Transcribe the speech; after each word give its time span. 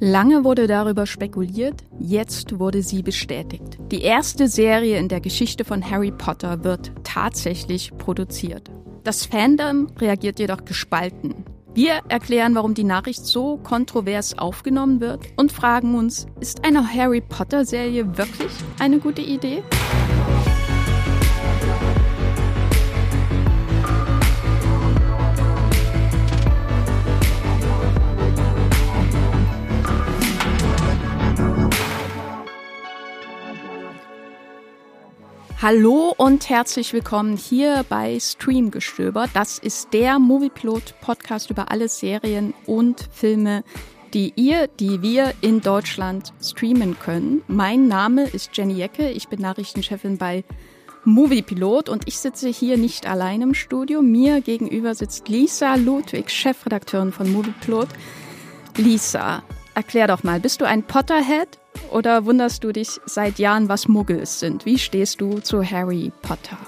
Lange 0.00 0.44
wurde 0.44 0.68
darüber 0.68 1.06
spekuliert, 1.06 1.82
jetzt 1.98 2.60
wurde 2.60 2.82
sie 2.82 3.02
bestätigt. 3.02 3.78
Die 3.90 4.02
erste 4.02 4.46
Serie 4.46 4.96
in 4.96 5.08
der 5.08 5.20
Geschichte 5.20 5.64
von 5.64 5.90
Harry 5.90 6.12
Potter 6.12 6.62
wird 6.62 6.92
tatsächlich 7.02 7.90
produziert. 7.98 8.70
Das 9.02 9.26
Fandom 9.26 9.88
reagiert 9.98 10.38
jedoch 10.38 10.64
gespalten. 10.64 11.34
Wir 11.74 12.00
erklären, 12.08 12.54
warum 12.54 12.74
die 12.74 12.84
Nachricht 12.84 13.26
so 13.26 13.56
kontrovers 13.56 14.38
aufgenommen 14.38 15.00
wird 15.00 15.26
und 15.36 15.50
fragen 15.50 15.96
uns, 15.96 16.26
ist 16.38 16.64
eine 16.64 16.86
Harry 16.94 17.20
Potter-Serie 17.20 18.16
wirklich 18.16 18.52
eine 18.78 19.00
gute 19.00 19.22
Idee? 19.22 19.64
Hallo 35.70 36.14
und 36.16 36.48
herzlich 36.48 36.94
willkommen 36.94 37.36
hier 37.36 37.84
bei 37.90 38.18
Streamgestöber. 38.18 39.26
Das 39.34 39.58
ist 39.58 39.92
der 39.92 40.18
Moviepilot-Podcast 40.18 41.50
über 41.50 41.70
alle 41.70 41.90
Serien 41.90 42.54
und 42.64 43.06
Filme, 43.12 43.64
die 44.14 44.32
ihr, 44.34 44.68
die 44.68 45.02
wir 45.02 45.34
in 45.42 45.60
Deutschland 45.60 46.32
streamen 46.42 46.98
können. 46.98 47.42
Mein 47.48 47.86
Name 47.86 48.24
ist 48.24 48.56
Jenny 48.56 48.76
Jecke, 48.76 49.10
ich 49.10 49.28
bin 49.28 49.42
Nachrichtenchefin 49.42 50.16
bei 50.16 50.42
Moviepilot 51.04 51.90
und 51.90 52.08
ich 52.08 52.18
sitze 52.18 52.48
hier 52.48 52.78
nicht 52.78 53.06
allein 53.06 53.42
im 53.42 53.52
Studio. 53.52 54.00
Mir 54.00 54.40
gegenüber 54.40 54.94
sitzt 54.94 55.28
Lisa 55.28 55.74
Ludwig, 55.74 56.30
Chefredakteurin 56.30 57.12
von 57.12 57.30
Moviepilot. 57.30 57.88
Lisa, 58.78 59.42
erklär 59.74 60.06
doch 60.06 60.22
mal, 60.22 60.40
bist 60.40 60.62
du 60.62 60.64
ein 60.64 60.82
Potterhead? 60.82 61.58
Oder 61.90 62.24
wunderst 62.26 62.64
du 62.64 62.72
dich 62.72 63.00
seit 63.06 63.38
Jahren, 63.38 63.68
was 63.68 63.88
Muggels 63.88 64.40
sind? 64.40 64.66
Wie 64.66 64.78
stehst 64.78 65.20
du 65.20 65.40
zu 65.40 65.62
Harry 65.62 66.12
Potter? 66.22 66.58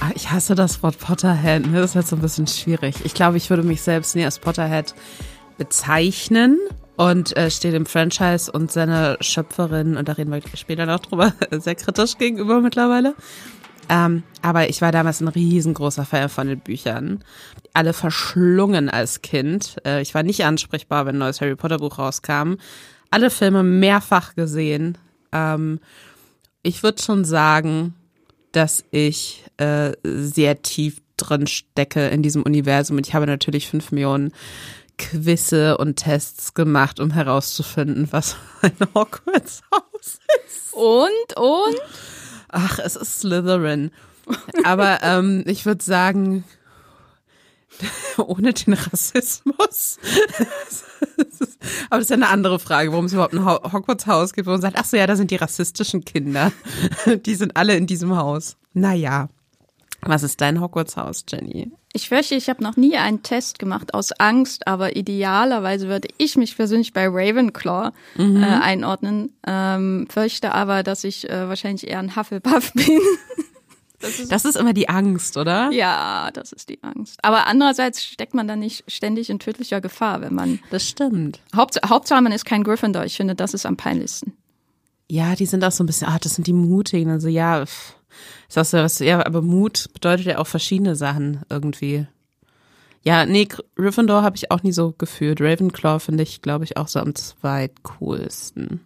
Ah, 0.00 0.10
ich 0.14 0.30
hasse 0.30 0.54
das 0.54 0.82
Wort 0.82 0.98
Potterhead. 0.98 1.66
Ne? 1.66 1.80
Das 1.80 1.90
ist 1.90 1.96
halt 1.96 2.06
so 2.06 2.16
ein 2.16 2.22
bisschen 2.22 2.46
schwierig. 2.46 2.96
Ich 3.04 3.14
glaube, 3.14 3.36
ich 3.36 3.50
würde 3.50 3.64
mich 3.64 3.82
selbst 3.82 4.14
nie 4.14 4.24
als 4.24 4.38
Potterhead 4.38 4.94
bezeichnen 5.56 6.58
und 6.96 7.36
äh, 7.36 7.50
stehe 7.50 7.72
dem 7.72 7.86
Franchise 7.86 8.50
und 8.50 8.70
seiner 8.70 9.16
Schöpferin, 9.20 9.96
und 9.96 10.08
da 10.08 10.12
reden 10.12 10.32
wir 10.32 10.40
später 10.54 10.86
noch 10.86 11.00
drüber, 11.00 11.32
sehr 11.50 11.74
kritisch 11.74 12.16
gegenüber 12.16 12.60
mittlerweile. 12.60 13.14
Ähm, 13.88 14.22
aber 14.42 14.68
ich 14.68 14.82
war 14.82 14.92
damals 14.92 15.20
ein 15.20 15.28
riesengroßer 15.28 16.04
Fan 16.04 16.28
von 16.28 16.46
den 16.46 16.60
Büchern. 16.60 17.24
Alle 17.72 17.92
verschlungen 17.92 18.90
als 18.90 19.22
Kind. 19.22 19.76
Äh, 19.84 20.02
ich 20.02 20.14
war 20.14 20.22
nicht 20.22 20.44
ansprechbar, 20.44 21.06
wenn 21.06 21.16
ein 21.16 21.20
neues 21.20 21.40
Harry 21.40 21.56
Potter 21.56 21.78
Buch 21.78 21.98
rauskam 21.98 22.54
alle 23.10 23.30
Filme 23.30 23.62
mehrfach 23.62 24.34
gesehen. 24.34 24.98
Ähm, 25.32 25.80
ich 26.62 26.82
würde 26.82 27.02
schon 27.02 27.24
sagen, 27.24 27.94
dass 28.52 28.84
ich 28.90 29.44
äh, 29.58 29.92
sehr 30.04 30.62
tief 30.62 31.00
drin 31.16 31.46
stecke 31.46 32.08
in 32.08 32.22
diesem 32.22 32.42
Universum 32.42 32.96
und 32.96 33.06
ich 33.06 33.14
habe 33.14 33.26
natürlich 33.26 33.68
fünf 33.68 33.92
Millionen 33.92 34.32
Quizze 34.98 35.78
und 35.78 35.96
Tests 35.96 36.54
gemacht, 36.54 37.00
um 37.00 37.12
herauszufinden, 37.12 38.08
was 38.10 38.36
ein 38.62 38.76
Hogwarts-Haus 38.94 40.18
ist. 40.46 40.74
Und, 40.74 41.36
und? 41.36 41.80
Ach, 42.48 42.78
es 42.78 42.96
ist 42.96 43.20
Slytherin. 43.20 43.90
Aber 44.64 44.98
ähm, 45.02 45.44
ich 45.46 45.64
würde 45.64 45.82
sagen, 45.82 46.44
ohne 48.18 48.52
den 48.52 48.74
Rassismus. 48.74 49.98
Aber 51.90 51.98
das 51.98 52.02
ist 52.02 52.10
ja 52.10 52.16
eine 52.16 52.28
andere 52.28 52.58
Frage, 52.58 52.92
warum 52.92 53.06
es 53.06 53.12
überhaupt 53.12 53.34
ein 53.34 53.44
Hogwarts-Haus 53.44 54.32
gibt, 54.32 54.46
wo 54.46 54.52
man 54.52 54.60
sagt, 54.60 54.76
ach 54.78 54.84
so, 54.84 54.96
ja, 54.96 55.06
da 55.06 55.16
sind 55.16 55.30
die 55.30 55.36
rassistischen 55.36 56.04
Kinder. 56.04 56.52
Die 57.26 57.34
sind 57.34 57.56
alle 57.56 57.76
in 57.76 57.86
diesem 57.86 58.16
Haus. 58.16 58.56
Naja. 58.74 59.28
Was 60.02 60.22
ist 60.22 60.40
dein 60.40 60.60
Hogwarts-Haus, 60.60 61.24
Jenny? 61.28 61.72
Ich 61.92 62.08
fürchte, 62.08 62.34
ich 62.34 62.48
habe 62.48 62.62
noch 62.62 62.76
nie 62.76 62.96
einen 62.96 63.22
Test 63.22 63.58
gemacht 63.58 63.94
aus 63.94 64.12
Angst, 64.12 64.68
aber 64.68 64.94
idealerweise 64.94 65.88
würde 65.88 66.08
ich 66.18 66.36
mich 66.36 66.54
persönlich 66.54 66.92
bei 66.92 67.08
Ravenclaw 67.08 67.90
mhm. 68.16 68.42
äh, 68.42 68.46
einordnen. 68.46 69.34
Ähm, 69.46 70.06
fürchte 70.08 70.54
aber, 70.54 70.82
dass 70.82 71.02
ich 71.02 71.28
äh, 71.28 71.48
wahrscheinlich 71.48 71.88
eher 71.88 71.98
ein 71.98 72.14
Hufflepuff 72.14 72.72
bin. 72.74 73.00
Das 74.00 74.20
ist, 74.20 74.30
das 74.30 74.44
ist 74.44 74.56
immer 74.56 74.72
die 74.72 74.88
Angst, 74.88 75.36
oder? 75.36 75.70
Ja, 75.72 76.30
das 76.32 76.52
ist 76.52 76.68
die 76.68 76.82
Angst. 76.82 77.18
Aber 77.22 77.46
andererseits 77.46 78.04
steckt 78.04 78.32
man 78.32 78.46
dann 78.46 78.60
nicht 78.60 78.84
ständig 78.90 79.28
in 79.28 79.40
tödlicher 79.40 79.80
Gefahr, 79.80 80.20
wenn 80.20 80.34
man. 80.34 80.60
Das 80.70 80.86
stimmt. 80.88 81.40
Haupt, 81.56 81.78
Hauptsache, 81.84 82.22
man 82.22 82.32
ist 82.32 82.44
kein 82.44 82.62
Gryffindor. 82.62 83.04
Ich 83.04 83.16
finde, 83.16 83.34
das 83.34 83.54
ist 83.54 83.66
am 83.66 83.76
peinlichsten. 83.76 84.36
Ja, 85.10 85.34
die 85.34 85.46
sind 85.46 85.64
auch 85.64 85.72
so 85.72 85.82
ein 85.82 85.86
bisschen, 85.86 86.08
ah, 86.08 86.18
das 86.20 86.36
sind 86.36 86.46
die 86.46 86.52
Mutigen. 86.52 87.10
Also 87.10 87.28
ja, 87.28 87.64
sagst 88.48 88.72
du 88.72 88.76
was, 88.76 88.98
ja, 89.00 89.24
aber 89.24 89.42
Mut 89.42 89.88
bedeutet 89.94 90.26
ja 90.26 90.38
auch 90.38 90.46
verschiedene 90.46 90.94
Sachen 90.94 91.42
irgendwie. 91.48 92.06
Ja, 93.02 93.24
nee, 93.26 93.48
Gryffindor 93.76 94.22
habe 94.22 94.36
ich 94.36 94.50
auch 94.50 94.62
nie 94.62 94.72
so 94.72 94.94
gefühlt. 94.96 95.40
Ravenclaw 95.40 95.98
finde 95.98 96.22
ich, 96.22 96.42
glaube 96.42 96.64
ich, 96.64 96.76
auch 96.76 96.88
so 96.88 97.00
am 97.00 97.14
zweitcoolsten. 97.14 98.80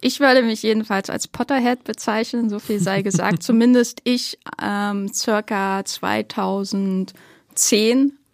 Ich 0.00 0.20
würde 0.20 0.42
mich 0.42 0.62
jedenfalls 0.62 1.10
als 1.10 1.28
Potterhead 1.28 1.84
bezeichnen, 1.84 2.48
so 2.48 2.58
viel 2.58 2.80
sei 2.80 3.02
gesagt. 3.02 3.42
Zumindest 3.44 4.00
ich 4.04 4.38
ähm, 4.62 5.12
circa 5.12 5.84
2010 5.84 7.14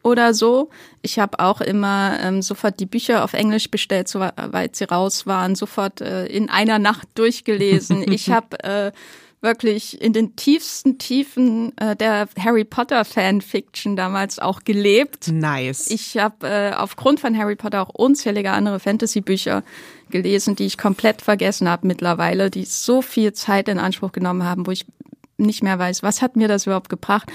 oder 0.03 0.34
so. 0.34 0.71
Ich 1.03 1.19
habe 1.19 1.41
auch 1.41 1.60
immer 1.60 2.19
ähm, 2.22 2.41
sofort 2.41 2.78
die 2.78 2.87
Bücher 2.87 3.25
auf 3.25 3.32
Englisch 3.32 3.71
bestellt, 3.71 4.06
soweit 4.09 4.77
sie 4.77 4.84
raus 4.84 5.27
waren, 5.27 5.56
sofort 5.56 6.00
äh, 6.00 6.27
in 6.27 6.49
einer 6.49 6.78
Nacht 6.78 7.09
durchgelesen. 7.15 8.04
Ich 8.16 8.31
habe 8.31 8.62
äh, 8.62 8.93
wirklich 9.41 10.00
in 10.00 10.12
den 10.12 10.37
tiefsten 10.37 10.98
Tiefen 10.98 11.77
äh, 11.78 11.97
der 11.97 12.28
Harry 12.38 12.65
Potter 12.65 13.04
Fanfiction 13.04 13.97
damals 13.97 14.38
auch 14.38 14.65
gelebt. 14.65 15.28
Nice. 15.28 15.91
Ich 15.91 16.16
habe 16.19 16.48
äh, 16.48 16.72
aufgrund 16.72 17.21
von 17.21 17.37
Harry 17.37 17.56
Potter 17.56 17.83
auch 17.83 17.91
unzählige 17.94 18.53
andere 18.53 18.81
Fantasy 18.81 19.21
Bücher 19.21 19.62
gelesen, 20.11 20.56
die 20.56 20.67
ich 20.67 20.78
komplett 20.78 21.22
vergessen 21.22 21.69
habe 21.69 21.87
mittlerweile, 21.87 22.50
die 22.50 22.65
so 22.65 23.03
viel 23.03 23.33
Zeit 23.33 23.69
in 23.69 23.78
Anspruch 23.78 24.12
genommen 24.12 24.44
haben, 24.44 24.67
wo 24.67 24.71
ich 24.71 24.87
nicht 25.37 25.62
mehr 25.62 25.78
weiß, 25.78 26.03
was 26.03 26.22
hat 26.22 26.37
mir 26.37 26.49
das 26.49 26.67
überhaupt 26.67 26.89
gebracht. 26.89 27.31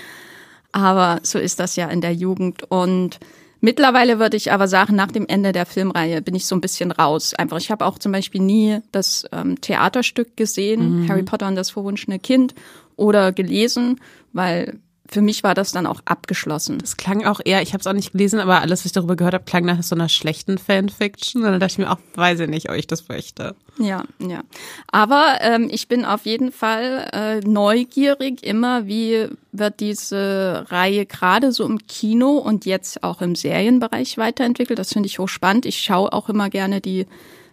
Aber 0.71 1.19
so 1.23 1.37
ist 1.37 1.59
das 1.59 1.75
ja 1.75 1.87
in 1.89 2.01
der 2.01 2.13
Jugend. 2.13 2.63
Und 2.69 3.19
mittlerweile 3.59 4.19
würde 4.19 4.37
ich 4.37 4.51
aber 4.51 4.67
sagen, 4.67 4.95
nach 4.95 5.11
dem 5.11 5.27
Ende 5.27 5.51
der 5.51 5.65
Filmreihe 5.65 6.21
bin 6.21 6.33
ich 6.33 6.45
so 6.45 6.55
ein 6.55 6.61
bisschen 6.61 6.91
raus. 6.91 7.33
Einfach, 7.33 7.57
ich 7.57 7.71
habe 7.71 7.85
auch 7.85 7.99
zum 7.99 8.11
Beispiel 8.11 8.41
nie 8.41 8.79
das 8.91 9.25
ähm, 9.31 9.59
Theaterstück 9.59 10.37
gesehen, 10.37 11.01
mhm. 11.01 11.09
Harry 11.09 11.23
Potter 11.23 11.47
und 11.47 11.55
das 11.55 11.69
verwunschene 11.69 12.19
Kind, 12.19 12.55
oder 12.95 13.31
gelesen, 13.31 13.99
weil 14.33 14.79
für 15.11 15.21
mich 15.21 15.43
war 15.43 15.53
das 15.53 15.73
dann 15.73 15.85
auch 15.85 15.99
abgeschlossen. 16.05 16.79
Das 16.79 16.95
klang 16.95 17.25
auch 17.25 17.41
eher, 17.43 17.61
ich 17.61 17.73
habe 17.73 17.81
es 17.81 17.87
auch 17.87 17.93
nicht 17.93 18.13
gelesen, 18.13 18.39
aber 18.39 18.61
alles, 18.61 18.79
was 18.79 18.85
ich 18.85 18.91
darüber 18.93 19.17
gehört 19.17 19.33
habe, 19.33 19.43
klang 19.43 19.65
nach 19.65 19.83
so 19.83 19.93
einer 19.93 20.07
schlechten 20.07 20.57
Fanfiction. 20.57 21.43
Und 21.43 21.51
dann 21.51 21.59
dachte 21.59 21.73
ich 21.73 21.77
mir 21.79 21.91
auch, 21.91 21.97
weiß 22.15 22.39
ich 22.39 22.47
nicht, 22.47 22.69
ob 22.69 22.77
ich 22.77 22.87
das 22.87 23.09
möchte. 23.09 23.55
Ja, 23.77 24.05
ja. 24.19 24.41
Aber 24.87 25.39
ähm, 25.41 25.67
ich 25.69 25.89
bin 25.89 26.05
auf 26.05 26.25
jeden 26.25 26.53
Fall 26.53 27.09
äh, 27.11 27.39
neugierig 27.41 28.41
immer, 28.41 28.87
wie 28.87 29.27
wird 29.51 29.81
diese 29.81 30.65
Reihe 30.69 31.05
gerade 31.05 31.51
so 31.51 31.65
im 31.65 31.85
Kino 31.87 32.37
und 32.37 32.65
jetzt 32.65 33.03
auch 33.03 33.21
im 33.21 33.35
Serienbereich 33.35 34.17
weiterentwickelt. 34.17 34.79
Das 34.79 34.93
finde 34.93 35.07
ich 35.07 35.19
hochspannend. 35.19 35.65
Ich 35.65 35.81
schaue 35.81 36.13
auch 36.13 36.29
immer 36.29 36.49
gerne 36.49 36.79
die 36.79 37.05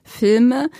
Filme. 0.05 0.71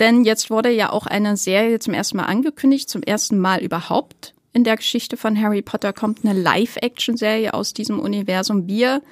Denn 0.00 0.24
jetzt 0.24 0.48
wurde 0.48 0.70
ja 0.70 0.90
auch 0.90 1.06
eine 1.06 1.36
Serie 1.36 1.78
zum 1.80 1.92
ersten 1.92 2.16
Mal 2.16 2.24
angekündigt, 2.24 2.88
zum 2.88 3.02
ersten 3.02 3.38
Mal 3.38 3.62
überhaupt 3.62 4.33
in 4.54 4.64
der 4.64 4.76
Geschichte 4.76 5.16
von 5.16 5.38
Harry 5.38 5.62
Potter 5.62 5.92
kommt 5.92 6.24
eine 6.24 6.38
Live-Action-Serie 6.40 7.52
aus 7.52 7.74
diesem 7.74 7.98
Universum. 7.98 8.68
Wir 8.68 9.02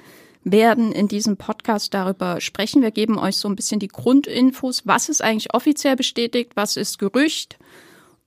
werden 0.45 0.91
in 0.91 1.07
diesem 1.07 1.37
Podcast 1.37 1.93
darüber 1.93 2.41
sprechen. 2.41 2.81
Wir 2.81 2.91
geben 2.91 3.19
euch 3.19 3.37
so 3.37 3.49
ein 3.49 3.55
bisschen 3.55 3.79
die 3.79 3.89
Grundinfos. 3.89 4.87
Was 4.87 5.09
ist 5.09 5.21
eigentlich 5.21 5.53
offiziell 5.53 5.97
bestätigt? 5.97 6.53
Was 6.55 6.77
ist 6.77 6.97
Gerücht? 6.97 7.57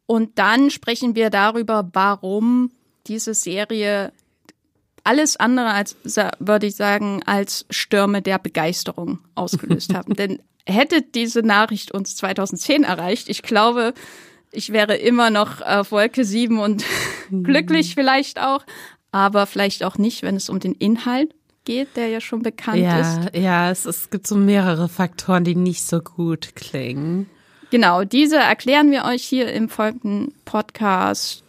Und 0.05 0.38
dann 0.38 0.70
sprechen 0.70 1.17
wir 1.17 1.31
darüber, 1.31 1.88
warum 1.93 2.70
diese 3.06 3.35
Serie 3.35 4.12
alles 5.02 5.37
andere 5.37 5.70
als, 5.70 5.96
würde 6.38 6.67
ich 6.67 6.76
sagen, 6.76 7.23
als 7.25 7.64
Stürme 7.70 8.23
der 8.23 8.38
Begeisterung 8.38 9.20
ausgelöst 9.35 9.94
haben. 9.94 10.14
Denn 10.17 10.43
hätte 10.67 11.00
diese 11.00 11.41
Nachricht 11.41 11.93
uns 11.93 12.17
2010 12.17 12.82
erreicht, 12.82 13.29
ich 13.29 13.43
glaube, 13.43 13.94
ich 14.56 14.73
wäre 14.73 14.97
immer 14.97 15.31
noch 15.31 15.61
auf 15.61 15.93
Wolke 15.93 16.25
7 16.25 16.58
und 16.58 16.85
glücklich 17.31 17.94
vielleicht 17.94 18.41
auch, 18.41 18.64
aber 19.12 19.47
vielleicht 19.47 19.85
auch 19.85 19.99
nicht, 19.99 20.23
wenn 20.23 20.37
es 20.37 20.49
um 20.49 20.61
den 20.61 20.73
Inhalt 20.73 21.35
geht, 21.64 21.97
der 21.97 22.08
ja 22.08 22.20
schon 22.20 22.43
bekannt 22.43 22.79
ja, 22.79 23.00
ist. 23.00 23.37
Ja, 23.37 23.70
es, 23.70 23.85
es 23.85 24.11
gibt 24.11 24.26
so 24.26 24.37
mehrere 24.37 24.88
Faktoren, 24.88 25.44
die 25.44 25.55
nicht 25.55 25.82
so 25.82 26.00
gut 26.00 26.56
klingen. 26.56 27.29
Genau, 27.70 28.05
diese 28.05 28.37
erklären 28.37 28.91
wir 28.91 29.05
euch 29.05 29.25
hier 29.25 29.53
im 29.53 29.69
folgenden 29.69 30.32
Podcast. 30.44 31.43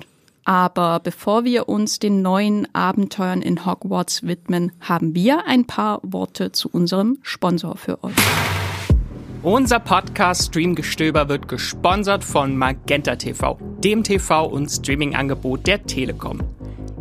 Aber 0.44 1.02
bevor 1.02 1.44
wir 1.44 1.68
uns 1.68 2.00
den 2.00 2.22
neuen 2.22 2.74
Abenteuern 2.74 3.42
in 3.42 3.66
Hogwarts 3.66 4.24
widmen, 4.24 4.72
haben 4.80 5.14
wir 5.14 5.46
ein 5.46 5.68
paar 5.68 6.00
Worte 6.04 6.54
zu 6.54 6.70
unserem 6.70 7.20
Sponsor 7.22 7.76
für 7.76 8.02
euch. 8.04 8.16
Unser 9.48 9.80
Podcast 9.80 10.48
Streamgestöber 10.48 11.30
wird 11.30 11.48
gesponsert 11.48 12.26
von 12.26 12.58
Magenta 12.58 13.16
TV, 13.16 13.58
dem 13.82 14.04
TV- 14.04 14.44
und 14.44 14.70
Streaming-Angebot 14.70 15.66
der 15.66 15.86
Telekom. 15.86 16.42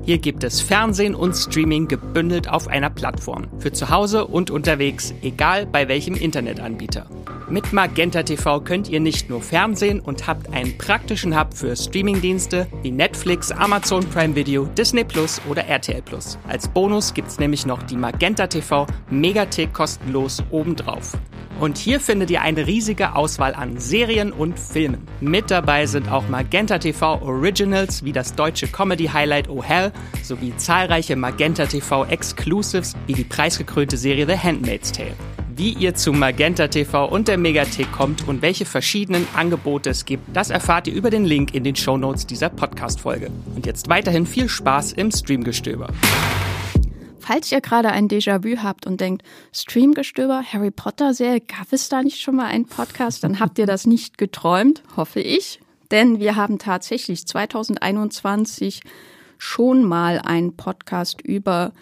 Hier 0.06 0.19
gibt 0.19 0.44
es 0.44 0.61
Fernsehen 0.61 1.17
und 1.17 1.35
Streaming 1.35 1.88
gebündelt 1.88 2.49
auf 2.49 2.69
einer 2.69 2.91
Plattform. 2.91 3.49
Für 3.58 3.73
zu 3.73 3.91
Hause 3.91 4.25
und 4.25 4.53
unterwegs, 4.53 5.12
egal 5.20 5.67
bei 5.67 5.88
welchem 5.88 6.14
Internetanbieter. 6.14 7.06
Mit 7.50 7.73
Magenta 7.73 8.23
TV 8.23 8.61
könnt 8.61 8.88
ihr 8.88 9.00
nicht 9.00 9.29
nur 9.29 9.43
Fernsehen 9.43 9.99
und 9.99 10.29
habt 10.29 10.53
einen 10.53 10.79
praktischen 10.79 11.37
Hub 11.37 11.55
für 11.55 11.75
Streamingdienste 11.75 12.69
wie 12.82 12.93
Netflix, 12.93 13.50
Amazon 13.50 14.08
Prime 14.11 14.37
Video, 14.37 14.67
Disney 14.79 15.03
Plus 15.03 15.41
oder 15.50 15.64
RTL 15.64 16.03
Plus. 16.03 16.38
Als 16.47 16.69
Bonus 16.69 17.12
gibt's 17.12 17.41
nämlich 17.41 17.67
noch 17.67 17.82
die 17.82 17.97
Magenta 17.97 18.47
TV 18.47 18.87
Megathek 19.11 19.73
kostenlos 19.73 20.41
obendrauf. 20.53 21.19
Und 21.58 21.79
hier 21.79 22.00
findet 22.00 22.31
ihr 22.31 22.43
eine 22.43 22.67
riesige 22.67 23.14
Auswahl 23.14 23.55
an 23.55 23.79
Serien 23.79 24.31
und 24.31 24.58
Filmen. 24.58 25.06
Mit 25.23 25.50
dabei 25.50 25.87
sind 25.87 26.11
auch 26.12 26.29
Magenta 26.29 26.79
TV 26.79 27.23
Originals 27.23 28.05
wie 28.05 28.12
das 28.12 28.35
deutsche 28.35 28.67
Comedy 28.67 29.06
Highlight 29.06 29.49
Oh 29.49 29.62
Hell 29.62 29.91
sowie 30.22 30.56
zahlreiche 30.56 31.16
Magenta 31.16 31.66
TV 31.66 32.04
Exclusives 32.06 32.94
wie 33.06 33.14
die 33.14 33.25
preisgekrönte 33.25 33.96
Serie 33.96 34.26
The 34.26 34.37
Handmaid's 34.37 34.93
Tale. 34.93 35.14
Wie 35.54 35.72
ihr 35.72 35.94
zu 35.94 36.12
Magenta 36.12 36.69
TV 36.69 37.08
und 37.08 37.28
der 37.28 37.38
Megathek 37.38 37.90
kommt 37.90 38.28
und 38.28 38.43
welche 38.43 38.66
verschiedenen 38.66 39.26
Angebote 39.34 39.88
es 39.88 40.04
gibt, 40.04 40.25
das 40.37 40.50
erfahrt 40.50 40.87
ihr 40.87 40.94
über 40.94 41.08
den 41.08 41.25
Link 41.25 41.54
in 41.54 41.64
den 41.64 41.76
Shownotes 41.76 42.26
dieser 42.26 42.50
Podcast-Folge. 42.50 43.31
Und 43.54 43.64
jetzt 43.64 43.88
weiterhin 43.88 44.26
viel 44.26 44.50
Spaß 44.50 44.93
im 44.93 45.10
Streamgestöber. 45.10 45.88
Falls 47.19 47.50
ihr 47.50 47.60
gerade 47.60 47.90
ein 47.90 48.06
Déjà-vu 48.06 48.62
habt 48.62 48.87
und 48.87 49.00
denkt, 49.00 49.22
Streamgestöber, 49.52 50.44
Harry 50.44 50.70
Potter-Serie, 50.70 51.40
gab 51.40 51.72
es 51.72 51.88
da 51.88 52.02
nicht 52.02 52.20
schon 52.20 52.37
mal 52.37 52.46
einen 52.46 52.66
Podcast? 52.66 53.25
Dann 53.25 53.40
habt 53.40 53.58
ihr 53.58 53.66
das 53.66 53.87
nicht 53.87 54.16
geträumt, 54.19 54.82
hoffe 54.96 55.20
ich. 55.20 55.58
Denn 55.90 56.20
wir 56.20 56.37
haben 56.37 56.58
tatsächlich 56.58 57.26
2021 57.26 58.82
schon 59.38 59.85
mal 59.85 60.19
einen 60.19 60.56
Podcast 60.56 61.21
über 61.21 61.73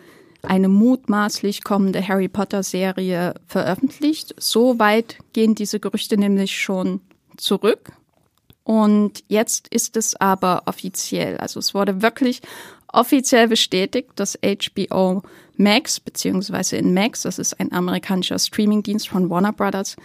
eine 0.43 0.69
mutmaßlich 0.69 1.65
kommende 1.65 2.07
Harry 2.07 2.29
Potter-Serie 2.29 3.35
veröffentlicht. 3.47 4.35
So 4.39 4.79
weit 4.79 5.19
gehen 5.33 5.55
diese 5.55 5.81
Gerüchte 5.81 6.17
nämlich 6.17 6.59
schon 6.59 7.01
zurück. 7.37 7.93
Und 8.63 9.25
jetzt 9.29 9.69
ist 9.69 9.97
es 9.97 10.17
aber 10.17 10.63
offiziell. 10.67 11.37
Also 11.37 11.61
es 11.61 11.75
wurde 11.75 12.03
wirklich 12.03 12.41
offiziell 12.89 13.49
bestätigt, 13.49 14.11
dass 14.17 14.39
HBO 14.43 15.23
Max, 15.57 16.01
beziehungsweise 16.01 16.77
in 16.77 16.95
Max, 16.95 17.23
das 17.23 17.39
ist 17.39 17.61
ein 17.61 17.73
amerikanischer 17.73 18.39
Streamingdienst 18.39 19.09
von 19.09 19.31
Warner 19.31 19.53
Brothers, 19.53 19.97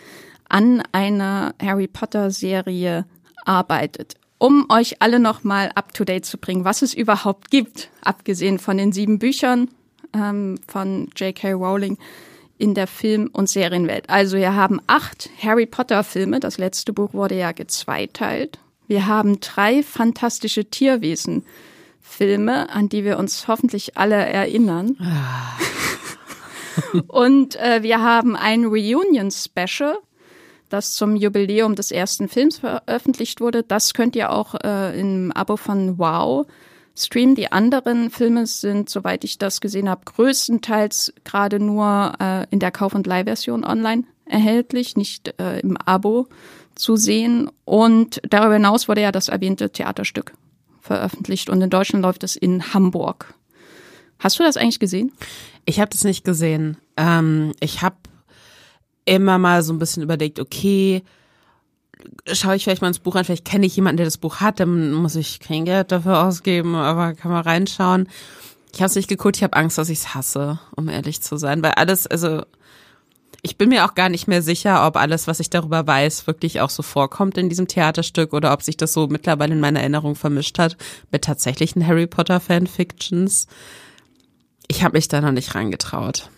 an 0.48 0.84
einer 0.92 1.54
Harry 1.62 1.88
Potter 1.88 2.31
Serie 2.31 3.06
arbeitet. 3.45 4.16
Um 4.39 4.65
euch 4.69 5.01
alle 5.01 5.19
nochmal 5.19 5.71
up 5.75 5.94
to 5.94 6.06
date 6.06 6.25
zu 6.25 6.38
bringen, 6.38 6.63
was 6.63 6.81
es 6.81 6.94
überhaupt 6.94 7.51
gibt, 7.51 7.89
abgesehen 8.01 8.57
von 8.57 8.77
den 8.77 8.94
sieben 8.94 9.19
Büchern 9.19 9.68
ähm, 10.13 10.57
von 10.65 11.09
J.K. 11.15 11.51
Rowling 11.51 11.97
in 12.57 12.74
der 12.74 12.88
Film- 12.88 13.30
und 13.33 13.50
Serienwelt. 13.50 14.09
Also 14.09 14.38
wir 14.38 14.56
haben 14.56 14.80
acht 14.88 15.30
Harry 15.41 15.65
Potter-Filme. 15.65 16.39
Das 16.39 16.57
letzte 16.57 16.94
Buch 16.94 17.13
wurde 17.13 17.36
ja 17.36 17.51
gezweiteilt. 17.51 18.59
Wir 18.88 19.07
haben 19.07 19.41
drei 19.41 19.83
fantastische 19.83 20.65
Tierwesen-Filme, 20.65 22.69
an 22.69 22.89
die 22.89 23.03
wir 23.03 23.19
uns 23.19 23.47
hoffentlich 23.47 23.97
alle 23.97 24.15
erinnern. 24.15 24.97
und 27.07 27.56
äh, 27.57 27.83
wir 27.83 28.01
haben 28.01 28.35
ein 28.35 28.65
Reunion-Special, 28.65 29.97
das 30.69 30.94
zum 30.94 31.16
Jubiläum 31.16 31.75
des 31.75 31.92
ersten 31.92 32.27
Films 32.27 32.60
veröffentlicht 32.60 33.42
wurde. 33.42 33.63
Das 33.63 33.94
könnt 33.94 34.16
ihr 34.16 34.31
auch 34.31 34.56
äh, 34.63 35.00
im 35.00 35.31
Abo 35.31 35.57
von 35.57 35.98
Wow 35.98 36.45
streamen. 36.95 37.36
Die 37.36 37.51
anderen 37.51 38.10
Filme 38.10 38.45
sind, 38.48 38.89
soweit 38.89 39.24
ich 39.24 39.38
das 39.38 39.62
gesehen 39.62 39.89
habe, 39.89 40.01
größtenteils 40.06 41.13
gerade 41.24 41.60
nur 41.60 42.13
äh, 42.19 42.45
in 42.51 42.60
der 42.60 42.71
Kauf- 42.71 42.95
und 42.95 43.07
Leihversion 43.07 43.63
online 43.63 44.04
erhältlich, 44.25 44.95
nicht 44.95 45.33
äh, 45.39 45.60
im 45.60 45.77
Abo 45.77 46.27
zu 46.75 46.95
sehen. 46.95 47.50
Und 47.66 48.21
darüber 48.30 48.54
hinaus 48.54 48.88
wurde 48.88 49.01
ja 49.01 49.12
das 49.12 49.27
erwähnte 49.27 49.71
Theaterstück 49.71 50.33
veröffentlicht 50.81 51.50
und 51.50 51.62
in 51.62 51.69
Deutschland 51.69 52.04
läuft 52.04 52.24
es 52.24 52.36
in 52.36 52.74
Hamburg. 52.74 53.33
Hast 54.19 54.39
du 54.39 54.44
das 54.44 54.57
eigentlich 54.57 54.80
gesehen? 54.80 55.12
Ich 55.66 55.80
habe 55.80 55.89
das 55.92 56.04
nicht 56.04 56.25
gesehen. 56.25 56.77
Ähm, 56.98 57.54
ich 57.60 57.81
habe 57.81 57.95
immer 59.06 59.38
mal 59.38 59.63
so 59.63 59.74
ein 59.74 59.80
bisschen 59.80 60.04
überlegt, 60.04 60.40
okay, 60.40 61.04
schaue 62.31 62.56
ich 62.56 62.63
vielleicht 62.63 62.81
mal 62.81 62.88
ins 62.88 63.00
Buch 63.00 63.16
an, 63.16 63.25
vielleicht 63.25 63.46
kenne 63.46 63.66
ich 63.66 63.75
jemanden, 63.75 63.98
der 63.98 64.06
das 64.06 64.18
Buch 64.18 64.38
hat, 64.38 64.60
dann 64.60 64.94
muss 64.94 65.16
ich 65.16 65.40
kein 65.40 65.66
Geld 65.66 65.92
dafür 65.92 66.24
ausgeben, 66.25 66.75
aber 66.75 67.13
kann 67.13 67.31
man 67.31 67.44
reinschauen. 67.44 68.07
Ich 68.74 68.80
habe 68.80 68.88
es 68.88 68.96
nicht 68.96 69.10
geguckt, 69.10 69.38
ich 69.38 69.44
habe 69.44 69.56
Angst, 69.56 69.78
dass 69.78 69.90
ich 69.90 70.00
es 70.00 70.13
hasse, 70.13 70.60
um 70.75 70.90
ehrlich 70.90 71.22
zu 71.22 71.38
sein, 71.38 71.63
weil 71.63 71.72
alles, 71.72 72.07
also 72.07 72.44
ich 73.42 73.57
bin 73.57 73.69
mir 73.69 73.86
auch 73.86 73.96
gar 73.96 74.10
nicht 74.10 74.28
mehr 74.28 74.42
sicher, 74.42 74.86
ob 74.86 74.98
alles, 74.98 75.28
was 75.28 75.40
ich 75.40 75.50
darüber 75.50 75.88
weiß, 75.88 76.28
wirklich 76.28 76.62
auch 76.62 76.69
so 76.69 76.84
vorkommt 76.84 77.38
in 77.38 77.50
diesem 77.50 77.68
Theaterstück 77.68 78.34
oder 78.34 78.54
ob 78.54 78.63
sich 78.63 78.78
das 78.78 78.94
so 78.94 79.07
mittlerweile 79.07 79.54
in 79.54 79.60
meiner 79.60 79.80
Erinnerung 79.80 80.16
vermischt 80.16 80.60
hat 80.60 80.78
mit 81.12 81.24
tatsächlichen 81.24 81.86
Harry 81.86 82.07
Potter 82.07 82.40
Fanfictions. 82.40 83.48
Ich 84.68 84.84
habe 84.84 84.98
mich 84.98 85.07
da 85.07 85.22
noch 85.22 85.31
nicht 85.31 85.56
reingetraut. 85.56 86.30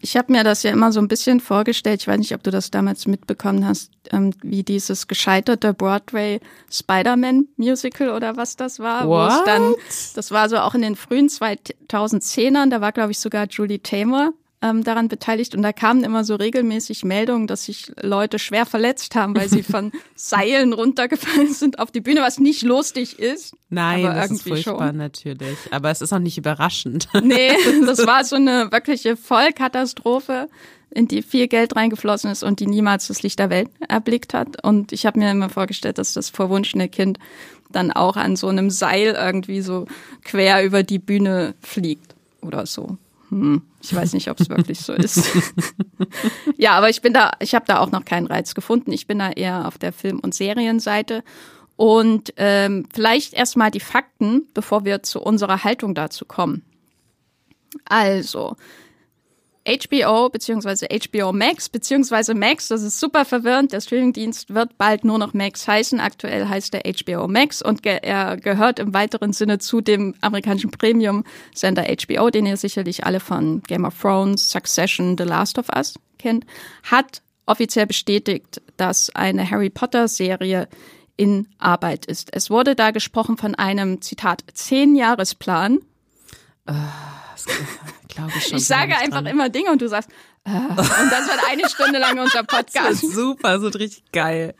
Ich 0.00 0.16
habe 0.16 0.32
mir 0.32 0.44
das 0.44 0.62
ja 0.62 0.70
immer 0.70 0.92
so 0.92 1.00
ein 1.00 1.08
bisschen 1.08 1.40
vorgestellt, 1.40 2.02
ich 2.02 2.08
weiß 2.08 2.18
nicht, 2.18 2.34
ob 2.34 2.42
du 2.42 2.50
das 2.50 2.70
damals 2.70 3.06
mitbekommen 3.06 3.66
hast, 3.66 3.90
ähm, 4.12 4.32
wie 4.42 4.62
dieses 4.62 5.08
gescheiterte 5.08 5.74
Broadway 5.74 6.40
Spider-Man 6.70 7.48
Musical 7.56 8.10
oder 8.10 8.36
was 8.36 8.56
das 8.56 8.78
war. 8.78 9.08
What? 9.08 9.30
Wo 9.30 9.34
es 9.34 9.44
dann, 9.44 9.74
das 10.14 10.30
war 10.30 10.48
so 10.48 10.58
auch 10.58 10.74
in 10.74 10.82
den 10.82 10.96
frühen 10.96 11.28
2010ern, 11.28 12.70
da 12.70 12.80
war 12.80 12.92
glaube 12.92 13.12
ich 13.12 13.18
sogar 13.18 13.46
Julie 13.48 13.82
Taymor 13.82 14.32
ähm, 14.62 14.84
daran 14.84 15.08
beteiligt 15.08 15.54
und 15.54 15.62
da 15.62 15.72
kamen 15.72 16.02
immer 16.02 16.24
so 16.24 16.34
regelmäßig 16.34 17.04
Meldungen, 17.04 17.46
dass 17.46 17.66
sich 17.66 17.92
Leute 18.00 18.38
schwer 18.38 18.64
verletzt 18.64 19.14
haben, 19.14 19.36
weil 19.36 19.48
sie 19.48 19.62
von 19.62 19.92
Seilen 20.14 20.72
runtergefallen 20.72 21.52
sind 21.52 21.78
auf 21.78 21.90
die 21.90 22.00
Bühne, 22.00 22.20
was 22.22 22.38
nicht 22.38 22.62
lustig 22.62 23.18
ist. 23.18 23.54
Nein, 23.68 24.06
aber 24.06 24.14
das 24.14 24.30
ist 24.30 24.42
furchtbar 24.42 24.88
schon. 24.88 24.96
natürlich. 24.96 25.58
Aber 25.70 25.90
es 25.90 26.00
ist 26.00 26.12
auch 26.12 26.18
nicht 26.18 26.38
überraschend. 26.38 27.08
Nee, 27.26 27.50
das 27.86 28.06
war 28.06 28.24
so 28.24 28.36
eine 28.36 28.70
wirkliche 28.70 29.16
Vollkatastrophe, 29.16 30.48
in 30.90 31.08
die 31.08 31.22
viel 31.22 31.48
Geld 31.48 31.74
reingeflossen 31.74 32.30
ist 32.30 32.44
und 32.44 32.60
die 32.60 32.66
niemals 32.66 33.08
das 33.08 33.22
Licht 33.22 33.38
der 33.40 33.50
Welt 33.50 33.68
erblickt 33.88 34.32
hat. 34.32 34.62
Und 34.62 34.92
ich 34.92 35.06
habe 35.06 35.18
mir 35.18 35.30
immer 35.30 35.48
vorgestellt, 35.48 35.98
dass 35.98 36.12
das 36.12 36.30
verwunschene 36.30 36.88
Kind 36.88 37.18
dann 37.70 37.90
auch 37.90 38.16
an 38.16 38.36
so 38.36 38.46
einem 38.46 38.70
Seil 38.70 39.16
irgendwie 39.18 39.60
so 39.60 39.86
quer 40.24 40.64
über 40.64 40.84
die 40.84 41.00
Bühne 41.00 41.54
fliegt 41.60 42.14
oder 42.42 42.64
so. 42.64 42.96
Hm, 43.30 43.62
ich 43.82 43.94
weiß 43.94 44.12
nicht, 44.12 44.30
ob 44.30 44.40
es 44.40 44.48
wirklich 44.48 44.80
so 44.80 44.92
ist. 44.92 45.24
ja, 46.56 46.72
aber 46.72 46.90
ich 46.90 47.02
bin 47.02 47.12
da, 47.12 47.32
ich 47.40 47.54
habe 47.54 47.64
da 47.66 47.80
auch 47.80 47.90
noch 47.90 48.04
keinen 48.04 48.26
Reiz 48.26 48.54
gefunden. 48.54 48.92
Ich 48.92 49.06
bin 49.06 49.18
da 49.18 49.30
eher 49.30 49.66
auf 49.66 49.78
der 49.78 49.92
Film- 49.92 50.20
und 50.20 50.34
Serienseite. 50.34 51.24
Und 51.76 52.32
ähm, 52.36 52.88
vielleicht 52.92 53.34
erstmal 53.34 53.70
die 53.70 53.80
Fakten, 53.80 54.48
bevor 54.54 54.84
wir 54.84 55.02
zu 55.02 55.20
unserer 55.20 55.64
Haltung 55.64 55.94
dazu 55.94 56.24
kommen. 56.24 56.64
Also, 57.84 58.56
HBO 59.66 60.28
beziehungsweise 60.28 60.86
HBO 60.86 61.32
Max 61.32 61.68
beziehungsweise 61.68 62.34
Max, 62.34 62.68
das 62.68 62.82
ist 62.82 63.00
super 63.00 63.24
verwirrend. 63.24 63.72
Der 63.72 63.80
Streamingdienst 63.80 64.54
wird 64.54 64.78
bald 64.78 65.04
nur 65.04 65.18
noch 65.18 65.34
Max 65.34 65.66
heißen. 65.66 65.98
Aktuell 65.98 66.48
heißt 66.48 66.74
er 66.74 66.82
HBO 66.84 67.26
Max 67.26 67.62
und 67.62 67.82
ge 67.82 67.98
er 68.02 68.36
gehört 68.36 68.78
im 68.78 68.94
weiteren 68.94 69.32
Sinne 69.32 69.58
zu 69.58 69.80
dem 69.80 70.14
amerikanischen 70.20 70.70
Premium-Sender 70.70 71.84
HBO, 71.84 72.30
den 72.30 72.46
ihr 72.46 72.56
sicherlich 72.56 73.04
alle 73.04 73.20
von 73.20 73.62
Game 73.66 73.84
of 73.84 74.00
Thrones, 74.00 74.50
Succession, 74.50 75.16
The 75.18 75.24
Last 75.24 75.58
of 75.58 75.66
Us 75.74 75.94
kennt, 76.18 76.46
hat 76.84 77.22
offiziell 77.46 77.86
bestätigt, 77.86 78.62
dass 78.76 79.10
eine 79.14 79.50
Harry 79.50 79.70
Potter-Serie 79.70 80.68
in 81.16 81.48
Arbeit 81.58 82.06
ist. 82.06 82.28
Es 82.32 82.50
wurde 82.50 82.74
da 82.74 82.90
gesprochen 82.90 83.36
von 83.36 83.54
einem, 83.54 84.02
Zitat, 84.02 84.44
Zehn-Jahresplan. 84.52 85.78
Glaube 88.08 88.32
ich 88.36 88.44
schon. 88.44 88.58
Ich 88.58 88.66
sage 88.66 88.96
einfach 88.96 89.24
immer 89.26 89.48
Dinge 89.48 89.70
und 89.70 89.82
du 89.82 89.88
sagst, 89.88 90.10
äh, 90.44 90.50
und 90.50 90.76
das 90.78 91.26
wird 91.28 91.40
eine 91.50 91.68
Stunde 91.68 91.98
lang 91.98 92.18
unser 92.18 92.42
Das 92.44 92.56
Podcast. 92.56 93.12
super, 93.12 93.54
das 93.54 93.62
wird 93.62 93.78
richtig 93.78 94.12
geil. 94.12 94.54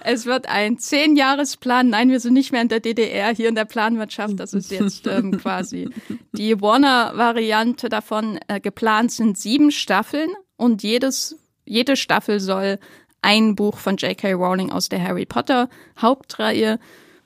Es 0.00 0.26
wird 0.26 0.48
ein 0.48 0.78
Zehn-Jahresplan. 0.78 1.88
Nein, 1.90 2.10
wir 2.10 2.20
sind 2.20 2.34
nicht 2.34 2.52
mehr 2.52 2.62
in 2.62 2.68
der 2.68 2.80
DDR, 2.80 3.34
hier 3.34 3.48
in 3.48 3.54
der 3.54 3.64
Planwirtschaft. 3.64 4.38
Das 4.38 4.54
ist 4.54 4.70
jetzt 4.70 5.06
ähm, 5.06 5.38
quasi 5.42 5.90
die 6.32 6.60
Warner-Variante 6.60 7.88
davon. 7.88 8.38
Äh, 8.48 8.60
geplant 8.60 9.12
sind 9.12 9.36
sieben 9.36 9.70
Staffeln 9.70 10.30
und 10.56 10.82
jedes, 10.82 11.36
jede 11.64 11.96
Staffel 11.96 12.40
soll 12.40 12.78
ein 13.22 13.56
Buch 13.56 13.78
von 13.78 13.96
J.K. 13.96 14.34
Rowling 14.34 14.70
aus 14.70 14.88
der 14.88 15.02
Harry 15.02 15.26
Potter 15.26 15.68
Hauptreihe 16.00 16.78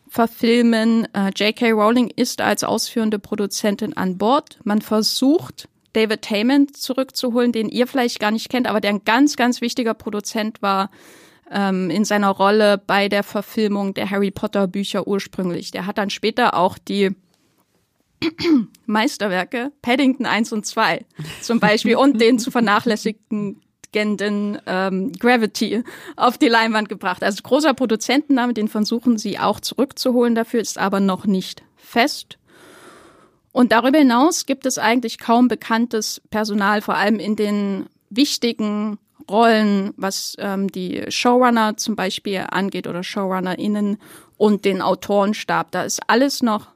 verfilmen. 0.09 1.07
Äh, 1.15 1.31
J.K. 1.37 1.73
Rowling 1.73 2.11
ist 2.15 2.41
als 2.41 2.65
ausführende 2.65 3.19
Produzentin 3.19 3.97
an 3.97 4.19
Bord. 4.19 4.59
Man 4.65 4.81
versucht 4.81 5.69
David 5.93 6.23
Tayman 6.23 6.69
zurückzuholen, 6.73 7.53
den 7.53 7.69
ihr 7.69 7.87
vielleicht 7.87 8.21
gar 8.21 8.31
nicht 8.31 8.49
kennt, 8.49 8.67
aber 8.67 8.81
der 8.81 8.91
ein 8.91 9.05
ganz, 9.05 9.37
ganz 9.37 9.61
wichtiger 9.61 9.95
Produzent 9.95 10.63
war 10.63 10.91
ähm, 11.51 11.91
in 11.91 12.05
seiner 12.05 12.31
Rolle 12.31 12.79
bei 12.79 13.09
der 13.09 13.23
Verfilmung 13.23 13.95
der 13.95 14.11
Harry 14.11 14.31
Potter 14.31 14.67
Bücher 14.67 15.07
ursprünglich. 15.07 15.71
Der 15.71 15.87
hat 15.87 15.99
dann 15.99 16.11
später 16.11 16.55
auch 16.55 16.79
die 16.79 17.11
Meisterwerke 18.87 19.73
Paddington 19.83 20.27
1 20.27 20.53
und 20.53 20.67
2 20.67 21.05
zum 21.41 21.61
Beispiel 21.61 21.97
und 21.97 22.21
den 22.21 22.39
zu 22.39 22.51
vernachlässigten 22.51 23.61
ähm, 23.95 25.13
Gravity 25.13 25.83
auf 26.17 26.39
die 26.39 26.49
Leinwand 26.49 26.89
gebracht. 26.89 27.23
Also 27.23 27.43
großer 27.43 27.75
Produzentenname, 27.75 28.55
den 28.55 28.69
versuchen 28.69 29.19
sie 29.19 29.39
auch 29.39 29.61
zurückzuholen. 29.61 30.35
Dafür 30.35 30.61
ist 30.61 30.79
aber 30.79 31.01
noch 31.01 31.27
nicht 31.27 31.63
fest. 31.77 32.39
Und 33.53 33.73
darüber 33.73 33.99
hinaus 33.99 34.47
gibt 34.47 34.67
es 34.67 34.79
eigentlich 34.79 35.19
kaum 35.19 35.49
bekanntes 35.49 36.21
Personal, 36.31 36.83
vor 36.83 36.95
allem 36.95 37.19
in 37.19 37.35
den 37.35 37.87
wichtigen 38.11 38.99
Rollen, 39.29 39.93
was 39.97 40.37
ähm, 40.39 40.71
die 40.71 41.05
Showrunner 41.09 41.77
zum 41.77 41.97
Beispiel 41.97 42.45
angeht 42.51 42.87
oder 42.87 43.03
ShowrunnerInnen 43.03 43.99
und 44.37 44.65
den 44.65 44.81
Autorenstab. 44.81 45.71
Da 45.73 45.83
ist 45.83 46.01
alles 46.07 46.43
noch 46.43 46.69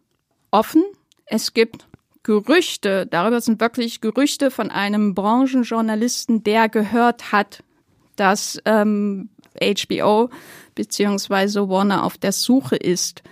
offen. 0.51 0.83
Es 1.25 1.55
gibt 1.55 1.87
Gerüchte, 2.23 3.07
darüber 3.07 3.41
sind 3.41 3.61
wirklich 3.61 4.01
Gerüchte 4.01 4.51
von 4.51 4.71
einem 4.71 5.15
Branchenjournalisten, 5.15 6.45
der 6.45 6.69
gehört 6.69 7.33
hat, 7.33 7.63
dass 8.17 8.61
ähm, 8.65 9.31
HBO 9.61 10.31
beziehungsweise 10.75 11.69
Warner 11.69 12.05
auf 12.05 12.19
der 12.19 12.33
Suche 12.33 12.77
ist 12.77 13.23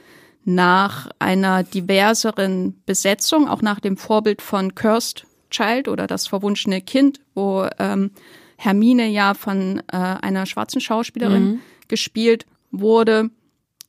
nach 0.44 1.10
einer 1.18 1.62
diverseren 1.62 2.82
Besetzung, 2.86 3.48
auch 3.48 3.62
nach 3.62 3.80
dem 3.80 3.96
Vorbild 3.96 4.42
von 4.42 4.74
Cursed 4.74 5.26
Child 5.50 5.88
oder 5.88 6.06
das 6.06 6.26
verwunschene 6.26 6.80
Kind, 6.80 7.20
wo 7.34 7.68
ähm, 7.78 8.12
Hermine 8.56 9.08
ja 9.08 9.34
von 9.34 9.82
äh, 9.92 9.96
einer 9.96 10.46
schwarzen 10.46 10.80
Schauspielerin 10.80 11.44
mhm. 11.44 11.60
gespielt 11.88 12.46
wurde. 12.70 13.30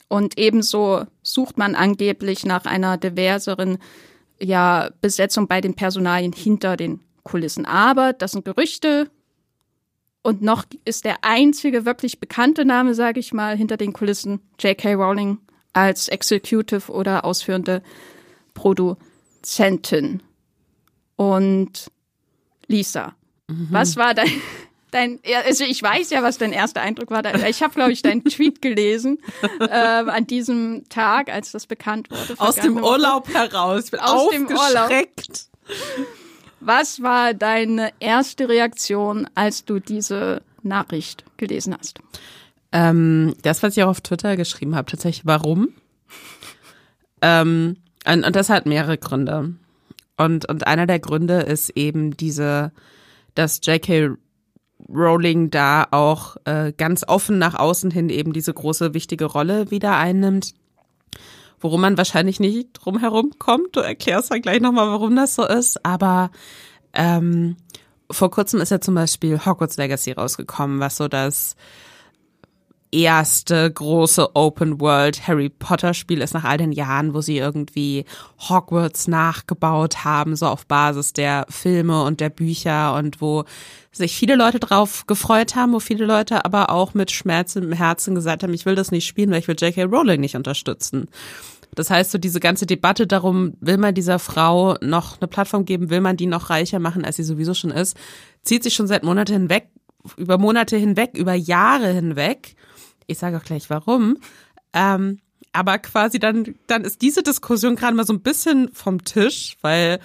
Und 0.08 0.38
ebenso 0.38 1.06
sucht 1.22 1.58
man 1.58 1.76
angeblich 1.76 2.46
nach 2.46 2.66
einer 2.66 2.98
diverseren 2.98 3.78
ja, 4.42 4.90
Besetzung 5.02 5.48
bei 5.48 5.62
den 5.62 5.76
Personalien 5.76 6.34
hinter 6.34 6.78
den 6.78 7.02
Kulissen. 7.24 7.66
Aber 7.66 8.14
das 8.14 8.32
sind 8.32 8.46
Gerüchte. 8.46 9.10
Und 10.24 10.42
noch 10.42 10.66
ist 10.86 11.06
der 11.06 11.24
einzige 11.24 11.86
wirklich 11.86 12.20
bekannte 12.20 12.66
Name, 12.66 12.94
sage 12.94 13.20
ich 13.20 13.34
mal, 13.34 13.58
hinter 13.58 13.78
den 13.78 13.94
Kulissen 13.94 14.40
J.K. 14.60 14.94
Rowling 14.94 15.40
als 15.74 16.10
Executive 16.10 16.92
oder 16.92 17.26
ausführende 17.26 17.82
Produzentin. 18.54 20.22
Und 21.16 21.92
Lisa, 22.68 23.16
mhm. 23.48 23.68
was 23.72 23.96
war 23.98 24.14
dein, 24.14 24.30
dein, 24.92 25.20
also 25.46 25.64
ich 25.64 25.82
weiß 25.82 26.10
ja, 26.12 26.22
was 26.22 26.38
dein 26.38 26.54
erster 26.54 26.82
Eindruck 26.82 27.10
war. 27.10 27.24
Ich 27.48 27.64
habe, 27.64 27.74
glaube 27.74 27.92
ich, 27.92 28.02
deinen 28.02 28.24
Tweet 28.24 28.62
gelesen 28.62 29.20
äh, 29.60 29.66
an 29.66 30.28
diesem 30.28 30.84
Tag, 30.90 31.32
als 31.32 31.52
das 31.52 31.66
bekannt 31.66 32.10
wurde. 32.12 32.36
Aus 32.38 32.56
dem 32.56 32.78
Urlaub 32.78 33.28
Woche. 33.28 33.38
heraus. 33.38 33.86
Ich 33.86 33.92
bin 33.92 34.00
Aus 34.00 34.30
dem 34.30 34.48
Urlaub. 34.48 34.92
Was 36.60 37.02
war 37.02 37.34
deine 37.34 37.92
erste 38.00 38.48
Reaktion, 38.48 39.28
als 39.34 39.66
du 39.66 39.80
diese 39.80 40.44
Nachricht 40.62 41.26
gelesen 41.38 41.76
hast? 41.78 42.00
Ähm, 42.72 43.36
das, 43.42 43.64
was 43.64 43.76
ich 43.76 43.84
auch 43.84 43.90
auf 43.90 44.02
Twitter 44.02 44.38
geschrieben 44.38 44.76
habe, 44.76 44.90
tatsächlich, 44.90 45.26
warum? 45.26 45.70
Ähm, 47.22 47.78
und, 48.08 48.26
und 48.26 48.36
das 48.36 48.50
hat 48.50 48.66
mehrere 48.66 48.98
Gründe. 48.98 49.56
Und, 50.18 50.48
und 50.48 50.68
einer 50.68 50.86
der 50.86 51.00
Gründe 51.00 51.42
ist 51.42 51.72
eben 51.72 52.16
diese, 52.16 52.72
dass 53.34 53.60
J.K. 53.64 54.18
Rowling 54.90 55.50
da 55.50 55.88
auch 55.92 56.38
äh, 56.46 56.74
ganz 56.76 57.04
offen 57.08 57.38
nach 57.38 57.56
außen 57.56 57.92
hin 57.92 58.10
eben 58.10 58.34
diese 58.34 58.54
große 58.54 58.94
wichtige 58.94 59.26
Rolle 59.26 59.72
wieder 59.72 59.98
einnimmt, 59.98 60.54
worum 61.60 61.82
man 61.82 61.98
wahrscheinlich 61.98 62.40
nicht 62.40 62.70
drumherum 62.74 63.32
kommt. 63.40 63.76
Du 63.76 63.80
erklärst 63.80 64.32
ja 64.32 64.40
gleich 64.40 64.62
nochmal, 64.62 64.88
warum 64.88 65.16
das 65.16 65.36
so 65.36 65.46
ist, 65.46 65.86
aber 65.86 66.32
ähm, 66.94 67.58
vor 68.10 68.32
kurzem 68.32 68.60
ist 68.62 68.72
ja 68.72 68.82
zum 68.82 68.96
Beispiel 68.96 69.46
Hogwarts 69.46 69.78
Legacy 69.78 70.12
rausgekommen, 70.12 70.80
was 70.80 70.98
so 70.98 71.08
das 71.08 71.56
erste 72.92 73.72
große 73.72 74.36
Open 74.36 74.82
World 74.82 75.28
Harry 75.28 75.50
Potter 75.50 75.94
Spiel 75.94 76.22
ist 76.22 76.34
nach 76.34 76.44
all 76.44 76.58
den 76.58 76.72
Jahren, 76.72 77.14
wo 77.14 77.22
sie 77.22 77.38
irgendwie 77.38 78.06
Hogwarts 78.50 79.08
nachgebaut 79.08 80.04
haben, 80.04 80.36
so 80.36 80.48
auf 80.48 80.66
Basis 80.66 81.14
der 81.14 81.46
Filme 81.50 82.04
und 82.04 82.20
der 82.20 82.30
Bücher 82.30 82.96
und 82.96 83.22
wo 83.22 83.46
sich 83.92 84.16
viele 84.16 84.36
Leute 84.36 84.60
drauf 84.60 85.06
gefreut 85.08 85.56
haben, 85.56 85.74
wo 85.74 85.80
viele 85.80 86.06
Leute 86.06 86.46
aber 86.46 86.70
auch 86.70 86.94
mit 86.94 87.12
Schmerz 87.12 87.56
im 87.56 87.72
Herzen 87.72 88.16
gesagt 88.16 88.44
haben, 88.44 88.54
ich 88.54 88.66
will 88.66 88.76
das 88.76 88.92
nicht 88.92 89.06
spielen, 89.06 89.32
weil 89.32 89.40
ich 89.40 89.48
will 89.48 89.56
J.K. 89.60 89.84
Rowling 89.84 90.20
nicht 90.20 90.36
unterstützen. 90.36 91.08
Das 91.74 91.90
heißt, 91.90 92.12
so 92.12 92.18
diese 92.18 92.40
ganze 92.40 92.66
Debatte 92.66 93.08
darum, 93.08 93.54
will 93.62 93.78
man 93.78 93.96
dieser 93.96 94.20
Frau 94.20 94.76
noch 94.82 95.20
eine 95.20 95.28
Plattform 95.28 95.64
geben, 95.66 95.90
will 95.90 96.02
man 96.02 96.18
die 96.18 96.26
noch 96.26 96.50
reicher 96.50 96.80
machen, 96.80 97.06
als 97.06 97.16
sie 97.16 97.24
sowieso 97.24 97.54
schon 97.54 97.72
ist, 97.72 97.96
zieht 98.44 98.64
sich 98.64 98.74
schon 98.74 98.88
seit 98.88 99.04
Monaten 99.04 99.34
hinweg, 99.34 99.70
über 100.18 100.38
Monate 100.38 100.76
hinweg, 100.78 101.12
über 101.16 101.34
Jahre 101.34 101.88
hinweg. 101.90 102.56
Ich 103.12 103.20
sage 103.20 103.38
auch 103.38 103.44
gleich 103.44 103.70
warum. 103.70 104.18
Ähm, 104.74 105.20
aber 105.54 105.78
quasi 105.80 106.20
dann, 106.20 106.56
dann 106.68 106.84
ist 106.84 107.02
diese 107.02 107.24
Diskussion 107.24 107.76
gerade 107.76 107.96
mal 107.96 108.06
so 108.06 108.14
ein 108.14 108.22
bisschen 108.22 108.70
vom 108.74 109.04
Tisch, 109.04 109.58
weil 109.62 110.00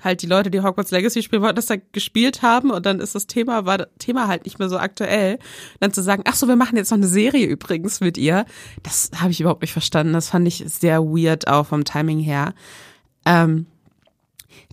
halt 0.00 0.22
die 0.22 0.26
Leute, 0.26 0.50
die 0.50 0.60
Hogwarts 0.60 0.90
Legacy 0.90 1.22
spielen 1.22 1.42
wollten, 1.42 1.56
das 1.56 1.66
da 1.66 1.76
gespielt 1.92 2.42
haben 2.42 2.70
und 2.70 2.86
dann 2.86 3.00
ist 3.00 3.14
das 3.14 3.26
Thema, 3.26 3.64
war 3.64 3.86
Thema 3.98 4.28
halt 4.28 4.44
nicht 4.44 4.58
mehr 4.58 4.68
so 4.68 4.78
aktuell. 4.78 5.38
Dann 5.80 5.92
zu 5.92 6.02
sagen, 6.02 6.22
ach 6.26 6.34
so, 6.34 6.48
wir 6.48 6.56
machen 6.56 6.76
jetzt 6.76 6.90
noch 6.90 6.98
eine 6.98 7.08
Serie 7.08 7.46
übrigens 7.46 8.00
mit 8.00 8.18
ihr, 8.18 8.46
das 8.82 9.10
habe 9.16 9.30
ich 9.30 9.40
überhaupt 9.40 9.62
nicht 9.62 9.72
verstanden. 9.72 10.12
Das 10.12 10.30
fand 10.30 10.46
ich 10.46 10.64
sehr 10.66 11.02
weird 11.02 11.48
auch 11.48 11.66
vom 11.66 11.84
Timing 11.84 12.20
her. 12.20 12.54
Ähm, 13.24 13.66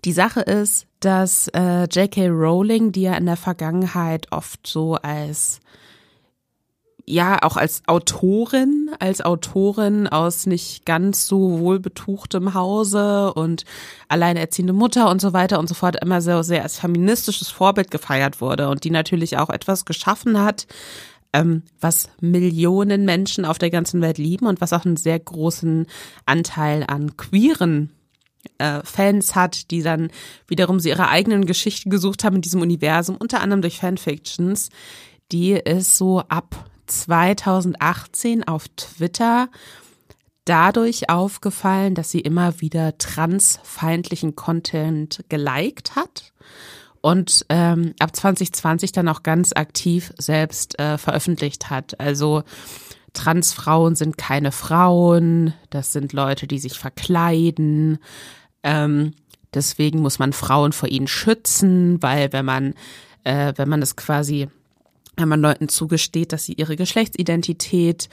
die 0.05 0.13
Sache 0.13 0.41
ist, 0.41 0.87
dass 0.99 1.47
äh, 1.49 1.85
J.K. 1.85 2.27
Rowling, 2.27 2.91
die 2.91 3.03
ja 3.03 3.15
in 3.15 3.25
der 3.25 3.37
Vergangenheit 3.37 4.31
oft 4.31 4.65
so 4.67 4.95
als 4.95 5.59
ja, 7.05 7.39
auch 7.41 7.57
als 7.57 7.83
Autorin, 7.87 8.89
als 8.99 9.21
Autorin 9.21 10.07
aus 10.07 10.45
nicht 10.45 10.85
ganz 10.85 11.27
so 11.27 11.59
wohlbetuchtem 11.59 12.53
Hause 12.53 13.33
und 13.33 13.65
alleinerziehende 14.07 14.71
Mutter 14.71 15.09
und 15.09 15.19
so 15.19 15.33
weiter 15.33 15.59
und 15.59 15.67
so 15.67 15.75
fort 15.75 15.97
immer 16.01 16.21
sehr, 16.21 16.43
sehr 16.43 16.63
als 16.63 16.79
feministisches 16.79 17.49
Vorbild 17.49 17.91
gefeiert 17.91 18.39
wurde 18.39 18.69
und 18.69 18.85
die 18.85 18.89
natürlich 18.89 19.37
auch 19.37 19.49
etwas 19.49 19.83
geschaffen 19.83 20.39
hat, 20.39 20.65
ähm, 21.33 21.63
was 21.81 22.07
Millionen 22.21 23.03
Menschen 23.03 23.43
auf 23.43 23.57
der 23.57 23.69
ganzen 23.69 24.01
Welt 24.01 24.17
lieben 24.17 24.47
und 24.47 24.61
was 24.61 24.71
auch 24.71 24.85
einen 24.85 24.97
sehr 24.97 25.19
großen 25.19 25.87
Anteil 26.25 26.85
an 26.87 27.17
queeren 27.17 27.91
äh, 28.59 28.79
Fans 28.85 29.35
hat, 29.35 29.71
die 29.71 29.81
dann 29.81 30.09
wiederum 30.47 30.79
sie 30.79 30.89
ihre 30.89 31.09
eigenen 31.09 31.45
Geschichten 31.45 31.89
gesucht 31.89 32.23
haben 32.23 32.37
in 32.37 32.41
diesem 32.41 32.61
Universum, 32.61 33.17
unter 33.17 33.41
anderem 33.41 33.61
durch 33.61 33.79
Fanfictions, 33.79 34.69
die 35.33 35.51
ist 35.51 35.97
so 35.97 36.21
ab 36.29 36.69
2018 37.01 38.47
auf 38.47 38.67
Twitter 38.75 39.49
dadurch 40.45 41.09
aufgefallen, 41.09 41.95
dass 41.95 42.11
sie 42.11 42.19
immer 42.19 42.59
wieder 42.59 42.97
transfeindlichen 42.97 44.35
Content 44.35 45.23
geliked 45.29 45.95
hat 45.95 46.33
und 47.01 47.45
ähm, 47.49 47.93
ab 47.99 48.15
2020 48.15 48.91
dann 48.91 49.07
auch 49.07 49.23
ganz 49.23 49.53
aktiv 49.53 50.13
selbst 50.17 50.79
äh, 50.79 50.97
veröffentlicht 50.97 51.69
hat. 51.69 51.99
Also 51.99 52.43
Transfrauen 53.13 53.95
sind 53.95 54.17
keine 54.17 54.51
Frauen, 54.51 55.53
das 55.69 55.91
sind 55.91 56.13
Leute, 56.13 56.47
die 56.47 56.59
sich 56.59 56.79
verkleiden. 56.79 57.99
Ähm, 58.63 59.13
deswegen 59.53 60.01
muss 60.01 60.19
man 60.19 60.33
Frauen 60.33 60.73
vor 60.73 60.89
ihnen 60.89 61.07
schützen, 61.07 62.01
weil 62.01 62.33
wenn 62.33 62.45
man 62.45 62.73
äh, 63.23 63.53
wenn 63.55 63.69
man 63.69 63.79
das 63.79 63.95
quasi 63.95 64.49
wenn 65.15 65.29
man 65.29 65.41
Leuten 65.41 65.69
zugesteht, 65.69 66.33
dass 66.33 66.45
sie 66.45 66.53
ihre 66.53 66.75
Geschlechtsidentität 66.75 68.09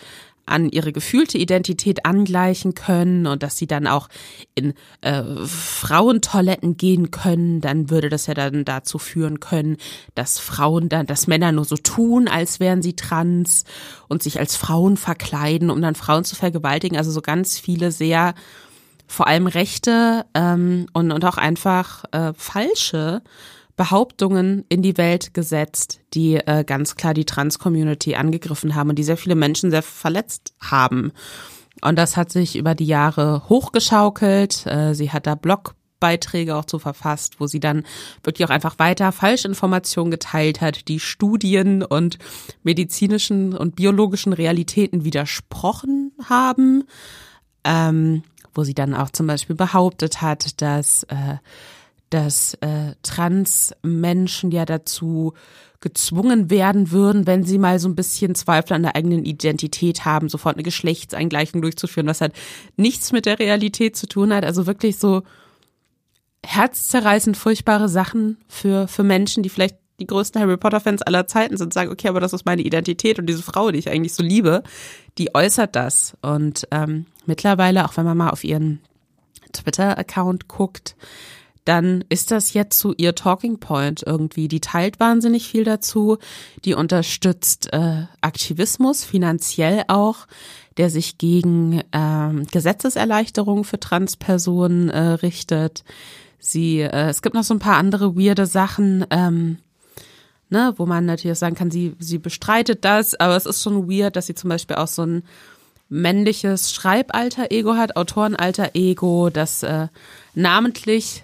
an 0.47 0.69
ihre 0.69 0.93
gefühlte 0.93 1.39
Identität 1.39 2.05
angleichen 2.05 2.75
können 2.75 3.27
und 3.27 3.43
dass 3.43 3.57
sie 3.57 3.67
dann 3.67 3.87
auch 3.87 4.09
in 4.55 4.75
äh, 5.01 5.23
Frauentoiletten 5.47 6.77
gehen 6.77 7.11
können, 7.11 7.61
dann 7.61 7.89
würde 7.89 8.09
das 8.09 8.27
ja 8.27 8.35
dann 8.35 8.65
dazu 8.65 8.99
führen 8.99 9.41
können, 9.41 9.77
dass 10.15 10.39
Frauen 10.39 10.89
dann, 10.89 11.07
dass 11.07 11.27
Männer 11.27 11.53
nur 11.53 11.65
so 11.65 11.77
tun, 11.77 12.27
als 12.27 12.59
wären 12.59 12.83
sie 12.83 12.95
trans 12.95 13.65
und 14.09 14.23
sich 14.23 14.41
als 14.41 14.57
Frauen 14.57 14.97
verkleiden, 14.97 15.71
um 15.71 15.81
dann 15.81 15.95
Frauen 15.95 16.25
zu 16.25 16.35
vergewaltigen. 16.35 16.97
Also 16.97 17.13
so 17.13 17.21
ganz 17.21 17.59
viele 17.59 17.93
sehr 17.93 18.35
vor 19.07 19.27
allem 19.27 19.47
rechte 19.47 20.25
ähm, 20.35 20.87
und, 20.93 21.13
und 21.13 21.25
auch 21.25 21.37
einfach 21.37 22.05
äh, 22.13 22.33
falsche 22.37 23.23
Behauptungen 23.81 24.67
in 24.69 24.83
die 24.83 24.99
Welt 24.99 25.33
gesetzt, 25.33 26.01
die 26.13 26.35
äh, 26.35 26.65
ganz 26.65 26.97
klar 26.97 27.15
die 27.15 27.25
Trans-Community 27.25 28.15
angegriffen 28.15 28.75
haben 28.75 28.91
und 28.91 28.99
die 28.99 29.03
sehr 29.03 29.17
viele 29.17 29.37
Menschen 29.37 29.71
sehr 29.71 29.81
verletzt 29.81 30.53
haben. 30.61 31.13
Und 31.81 31.99
das 31.99 32.19
hat 32.19 32.31
sich 32.31 32.57
über 32.57 32.75
die 32.75 32.85
Jahre 32.85 33.49
hochgeschaukelt. 33.49 34.67
Äh, 34.67 34.95
sie 34.95 35.13
hat 35.13 35.27
da 35.27 35.35
Blog 35.35 35.77
Blogbeiträge 36.01 36.57
auch 36.57 36.67
zu 36.67 36.79
verfasst, 36.79 37.41
wo 37.41 37.47
sie 37.47 37.61
dann 37.61 37.85
wirklich 38.23 38.47
auch 38.47 38.51
einfach 38.51 38.79
weiter 38.79 39.13
Falschinformationen 39.13 40.11
geteilt 40.11 40.61
hat, 40.61 40.89
die 40.89 41.01
Studien 41.01 41.83
und 41.83 42.19
medizinischen 42.63 43.57
und 43.57 43.77
biologischen 43.77 44.35
Realitäten 44.35 45.05
widersprochen 45.05 46.13
haben, 46.23 46.85
ähm, 47.65 48.25
wo 48.55 48.65
sie 48.65 48.75
dann 48.75 48.95
auch 48.95 49.11
zum 49.11 49.27
Beispiel 49.27 49.57
behauptet 49.57 50.21
hat, 50.21 50.61
dass 50.61 51.05
äh, 51.05 51.37
dass 52.11 52.55
äh, 52.55 52.95
Transmenschen 53.03 54.51
ja 54.51 54.65
dazu 54.65 55.35
gezwungen 55.81 56.51
werden 56.51 56.91
würden, 56.91 57.27
wenn 57.27 57.43
sie 57.43 57.59
mal 57.59 57.79
so 57.79 57.89
ein 57.89 57.95
bisschen 57.95 58.35
Zweifel 58.35 58.75
an 58.75 58.83
der 58.83 58.97
eigenen 58.97 59.25
Identität 59.25 60.05
haben, 60.05 60.29
sofort 60.29 60.57
eine 60.57 60.63
Geschlechtseingleichung 60.63 61.63
durchzuführen, 61.63 62.07
was 62.07 62.21
halt 62.21 62.35
nichts 62.77 63.13
mit 63.13 63.25
der 63.25 63.39
Realität 63.39 63.97
zu 63.97 64.07
tun 64.07 64.35
hat. 64.35 64.45
Also 64.45 64.67
wirklich 64.67 64.99
so 64.99 65.23
herzzerreißend 66.45 67.37
furchtbare 67.37 67.89
Sachen 67.89 68.39
für, 68.47 68.89
für 68.89 69.03
Menschen, 69.03 69.43
die 69.43 69.49
vielleicht 69.49 69.77
die 70.01 70.07
größten 70.07 70.41
Harry 70.41 70.57
Potter-Fans 70.57 71.03
aller 71.03 71.27
Zeiten 71.27 71.57
sind, 71.57 71.73
sagen, 71.73 71.91
okay, 71.91 72.09
aber 72.09 72.21
das 72.21 72.33
ist 72.33 72.47
meine 72.47 72.63
Identität 72.63 73.19
und 73.19 73.27
diese 73.27 73.43
Frau, 73.43 73.71
die 73.71 73.79
ich 73.79 73.91
eigentlich 73.91 74.15
so 74.15 74.23
liebe, 74.23 74.63
die 75.19 75.35
äußert 75.35 75.77
das. 75.77 76.17
Und 76.23 76.67
ähm, 76.71 77.07
mittlerweile, 77.27 77.85
auch 77.85 77.97
wenn 77.97 78.07
man 78.07 78.17
mal 78.17 78.31
auf 78.31 78.43
ihren 78.43 78.81
Twitter-Account 79.53 80.49
guckt, 80.49 80.97
dann 81.71 82.03
ist 82.09 82.33
das 82.33 82.53
jetzt 82.53 82.81
so 82.81 82.93
ihr 82.97 83.15
Talking 83.15 83.61
Point 83.61 84.03
irgendwie. 84.05 84.49
Die 84.49 84.59
teilt 84.59 84.99
wahnsinnig 84.99 85.49
viel 85.49 85.63
dazu, 85.63 86.19
die 86.65 86.75
unterstützt 86.75 87.73
äh, 87.73 88.07
Aktivismus, 88.21 89.05
finanziell 89.05 89.85
auch, 89.87 90.27
der 90.79 90.91
sich 90.91 91.17
gegen 91.17 91.81
ähm, 91.93 92.45
Gesetzeserleichterungen 92.51 93.63
für 93.63 93.79
Transpersonen 93.79 94.89
äh, 94.89 94.99
richtet. 94.99 95.85
Sie, 96.41 96.81
äh, 96.81 97.09
es 97.09 97.23
gibt 97.23 97.37
noch 97.37 97.45
so 97.45 97.55
ein 97.55 97.61
paar 97.61 97.77
andere 97.77 98.17
weirde 98.17 98.47
Sachen, 98.47 99.07
ähm, 99.11 99.59
ne, 100.49 100.75
wo 100.77 100.87
man 100.87 101.07
natürlich 101.07 101.39
sagen 101.39 101.55
kann, 101.55 101.71
sie, 101.71 101.95
sie 102.01 102.19
bestreitet 102.19 102.85
das, 102.85 103.15
aber 103.15 103.37
es 103.37 103.47
ist 103.47 103.63
schon 103.63 103.89
weird, 103.89 104.17
dass 104.17 104.27
sie 104.27 104.35
zum 104.35 104.51
Beispiel 104.51 104.75
auch 104.75 104.89
so 104.89 105.07
ein 105.07 105.23
männliches 105.89 106.73
Schreibalter-Ego 106.73 107.77
hat, 107.77 107.95
Autorenalter-Ego, 107.95 109.31
das 109.31 109.63
äh, 109.63 109.87
namentlich 110.35 111.23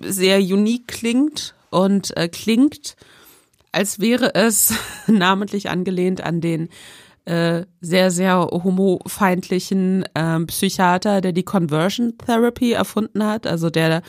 sehr 0.00 0.38
unique 0.38 0.88
klingt 0.88 1.54
und 1.70 2.16
äh, 2.16 2.28
klingt, 2.28 2.96
als 3.72 4.00
wäre 4.00 4.34
es 4.34 4.74
namentlich 5.06 5.70
angelehnt 5.70 6.22
an 6.22 6.40
den 6.40 6.68
äh, 7.24 7.64
sehr, 7.80 8.10
sehr 8.10 8.38
homofeindlichen 8.38 10.04
äh, 10.14 10.40
Psychiater, 10.46 11.20
der 11.20 11.32
die 11.32 11.42
Conversion 11.42 12.16
Therapy 12.18 12.72
erfunden 12.72 13.24
hat, 13.24 13.46
also 13.46 13.70
der 13.70 14.02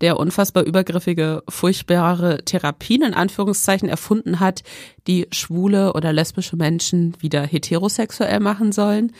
der 0.00 0.18
unfassbar 0.18 0.64
übergriffige, 0.64 1.44
furchtbare 1.48 2.44
Therapien 2.44 3.02
in 3.02 3.14
Anführungszeichen 3.14 3.88
erfunden 3.88 4.40
hat, 4.40 4.64
die 5.06 5.28
schwule 5.30 5.92
oder 5.92 6.12
lesbische 6.12 6.56
Menschen 6.56 7.14
wieder 7.20 7.46
heterosexuell 7.46 8.40
machen 8.40 8.72
sollen 8.72 9.12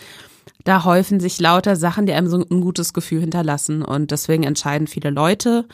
da 0.64 0.84
häufen 0.84 1.20
sich 1.20 1.40
lauter 1.40 1.76
Sachen, 1.76 2.06
die 2.06 2.12
einem 2.12 2.28
so 2.28 2.36
ein 2.36 2.46
ungutes 2.48 2.92
Gefühl 2.92 3.20
hinterlassen. 3.20 3.82
Und 3.82 4.10
deswegen 4.10 4.44
entscheiden 4.44 4.86
viele 4.86 5.10
Leute, 5.10 5.66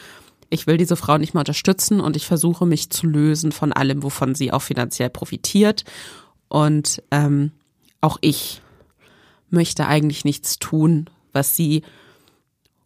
ich 0.51 0.67
will 0.67 0.79
diese 0.79 0.97
Frau 0.97 1.19
nicht 1.19 1.35
mehr 1.35 1.43
unterstützen 1.43 2.01
und 2.01 2.17
ich 2.17 2.27
versuche 2.27 2.65
mich 2.65 2.91
zu 2.91 3.07
lösen 3.07 3.53
von 3.53 3.73
allem, 3.73 4.03
wovon 4.03 4.35
sie 4.35 4.53
auch 4.53 4.63
finanziell 4.63 5.11
profitiert. 5.11 5.85
Und 6.49 7.03
ähm, 7.11 7.53
auch 8.01 8.19
ich 8.23 8.63
möchte 9.51 9.87
eigentlich 9.87 10.25
nichts 10.25 10.59
tun, 10.59 11.11
was 11.33 11.55
sie 11.55 11.83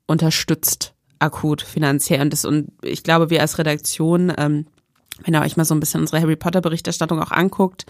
unterstützt 0.07 0.95
akut 1.19 1.63
finanziell. 1.63 2.21
Und, 2.21 2.33
das, 2.33 2.45
und 2.45 2.73
ich 2.83 3.05
glaube, 3.05 3.31
wir 3.31 3.41
als 3.41 3.59
Redaktion, 3.59 4.33
ähm, 4.37 4.67
wenn 5.25 5.35
ihr 5.35 5.41
euch 5.41 5.57
mal 5.57 5.65
so 5.65 5.75
ein 5.75 5.81
bisschen 5.81 6.01
unsere 6.01 6.21
Harry 6.21 6.37
Potter 6.37 6.61
Berichterstattung 6.61 7.21
auch 7.21 7.31
anguckt, 7.31 7.87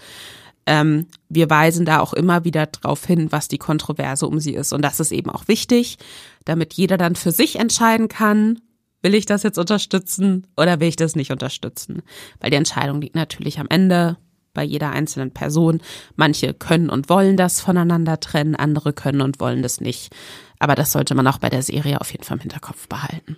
ähm, 0.65 1.07
wir 1.29 1.49
weisen 1.49 1.85
da 1.85 1.99
auch 1.99 2.13
immer 2.13 2.43
wieder 2.45 2.65
darauf 2.67 3.05
hin, 3.05 3.31
was 3.31 3.47
die 3.47 3.57
Kontroverse 3.57 4.27
um 4.27 4.39
sie 4.39 4.53
ist. 4.53 4.73
Und 4.73 4.81
das 4.81 4.99
ist 4.99 5.11
eben 5.11 5.29
auch 5.29 5.47
wichtig, 5.47 5.97
damit 6.45 6.73
jeder 6.73 6.97
dann 6.97 7.15
für 7.15 7.31
sich 7.31 7.57
entscheiden 7.59 8.07
kann, 8.07 8.59
will 9.01 9.13
ich 9.13 9.25
das 9.25 9.43
jetzt 9.43 9.57
unterstützen 9.57 10.47
oder 10.55 10.79
will 10.79 10.87
ich 10.87 10.95
das 10.95 11.15
nicht 11.15 11.31
unterstützen? 11.31 12.01
Weil 12.39 12.49
die 12.49 12.57
Entscheidung 12.57 13.01
liegt 13.01 13.15
natürlich 13.15 13.59
am 13.59 13.67
Ende 13.69 14.17
bei 14.53 14.63
jeder 14.63 14.91
einzelnen 14.91 15.31
Person. 15.31 15.81
Manche 16.15 16.53
können 16.53 16.89
und 16.89 17.09
wollen 17.09 17.37
das 17.37 17.59
voneinander 17.59 18.19
trennen, 18.19 18.55
andere 18.55 18.93
können 18.93 19.21
und 19.21 19.39
wollen 19.39 19.61
das 19.61 19.81
nicht. 19.81 20.15
Aber 20.59 20.75
das 20.75 20.91
sollte 20.91 21.15
man 21.15 21.27
auch 21.27 21.39
bei 21.39 21.49
der 21.49 21.63
Serie 21.63 21.99
auf 21.99 22.11
jeden 22.11 22.23
Fall 22.23 22.37
im 22.37 22.41
Hinterkopf 22.41 22.87
behalten. 22.87 23.37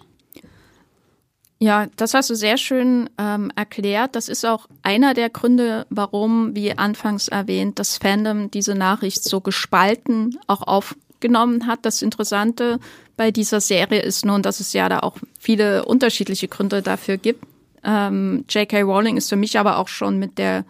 Ja, 1.59 1.87
das 1.95 2.13
hast 2.13 2.29
du 2.29 2.35
sehr 2.35 2.57
schön 2.57 3.09
ähm, 3.17 3.51
erklärt. 3.55 4.15
Das 4.15 4.27
ist 4.27 4.45
auch 4.45 4.67
einer 4.83 5.13
der 5.13 5.29
Gründe, 5.29 5.85
warum, 5.89 6.53
wie 6.53 6.77
anfangs 6.77 7.27
erwähnt, 7.27 7.79
das 7.79 7.97
Fandom 7.97 8.51
diese 8.51 8.75
Nachricht 8.75 9.23
so 9.23 9.39
gespalten 9.39 10.37
auch 10.47 10.61
aufgenommen 10.63 11.65
hat. 11.65 11.79
Das 11.83 12.01
Interessante 12.01 12.79
bei 13.15 13.31
dieser 13.31 13.61
Serie 13.61 14.01
ist 14.01 14.25
nun, 14.25 14.41
dass 14.41 14.59
es 14.59 14.73
ja 14.73 14.89
da 14.89 14.99
auch 14.99 15.17
viele 15.39 15.85
unterschiedliche 15.85 16.49
Gründe 16.49 16.81
dafür 16.81 17.17
gibt. 17.17 17.45
Ähm, 17.83 18.43
J.K. 18.49 18.81
Rowling 18.81 19.15
ist 19.15 19.29
für 19.29 19.35
mich 19.37 19.57
aber 19.57 19.77
auch 19.77 19.87
schon 19.87 20.19
mit 20.19 20.37
der 20.37 20.65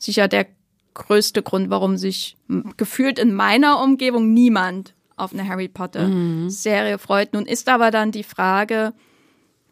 sicher 0.00 0.26
der 0.26 0.46
größte 0.94 1.42
Grund, 1.42 1.70
warum 1.70 1.96
sich 1.96 2.36
gefühlt 2.76 3.18
in 3.18 3.34
meiner 3.34 3.82
Umgebung 3.82 4.32
niemand 4.32 4.94
auf 5.16 5.32
eine 5.32 5.48
Harry 5.48 5.68
Potter 5.68 6.08
mhm. 6.08 6.50
Serie 6.50 6.98
freut. 6.98 7.34
Nun 7.34 7.46
ist 7.46 7.68
aber 7.68 7.90
dann 7.90 8.10
die 8.10 8.24
Frage, 8.24 8.92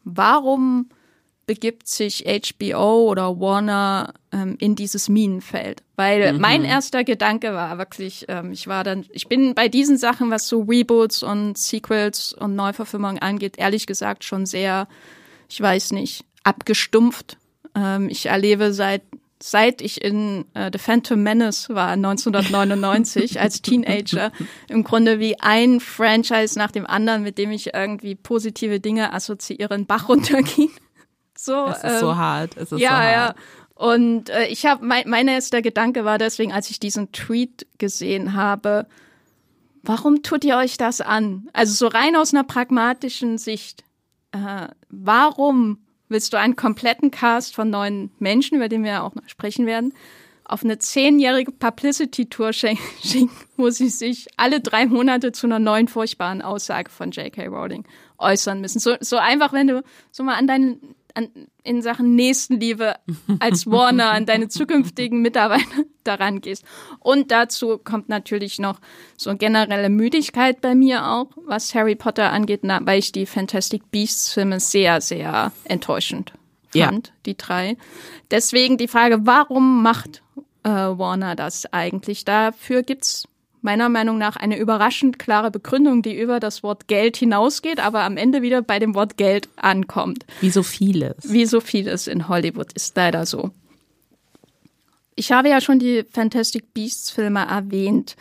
warum 0.04 0.88
begibt 1.46 1.88
sich 1.88 2.24
HBO 2.24 3.10
oder 3.10 3.38
Warner 3.40 4.14
ähm, 4.32 4.56
in 4.58 4.76
dieses 4.76 5.08
Minenfeld? 5.08 5.82
Weil 5.96 6.32
mhm. 6.32 6.40
mein 6.40 6.64
erster 6.64 7.04
Gedanke 7.04 7.52
war 7.52 7.78
wirklich, 7.78 8.26
ähm, 8.28 8.52
ich 8.52 8.66
war 8.66 8.84
dann, 8.84 9.04
ich 9.10 9.28
bin 9.28 9.54
bei 9.54 9.68
diesen 9.68 9.98
Sachen, 9.98 10.30
was 10.30 10.48
so 10.48 10.62
Reboots 10.62 11.22
und 11.22 11.58
Sequels 11.58 12.32
und 12.32 12.54
Neuverfilmungen 12.54 13.18
angeht, 13.18 13.58
ehrlich 13.58 13.86
gesagt 13.86 14.24
schon 14.24 14.46
sehr, 14.46 14.88
ich 15.48 15.60
weiß 15.60 15.92
nicht, 15.92 16.24
abgestumpft. 16.44 17.36
Ähm, 17.74 18.08
ich 18.08 18.26
erlebe 18.26 18.72
seit 18.72 19.02
seit 19.42 19.82
ich 19.82 20.02
in 20.02 20.44
äh, 20.54 20.70
The 20.72 20.78
Phantom 20.78 21.22
Menace 21.22 21.68
war 21.70 21.88
1999 21.88 23.40
als 23.40 23.60
Teenager 23.60 24.30
im 24.68 24.84
Grunde 24.84 25.18
wie 25.18 25.38
ein 25.40 25.80
Franchise 25.80 26.58
nach 26.58 26.70
dem 26.70 26.86
anderen, 26.86 27.22
mit 27.22 27.38
dem 27.38 27.50
ich 27.50 27.74
irgendwie 27.74 28.14
positive 28.14 28.78
Dinge 28.78 29.12
assoziiere, 29.12 29.74
in 29.74 29.86
Bach 29.86 30.08
runterging. 30.08 30.70
So, 31.34 31.64
es 31.66 31.78
ist 31.78 31.84
ähm, 31.84 31.98
so 31.98 32.16
hart. 32.16 32.56
Es 32.56 32.70
ist 32.70 32.78
ja, 32.78 32.90
so 32.90 32.94
hart. 32.94 33.12
ja. 33.12 33.34
Und 33.74 34.30
äh, 34.30 34.46
ich 34.46 34.64
habe 34.64 34.84
mein, 34.84 35.08
mein 35.08 35.26
erster 35.26 35.60
Gedanke 35.60 36.04
war 36.04 36.18
deswegen, 36.18 36.52
als 36.52 36.70
ich 36.70 36.78
diesen 36.78 37.10
Tweet 37.10 37.66
gesehen 37.78 38.34
habe, 38.34 38.86
warum 39.82 40.22
tut 40.22 40.44
ihr 40.44 40.56
euch 40.56 40.76
das 40.76 41.00
an? 41.00 41.48
Also 41.52 41.72
so 41.72 41.86
rein 41.88 42.14
aus 42.14 42.32
einer 42.32 42.44
pragmatischen 42.44 43.38
Sicht. 43.38 43.82
Äh, 44.30 44.68
warum 44.88 45.78
willst 46.12 46.32
du 46.32 46.38
einen 46.38 46.56
kompletten 46.56 47.10
Cast 47.10 47.54
von 47.54 47.70
neuen 47.70 48.10
Menschen, 48.18 48.56
über 48.56 48.68
den 48.68 48.84
wir 48.84 48.90
ja 48.92 49.02
auch 49.02 49.14
noch 49.14 49.28
sprechen 49.28 49.66
werden, 49.66 49.92
auf 50.44 50.64
eine 50.64 50.78
zehnjährige 50.78 51.52
Publicity-Tour 51.52 52.52
schicken, 52.52 53.30
wo 53.56 53.70
sie 53.70 53.88
sich 53.88 54.26
alle 54.36 54.60
drei 54.60 54.86
Monate 54.86 55.32
zu 55.32 55.46
einer 55.46 55.58
neuen 55.58 55.88
furchtbaren 55.88 56.42
Aussage 56.42 56.90
von 56.90 57.10
J.K. 57.10 57.46
Rowling 57.46 57.84
äußern 58.18 58.60
müssen. 58.60 58.78
So, 58.78 58.96
so 59.00 59.16
einfach, 59.16 59.52
wenn 59.52 59.68
du 59.68 59.82
so 60.10 60.22
mal 60.22 60.36
an 60.36 60.46
deinen 60.46 60.94
an, 61.14 61.28
in 61.62 61.82
Sachen 61.82 62.14
Nächstenliebe 62.14 62.94
als 63.38 63.66
Warner 63.70 64.10
an 64.10 64.26
deine 64.26 64.48
zukünftigen 64.48 65.22
Mitarbeiter 65.22 65.84
daran 66.04 66.40
gehst. 66.40 66.64
Und 66.98 67.30
dazu 67.30 67.78
kommt 67.78 68.08
natürlich 68.08 68.58
noch 68.58 68.80
so 69.16 69.34
generelle 69.36 69.88
Müdigkeit 69.88 70.60
bei 70.60 70.74
mir 70.74 71.06
auch, 71.06 71.28
was 71.46 71.74
Harry 71.74 71.94
Potter 71.94 72.30
angeht, 72.30 72.60
weil 72.62 72.98
ich 72.98 73.12
die 73.12 73.26
Fantastic 73.26 73.90
Beasts 73.90 74.32
Filme 74.32 74.60
sehr, 74.60 75.00
sehr 75.00 75.52
enttäuschend 75.64 76.32
fand, 76.72 77.08
ja. 77.08 77.12
die 77.26 77.36
drei. 77.36 77.76
Deswegen 78.30 78.78
die 78.78 78.88
Frage, 78.88 79.20
warum 79.26 79.82
macht 79.82 80.22
äh, 80.64 80.68
Warner 80.70 81.36
das 81.36 81.72
eigentlich? 81.72 82.24
Dafür 82.24 82.82
gibt's 82.82 83.28
meiner 83.62 83.88
Meinung 83.88 84.18
nach 84.18 84.36
eine 84.36 84.58
überraschend 84.58 85.18
klare 85.18 85.50
Begründung, 85.50 86.02
die 86.02 86.18
über 86.18 86.40
das 86.40 86.62
Wort 86.62 86.88
Geld 86.88 87.16
hinausgeht, 87.16 87.80
aber 87.80 88.02
am 88.02 88.16
Ende 88.16 88.42
wieder 88.42 88.62
bei 88.62 88.78
dem 88.78 88.94
Wort 88.94 89.16
Geld 89.16 89.48
ankommt. 89.56 90.26
Wie 90.40 90.50
so 90.50 90.62
vieles. 90.62 91.16
Wie 91.22 91.46
so 91.46 91.60
vieles 91.60 92.06
in 92.06 92.28
Hollywood 92.28 92.72
ist 92.72 92.96
leider 92.96 93.24
so. 93.24 93.50
Ich 95.14 95.30
habe 95.32 95.48
ja 95.48 95.60
schon 95.60 95.78
die 95.78 96.04
Fantastic 96.10 96.74
Beasts 96.74 97.10
Filme 97.10 97.46
erwähnt. 97.46 98.16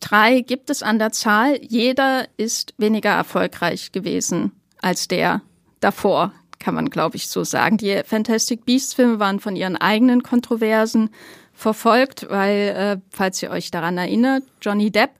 Drei 0.00 0.40
gibt 0.40 0.70
es 0.70 0.82
an 0.82 0.98
der 0.98 1.12
Zahl. 1.12 1.58
Jeder 1.62 2.26
ist 2.36 2.74
weniger 2.76 3.10
erfolgreich 3.10 3.92
gewesen 3.92 4.52
als 4.80 5.08
der 5.08 5.40
davor, 5.80 6.32
kann 6.58 6.74
man 6.74 6.90
glaube 6.90 7.16
ich 7.16 7.28
so 7.28 7.44
sagen. 7.44 7.78
Die 7.78 8.02
Fantastic 8.04 8.64
Beasts 8.66 8.94
Filme 8.94 9.18
waren 9.18 9.40
von 9.40 9.56
ihren 9.56 9.76
eigenen 9.76 10.22
Kontroversen 10.22 11.10
verfolgt, 11.56 12.28
weil, 12.28 12.68
äh, 12.68 12.96
falls 13.10 13.42
ihr 13.42 13.50
euch 13.50 13.70
daran 13.70 13.98
erinnert, 13.98 14.44
Johnny 14.60 14.90
Depp, 14.90 15.10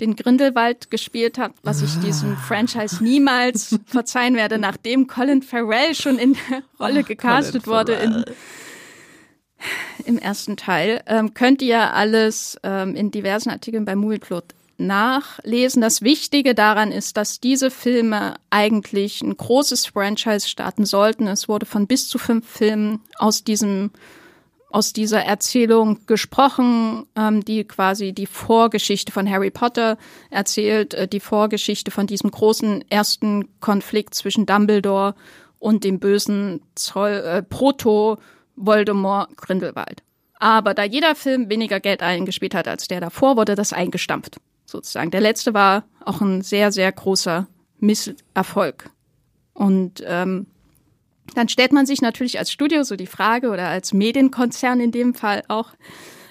den 0.00 0.16
Grindelwald 0.16 0.90
gespielt 0.90 1.38
hat, 1.38 1.52
was 1.62 1.82
ich 1.82 2.00
diesem 2.00 2.36
Franchise 2.36 3.04
niemals 3.04 3.78
verzeihen 3.86 4.34
werde, 4.34 4.58
nachdem 4.58 5.06
Colin 5.06 5.42
Farrell 5.42 5.94
schon 5.94 6.18
in 6.18 6.32
der 6.32 6.62
Rolle 6.80 7.00
Ach, 7.04 7.06
gecastet 7.06 7.64
Colin 7.64 7.76
wurde 7.76 7.92
in, 7.92 8.24
im 10.04 10.18
ersten 10.18 10.56
Teil. 10.56 11.02
Ähm, 11.06 11.34
könnt 11.34 11.62
ihr 11.62 11.94
alles 11.94 12.58
ähm, 12.64 12.96
in 12.96 13.12
diversen 13.12 13.50
Artikeln 13.50 13.84
bei 13.84 13.94
Movieplot 13.94 14.46
nachlesen. 14.78 15.80
Das 15.80 16.02
Wichtige 16.02 16.54
daran 16.54 16.90
ist, 16.90 17.16
dass 17.16 17.38
diese 17.38 17.70
Filme 17.70 18.34
eigentlich 18.50 19.22
ein 19.22 19.36
großes 19.36 19.86
Franchise 19.86 20.48
starten 20.48 20.84
sollten. 20.84 21.28
Es 21.28 21.48
wurde 21.48 21.66
von 21.66 21.86
bis 21.86 22.08
zu 22.08 22.18
fünf 22.18 22.48
Filmen 22.48 23.00
aus 23.18 23.44
diesem 23.44 23.92
aus 24.74 24.92
dieser 24.92 25.24
Erzählung 25.24 26.04
gesprochen, 26.06 27.06
ähm, 27.14 27.44
die 27.44 27.62
quasi 27.62 28.12
die 28.12 28.26
Vorgeschichte 28.26 29.12
von 29.12 29.30
Harry 29.30 29.52
Potter 29.52 29.96
erzählt, 30.30 30.94
äh, 30.94 31.06
die 31.06 31.20
Vorgeschichte 31.20 31.92
von 31.92 32.08
diesem 32.08 32.32
großen 32.32 32.84
ersten 32.90 33.48
Konflikt 33.60 34.14
zwischen 34.14 34.46
Dumbledore 34.46 35.14
und 35.60 35.84
dem 35.84 36.00
bösen 36.00 36.60
Zoll, 36.74 37.22
äh, 37.24 37.42
Proto 37.44 38.18
Voldemort 38.56 39.36
Grindelwald. 39.36 40.02
Aber 40.40 40.74
da 40.74 40.82
jeder 40.82 41.14
Film 41.14 41.48
weniger 41.48 41.78
Geld 41.78 42.02
eingespielt 42.02 42.56
hat 42.56 42.66
als 42.66 42.88
der 42.88 43.00
davor, 43.00 43.36
wurde 43.36 43.54
das 43.54 43.72
eingestampft, 43.72 44.38
sozusagen. 44.66 45.12
Der 45.12 45.20
letzte 45.20 45.54
war 45.54 45.84
auch 46.04 46.20
ein 46.20 46.42
sehr, 46.42 46.72
sehr 46.72 46.90
großer 46.90 47.46
Misserfolg. 47.78 48.90
Und 49.52 50.02
ähm, 50.04 50.48
dann 51.34 51.48
stellt 51.48 51.72
man 51.72 51.86
sich 51.86 52.02
natürlich 52.02 52.38
als 52.38 52.52
Studio 52.52 52.82
so 52.82 52.96
die 52.96 53.06
Frage 53.06 53.50
oder 53.50 53.68
als 53.68 53.92
Medienkonzern 53.92 54.80
in 54.80 54.92
dem 54.92 55.14
Fall 55.14 55.42
auch, 55.48 55.70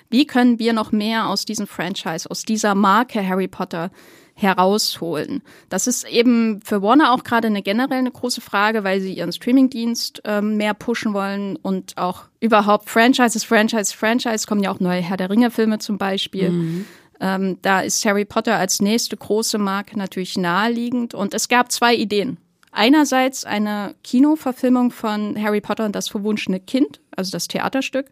wie 0.10 0.28
können 0.28 0.60
wir 0.60 0.74
noch 0.74 0.92
mehr 0.92 1.28
aus 1.28 1.46
diesem 1.46 1.66
Franchise, 1.66 2.30
aus 2.30 2.44
dieser 2.44 2.76
Marke 2.76 3.28
Harry 3.28 3.48
Potter 3.48 3.90
herausholen? 4.36 5.42
Das 5.70 5.88
ist 5.88 6.08
eben 6.08 6.62
für 6.62 6.82
Warner 6.84 7.14
auch 7.14 7.24
gerade 7.24 7.48
eine 7.48 7.64
generell 7.64 7.98
eine 7.98 8.12
große 8.12 8.42
Frage, 8.42 8.84
weil 8.84 9.02
sie 9.02 9.14
ihren 9.14 9.32
Streamingdienst 9.32 10.22
ähm, 10.26 10.58
mehr 10.58 10.76
pushen 10.76 11.14
wollen 11.14 11.56
und 11.56 11.98
auch 11.98 12.26
überhaupt 12.40 12.90
Franchises, 12.90 13.44
Franchise, 13.44 13.96
Franchise 13.96 14.46
kommen 14.46 14.62
ja 14.62 14.72
auch 14.72 14.80
neue 14.80 15.02
Herr 15.02 15.18
der 15.18 15.32
Ringe 15.32 15.50
Filme 15.50 15.80
zum 15.80 15.98
Beispiel. 15.98 16.52
Mhm. 16.52 16.86
Ähm, 17.20 17.58
da 17.62 17.82
ist 17.82 18.06
Harry 18.06 18.26
Potter 18.26 18.58
als 18.58 18.82
nächste 18.82 19.18
große 19.18 19.58
Marke 19.58 19.98
natürlich 19.98 20.38
naheliegend 20.38 21.14
und 21.14 21.34
es 21.34 21.48
gab 21.48 21.72
zwei 21.72 21.96
Ideen. 21.96 22.38
Einerseits 22.74 23.46
eine 23.46 23.96
Kinoverfilmung 24.04 24.92
von 24.92 25.42
Harry 25.42 25.62
Potter 25.62 25.86
und 25.86 25.96
das 25.96 26.10
verwunschene 26.10 26.60
Kind, 26.60 27.00
also 27.16 27.32
das 27.32 27.48
Theaterstück, 27.48 28.12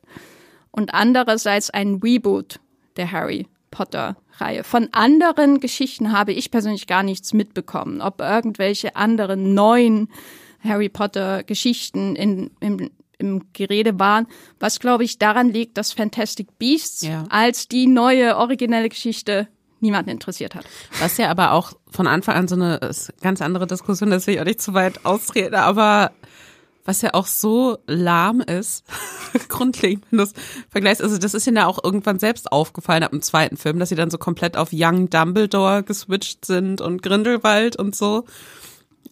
und 0.71 0.93
andererseits 0.93 1.69
ein 1.69 1.95
Reboot 1.95 2.60
der 2.95 3.12
Harry 3.12 3.47
Potter-Reihe. 3.71 4.63
Von 4.63 4.89
anderen 4.91 5.60
Geschichten 5.60 6.12
habe 6.12 6.34
ich 6.34 6.52
persönlich 6.52 6.88
gar 6.88 7.04
nichts 7.04 7.34
mitbekommen, 7.34 8.02
ob 8.02 8.21
irgendwelche 8.21 8.95
anderen 8.95 9.54
neuen 9.54 10.10
Harry 10.63 10.89
Potter-Geschichten 10.89 12.15
in, 12.15 12.52
im, 12.60 12.91
im 13.17 13.45
Gerede 13.54 14.00
waren, 14.00 14.28
was 14.60 14.80
glaube 14.80 15.04
ich 15.04 15.17
daran 15.17 15.50
liegt, 15.50 15.78
dass 15.78 15.93
Fantastic 15.93 16.60
Beasts 16.60 17.02
Ja. 17.02 17.24
als 17.30 17.67
die 17.67 17.88
neue 17.88 18.38
originelle 18.38 18.89
Geschichte 18.89 19.47
niemanden 19.80 20.12
interessiert 20.12 20.54
hat. 20.54 20.65
Was 21.00 21.17
ja 21.17 21.30
aber 21.32 21.54
auch 21.54 21.74
von 21.91 22.08
Anfang 22.08 22.36
an 22.36 22.47
so 22.47 22.56
eine 22.56 22.77
ist 22.77 23.13
ganz 23.21 23.41
andere 23.41 23.67
Diskussion, 23.67 24.10
dass 24.10 24.27
ich 24.27 24.39
auch 24.39 24.45
nicht 24.45 24.62
zu 24.62 24.73
weit 24.73 25.06
austrete, 25.06 25.60
aber 25.60 26.12
was 26.86 27.01
ja 27.01 27.13
auch 27.13 27.27
so 27.27 27.77
lahm 27.86 28.41
ist, 28.41 28.84
grundlegend, 29.49 30.06
wenn 30.10 30.17
du 30.17 30.23
es 30.23 30.34
vergleichst, 30.69 31.01
also 31.01 31.17
das 31.17 31.34
ist 31.34 31.45
ihnen 31.45 31.58
ja 31.58 31.67
auch 31.67 31.84
irgendwann 31.84 32.19
selbst 32.19 32.51
aufgefallen 32.51 33.04
ab 33.04 33.12
dem 33.12 33.21
zweiten 33.21 33.58
Film, 33.58 33.77
dass 33.77 33.89
sie 33.89 33.95
dann 33.95 34.10
so 34.10 34.17
komplett 34.17 34.58
auf 34.58 34.69
Young 34.71 35.10
Dumbledore 35.10 35.84
geswitcht 35.84 36.45
sind 36.45 36.82
und 36.82 37.04
Grindelwald 37.04 37.75
und 37.75 37.95
so. 37.95 38.25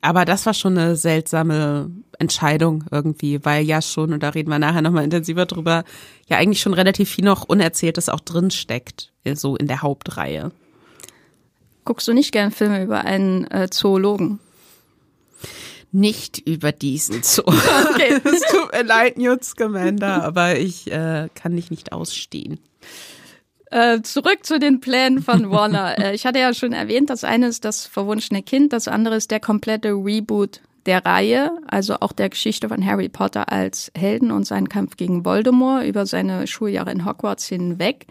Aber 0.01 0.23
das 0.23 0.45
war 0.45 0.53
schon 0.53 0.77
eine 0.77 0.95
seltsame 0.95 1.91
Entscheidung 2.17 2.85
irgendwie, 2.89 3.43
weil 3.43 3.65
ja 3.65 3.81
schon, 3.81 4.13
und 4.13 4.23
da 4.23 4.29
reden 4.29 4.49
wir 4.49 4.59
nachher 4.59 4.81
nochmal 4.81 5.03
intensiver 5.03 5.45
drüber, 5.45 5.83
ja 6.27 6.37
eigentlich 6.37 6.61
schon 6.61 6.73
relativ 6.73 7.09
viel 7.09 7.25
noch 7.25 7.43
Unerzähltes 7.43 8.07
auch 8.07 8.21
drin 8.21 8.49
steckt, 8.49 9.11
so 9.33 9.57
in 9.57 9.67
der 9.67 9.81
Hauptreihe. 9.81 10.51
Guckst 11.89 12.07
du 12.07 12.13
nicht 12.13 12.31
gern 12.31 12.51
Filme 12.51 12.83
über 12.83 13.03
einen 13.03 13.49
äh, 13.49 13.67
Zoologen? 13.71 14.37
Nicht 15.91 16.37
über 16.37 16.71
diesen 16.71 17.23
Zoo. 17.23 17.41
Okay. 17.41 18.21
Es 18.23 18.41
tut 18.41 18.71
mir 18.71 18.83
leid, 18.83 19.17
Newt 19.17 19.43
Scamander, 19.43 20.23
aber 20.23 20.59
ich 20.59 20.91
äh, 20.91 21.29
kann 21.33 21.55
dich 21.55 21.71
nicht 21.71 21.91
ausstehen. 21.91 22.59
Äh, 23.71 24.03
zurück 24.03 24.45
zu 24.45 24.59
den 24.59 24.81
Plänen 24.81 25.23
von 25.23 25.49
Warner. 25.49 25.97
äh, 25.97 26.13
ich 26.13 26.27
hatte 26.27 26.37
ja 26.37 26.53
schon 26.53 26.73
erwähnt, 26.73 27.09
das 27.09 27.23
eine 27.23 27.47
ist 27.47 27.65
das 27.65 27.87
verwunschene 27.87 28.43
Kind, 28.43 28.71
das 28.71 28.87
andere 28.87 29.15
ist 29.15 29.31
der 29.31 29.39
komplette 29.39 29.93
Reboot 29.93 30.61
der 30.85 31.03
Reihe, 31.03 31.57
also 31.65 31.95
auch 32.01 32.11
der 32.11 32.29
Geschichte 32.29 32.69
von 32.69 32.85
Harry 32.85 33.09
Potter 33.09 33.51
als 33.51 33.91
Helden 33.97 34.29
und 34.29 34.45
seinen 34.45 34.69
Kampf 34.69 34.95
gegen 34.95 35.25
Voldemort 35.25 35.85
über 35.85 36.05
seine 36.05 36.45
Schuljahre 36.45 36.91
in 36.91 37.03
Hogwarts 37.03 37.47
hinweg. 37.47 38.05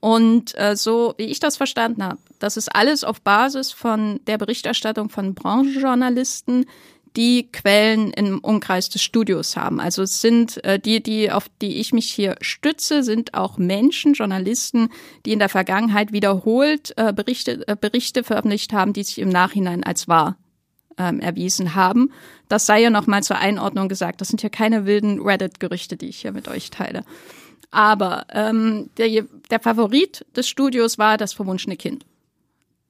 Und 0.00 0.56
äh, 0.56 0.76
so 0.76 1.14
wie 1.16 1.24
ich 1.24 1.40
das 1.40 1.56
verstanden 1.56 2.04
habe, 2.04 2.18
das 2.38 2.56
ist 2.56 2.74
alles 2.74 3.02
auf 3.02 3.20
Basis 3.20 3.72
von 3.72 4.20
der 4.26 4.38
Berichterstattung 4.38 5.08
von 5.08 5.34
Branchenjournalisten, 5.34 6.66
die 7.16 7.50
Quellen 7.50 8.12
im 8.12 8.38
Umkreis 8.38 8.88
des 8.90 9.02
Studios 9.02 9.56
haben. 9.56 9.80
Also 9.80 10.02
es 10.02 10.20
sind 10.20 10.62
äh, 10.64 10.78
die, 10.78 11.02
die 11.02 11.32
auf 11.32 11.46
die 11.60 11.78
ich 11.78 11.92
mich 11.92 12.08
hier 12.10 12.36
stütze, 12.40 13.02
sind 13.02 13.34
auch 13.34 13.58
Menschen, 13.58 14.12
Journalisten, 14.12 14.90
die 15.26 15.32
in 15.32 15.40
der 15.40 15.48
Vergangenheit 15.48 16.12
wiederholt 16.12 16.92
äh, 16.96 17.12
Berichte, 17.12 17.66
äh, 17.66 17.74
Berichte 17.74 18.22
veröffentlicht 18.22 18.72
haben, 18.72 18.92
die 18.92 19.02
sich 19.02 19.18
im 19.18 19.30
Nachhinein 19.30 19.82
als 19.82 20.06
wahr 20.06 20.36
ähm, 20.96 21.18
erwiesen 21.18 21.74
haben. 21.74 22.12
Das 22.48 22.66
sei 22.66 22.82
ja 22.82 22.90
nochmal 22.90 23.22
zur 23.22 23.38
Einordnung 23.38 23.88
gesagt. 23.88 24.20
Das 24.20 24.28
sind 24.28 24.42
ja 24.42 24.48
keine 24.48 24.86
wilden 24.86 25.20
Reddit-Gerüchte, 25.20 25.96
die 25.96 26.08
ich 26.08 26.20
hier 26.20 26.32
mit 26.32 26.46
euch 26.46 26.70
teile. 26.70 27.04
Aber 27.70 28.26
ähm, 28.32 28.90
der, 28.96 29.24
der 29.50 29.60
Favorit 29.60 30.24
des 30.34 30.48
Studios 30.48 30.98
war 30.98 31.16
das 31.16 31.32
verwunschene 31.32 31.76
Kind. 31.76 32.04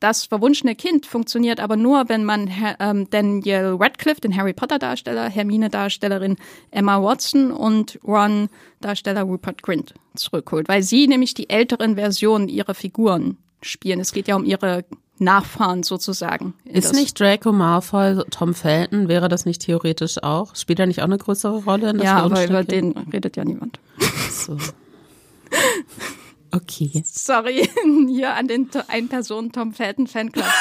Das 0.01 0.27
verwunschene 0.27 0.77
Kind 0.77 1.07
funktioniert 1.07 1.59
aber 1.59 1.77
nur, 1.77 2.09
wenn 2.09 2.25
man 2.25 2.49
ähm, 2.79 3.11
Daniel 3.11 3.77
Radcliffe, 3.81 4.21
den 4.21 4.37
Harry 4.37 4.53
Potter 4.53 4.79
Darsteller, 4.79 5.29
Hermine 5.29 5.71
Darstellerin 5.71 6.37
Emma 6.71 7.03
Watson 7.03 7.51
und 7.51 7.99
Ron 8.07 8.49
Darsteller 8.81 9.23
Rupert 9.23 9.63
Grint 9.63 9.95
zurückholt, 10.15 10.69
weil 10.69 10.85
sie 10.85 11.09
nämlich 11.09 11.35
die 11.35 11.51
älteren 11.51 11.97
Versionen 11.97 12.49
ihrer 12.49 12.75
Figuren 12.75 13.39
spielen. 13.61 13.99
Es 13.99 14.13
geht 14.13 14.29
ja 14.29 14.37
um 14.37 14.45
ihre 14.45 14.85
Nachfahren 15.21 15.83
sozusagen. 15.83 16.55
Ist 16.65 16.95
nicht 16.95 17.19
Draco 17.19 17.53
Malfoy 17.53 18.23
Tom 18.31 18.55
Felton? 18.55 19.09
Wäre 19.09 19.29
das 19.29 19.45
nicht 19.45 19.63
theoretisch 19.63 20.23
auch? 20.23 20.55
Spielt 20.57 20.79
er 20.79 20.87
nicht 20.87 21.01
auch 21.01 21.07
eine 21.07 21.19
größere 21.19 21.65
Rolle? 21.65 21.91
In 21.91 21.99
das 21.99 22.05
ja, 22.07 22.19
aber 22.19 22.45
über 22.45 22.65
den 22.65 22.97
redet 23.13 23.37
ja 23.37 23.45
niemand. 23.45 23.81
So. 24.31 24.57
Okay. 26.51 27.03
Sorry, 27.05 27.69
hier 28.09 28.35
an 28.35 28.49
den 28.49 28.69
Ein-Personen 28.89 29.53
Tom 29.53 29.73
Felton 29.73 30.07
Fanclub. 30.07 30.47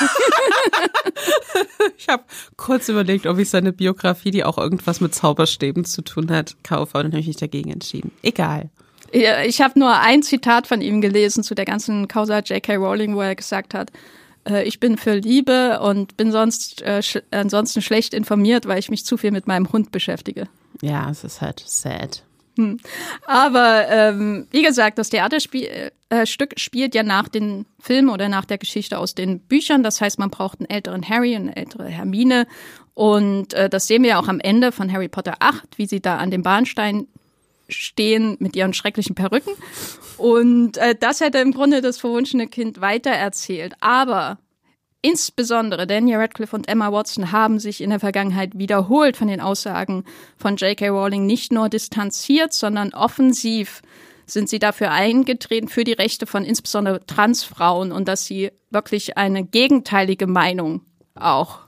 Ich 1.98 2.08
habe 2.08 2.24
kurz 2.56 2.88
überlegt, 2.89 3.26
ob 3.26 3.39
ich 3.39 3.50
seine 3.50 3.74
Biografie, 3.74 4.32
die 4.32 4.43
auch 4.43 4.58
irgendwas 4.58 5.02
mit 5.02 5.15
Zauberstäben 5.15 5.86
zu 5.86 6.02
tun 6.04 6.30
hat, 6.30 6.56
kaufe, 6.63 6.98
und 6.98 7.06
dann 7.06 7.12
habe 7.13 7.22
ich 7.22 7.28
mich 7.28 7.38
dagegen 7.38 7.72
entschieden. 7.72 8.12
Egal. 8.22 8.70
Ich 9.12 9.62
habe 9.62 9.80
nur 9.80 9.98
ein 9.98 10.22
Zitat 10.22 10.67
von 10.67 10.82
ihm 10.82 11.02
gelesen 11.02 11.43
zu 11.43 11.56
der 11.56 11.65
ganzen 11.65 12.08
Causa 12.08 12.39
J.K. 12.39 12.76
Rowling, 12.76 13.15
wo 13.15 13.22
er 13.22 13.36
gesagt 13.36 13.74
hat, 13.74 13.91
äh, 14.47 14.63
ich 14.63 14.79
bin 14.79 14.97
für 14.97 15.15
Liebe 15.15 15.79
und 15.81 16.17
bin 16.17 16.31
sonst 16.31 16.81
äh, 16.81 17.01
sch 17.01 17.19
ansonsten 17.31 17.81
schlecht 17.81 18.13
informiert, 18.13 18.67
weil 18.67 18.79
ich 18.79 18.89
mich 18.89 19.05
zu 19.05 19.17
viel 19.17 19.31
mit 19.31 19.47
meinem 19.47 19.71
Hund 19.71 19.91
beschäftige. 19.91 20.47
Ja, 20.81 21.10
es 21.10 21.23
ist 21.23 21.41
halt 21.41 21.63
sad. 21.65 22.23
Aber 23.25 23.88
ähm, 23.89 24.47
wie 24.51 24.63
gesagt, 24.63 24.97
das 24.97 25.10
Theaterstück 25.10 25.63
äh, 26.10 26.25
spielt 26.25 26.95
ja 26.95 27.03
nach 27.03 27.27
den 27.27 27.65
Filmen 27.79 28.10
oder 28.10 28.29
nach 28.29 28.45
der 28.45 28.57
Geschichte 28.57 28.97
aus 28.97 29.15
den 29.15 29.39
Büchern. 29.39 29.83
Das 29.83 30.01
heißt, 30.01 30.19
man 30.19 30.29
braucht 30.29 30.60
einen 30.60 30.69
älteren 30.69 31.07
Harry 31.07 31.36
eine 31.36 31.55
ältere 31.55 31.86
Hermine. 31.86 32.47
Und 32.93 33.53
äh, 33.53 33.69
das 33.69 33.88
sehen 33.88 34.01
wir 34.01 34.12
ja 34.12 34.19
auch 34.19 34.27
am 34.27 34.39
Ende 34.39 34.71
von 34.71 34.91
Harry 34.91 35.07
Potter 35.07 35.36
8, 35.39 35.77
wie 35.77 35.86
sie 35.86 36.01
da 36.01 36.17
an 36.17 36.31
dem 36.31 36.41
Bahnstein 36.41 37.07
stehen 37.69 38.38
mit 38.39 38.56
ihren 38.56 38.73
schrecklichen 38.73 39.15
Perücken. 39.15 39.53
Und 40.17 40.77
äh, 40.77 40.95
das 40.99 41.21
hätte 41.21 41.39
im 41.39 41.51
Grunde 41.51 41.82
das 41.82 41.97
verwunschene 41.99 42.47
Kind 42.47 42.82
weitererzählt. 42.82 43.75
Aber 43.82 44.39
insbesondere 45.01 45.88
Daniel 45.88 46.19
Radcliffe 46.19 46.56
und 46.56 46.67
Emma 46.67 46.91
Watson 46.91 47.32
haben 47.32 47.60
sich 47.60 47.82
in 47.82 47.89
der 47.89 47.99
Vergangenheit 47.99 48.58
wiederholt 48.58 49.17
von 49.17 49.27
den 49.27 49.41
Aussagen 49.41 50.03
von 50.38 50.56
J.K. 50.56 50.89
Rowling 50.89 51.25
nicht 51.25 51.51
nur 51.51 51.69
distanziert, 51.69 52.53
sondern 52.53 52.93
offensiv 52.93 53.82
sind 54.25 54.49
sie 54.49 54.60
dafür 54.60 54.91
eingetreten 54.91 55.69
für 55.69 55.86
die 55.86 55.93
Rechte 55.93 56.25
von 56.25 56.43
insbesondere 56.43 57.06
Transfrauen 57.06 57.91
und 57.91 58.08
dass 58.08 58.25
sie 58.25 58.51
wirklich 58.69 59.17
eine 59.17 59.45
gegenteilige 59.45 60.27
Meinung 60.27 60.82
auch 61.15 61.60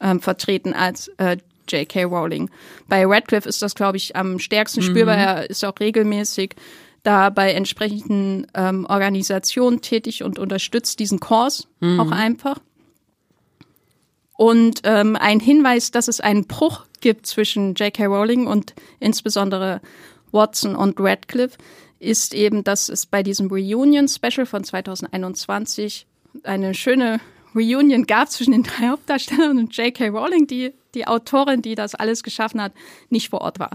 ähm, 0.00 0.20
vertreten 0.20 0.74
als 0.74 1.08
äh, 1.18 1.38
J.K. 1.68 2.04
Rowling. 2.04 2.50
Bei 2.88 3.06
Radcliffe 3.06 3.48
ist 3.48 3.62
das, 3.62 3.74
glaube 3.74 3.96
ich, 3.96 4.16
am 4.16 4.38
stärksten 4.38 4.82
spürbar. 4.82 5.16
Er 5.16 5.50
ist 5.50 5.64
auch 5.64 5.78
regelmäßig 5.78 6.54
da 7.02 7.30
bei 7.30 7.52
entsprechenden 7.52 8.46
ähm, 8.54 8.86
Organisationen 8.88 9.80
tätig 9.80 10.22
und 10.22 10.38
unterstützt 10.38 10.98
diesen 10.98 11.20
Kurs 11.20 11.68
mhm. 11.80 12.00
auch 12.00 12.10
einfach. 12.10 12.58
Und 14.36 14.82
ähm, 14.84 15.16
ein 15.16 15.40
Hinweis, 15.40 15.90
dass 15.90 16.06
es 16.06 16.20
einen 16.20 16.46
Bruch 16.46 16.86
gibt 17.00 17.26
zwischen 17.26 17.74
J.K. 17.74 18.06
Rowling 18.06 18.46
und 18.46 18.74
insbesondere 19.00 19.80
Watson 20.30 20.76
und 20.76 21.00
Radcliffe, 21.00 21.58
ist 21.98 22.34
eben, 22.34 22.62
dass 22.62 22.88
es 22.88 23.06
bei 23.06 23.22
diesem 23.22 23.48
Reunion-Special 23.48 24.46
von 24.46 24.62
2021 24.62 26.06
eine 26.44 26.74
schöne 26.74 27.20
Reunion 27.54 28.06
gab 28.06 28.30
zwischen 28.30 28.52
den 28.52 28.62
drei 28.62 28.88
Hauptdarstellern 28.88 29.58
und 29.58 29.76
J.K. 29.76 30.08
Rowling, 30.08 30.46
die, 30.46 30.72
die 30.94 31.06
Autorin, 31.06 31.62
die 31.62 31.74
das 31.74 31.94
alles 31.94 32.22
geschaffen 32.22 32.60
hat, 32.60 32.72
nicht 33.10 33.30
vor 33.30 33.40
Ort 33.40 33.58
war. 33.58 33.70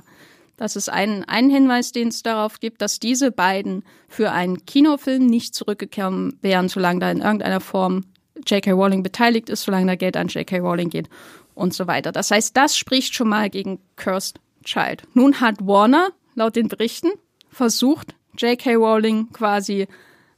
Das 0.58 0.76
ist 0.76 0.90
ein, 0.90 1.24
ein 1.26 1.50
Hinweis, 1.50 1.92
den 1.92 2.10
es 2.10 2.22
darauf 2.22 2.60
gibt, 2.60 2.82
dass 2.82 3.00
diese 3.00 3.32
beiden 3.32 3.84
für 4.08 4.32
einen 4.32 4.66
Kinofilm 4.66 5.26
nicht 5.26 5.56
zurückgekommen 5.56 6.38
wären, 6.42 6.70
solange 6.70 7.00
da 7.00 7.12
in 7.12 7.22
irgendeiner 7.22 7.60
Form 7.60 8.06
J.K. 8.46 8.72
Rowling 8.72 9.04
beteiligt 9.04 9.50
ist, 9.50 9.64
solange 9.64 9.88
da 9.88 9.96
Geld 9.96 10.18
an 10.18 10.28
J.K. 10.28 10.60
Rowling 10.60 10.90
geht 10.90 11.10
und 11.56 11.74
so 11.74 11.88
weiter. 11.88 12.12
Das 12.12 12.32
heißt, 12.32 12.56
das 12.56 12.78
spricht 12.78 13.16
schon 13.16 13.30
mal 13.30 13.50
gegen 13.50 13.80
Cursed 13.96 14.40
Child. 14.64 15.04
Nun 15.14 15.40
hat 15.42 15.56
Warner 15.66 16.10
laut 16.36 16.56
den 16.56 16.68
Berichten 16.68 17.12
versucht, 17.50 18.16
J.K. 18.38 18.76
Rowling 18.76 19.32
quasi 19.32 19.88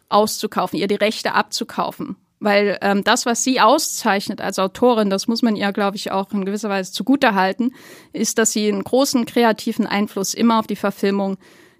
auszukaufen, 0.09 0.79
ihr 0.79 0.87
die 0.87 0.95
Rechte 0.95 1.33
abzukaufen. 1.33 2.15
Weil 2.39 2.77
ähm, 2.81 3.03
das, 3.03 3.25
was 3.25 3.43
sie 3.43 3.61
auszeichnet 3.61 4.41
als 4.41 4.59
Autorin, 4.59 5.09
das 5.09 5.27
muss 5.27 5.41
man 5.41 5.55
ihr, 5.55 5.71
glaube 5.71 5.95
ich, 5.95 6.11
auch 6.11 6.31
in 6.31 6.45
gewisser 6.45 6.69
Weise 6.69 6.91
zugutehalten, 6.91 7.73
ist, 8.11 8.37
dass 8.37 8.51
sie 8.51 8.67
einen 8.67 8.83
großen 8.83 9.25
kreativen 9.25 9.87
Einfluss 9.87 10.33
immer 10.33 10.59
auf 10.59 10.67
die 10.67 10.75
Verfilmung 10.75 11.37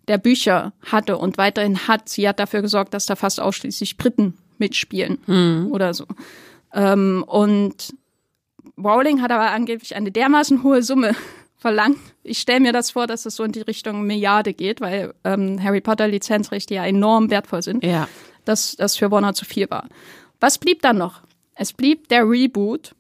der 0.08 0.18
Bücher 0.18 0.74
hatte 0.86 1.18
und 1.18 1.38
weiterhin 1.38 1.88
hat. 1.88 2.10
Sie 2.10 2.28
hat 2.28 2.40
dafür 2.40 2.62
gesorgt, 2.62 2.94
dass 2.94 3.06
da 3.06 3.16
fast 3.16 3.40
ausschließlich 3.40 3.98
Briten 3.98 4.38
mitspielen 4.58 5.18
mhm. 5.26 5.70
oder 5.72 5.94
so. 5.94 6.06
Ähm, 6.74 7.24
und 7.28 7.94
Rowling 8.78 9.22
hat 9.22 9.32
aber 9.32 9.52
angeblich 9.52 9.96
eine 9.96 10.12
dermaßen 10.12 10.64
hohe 10.64 10.84
Summe 10.84 11.16
verlangt. 11.58 11.98
Ich 12.24 12.40
stelle 12.40 12.60
mir 12.60 12.74
das 12.74 12.92
vor, 12.92 13.08
dass 13.08 13.26
es 13.26 13.36
so 13.36 13.44
in 13.44 13.52
die 13.52 13.62
Richtung 13.62 14.04
Milliarde 14.04 14.54
geht, 14.54 14.82
weil 14.82 15.14
ähm, 15.24 15.62
Harry 15.64 15.82
Potter 15.82 16.08
Lizenzrechte 16.08 16.76
ja 16.76 16.86
enorm 16.86 17.30
wertvoll 17.30 17.62
sind, 17.62 17.84
ja. 17.84 18.08
dass 18.44 18.76
das 18.76 18.96
für 18.98 19.12
Warner 19.12 19.34
zu 19.34 19.46
viel 19.46 19.70
war. 19.70 19.88
Was 20.40 20.58
blieb 20.58 20.82
dann 20.82 20.98
noch? 20.98 21.22
Es 21.56 21.74
blieb 21.74 22.10
der 22.10 22.30
Reboot. 22.30 22.96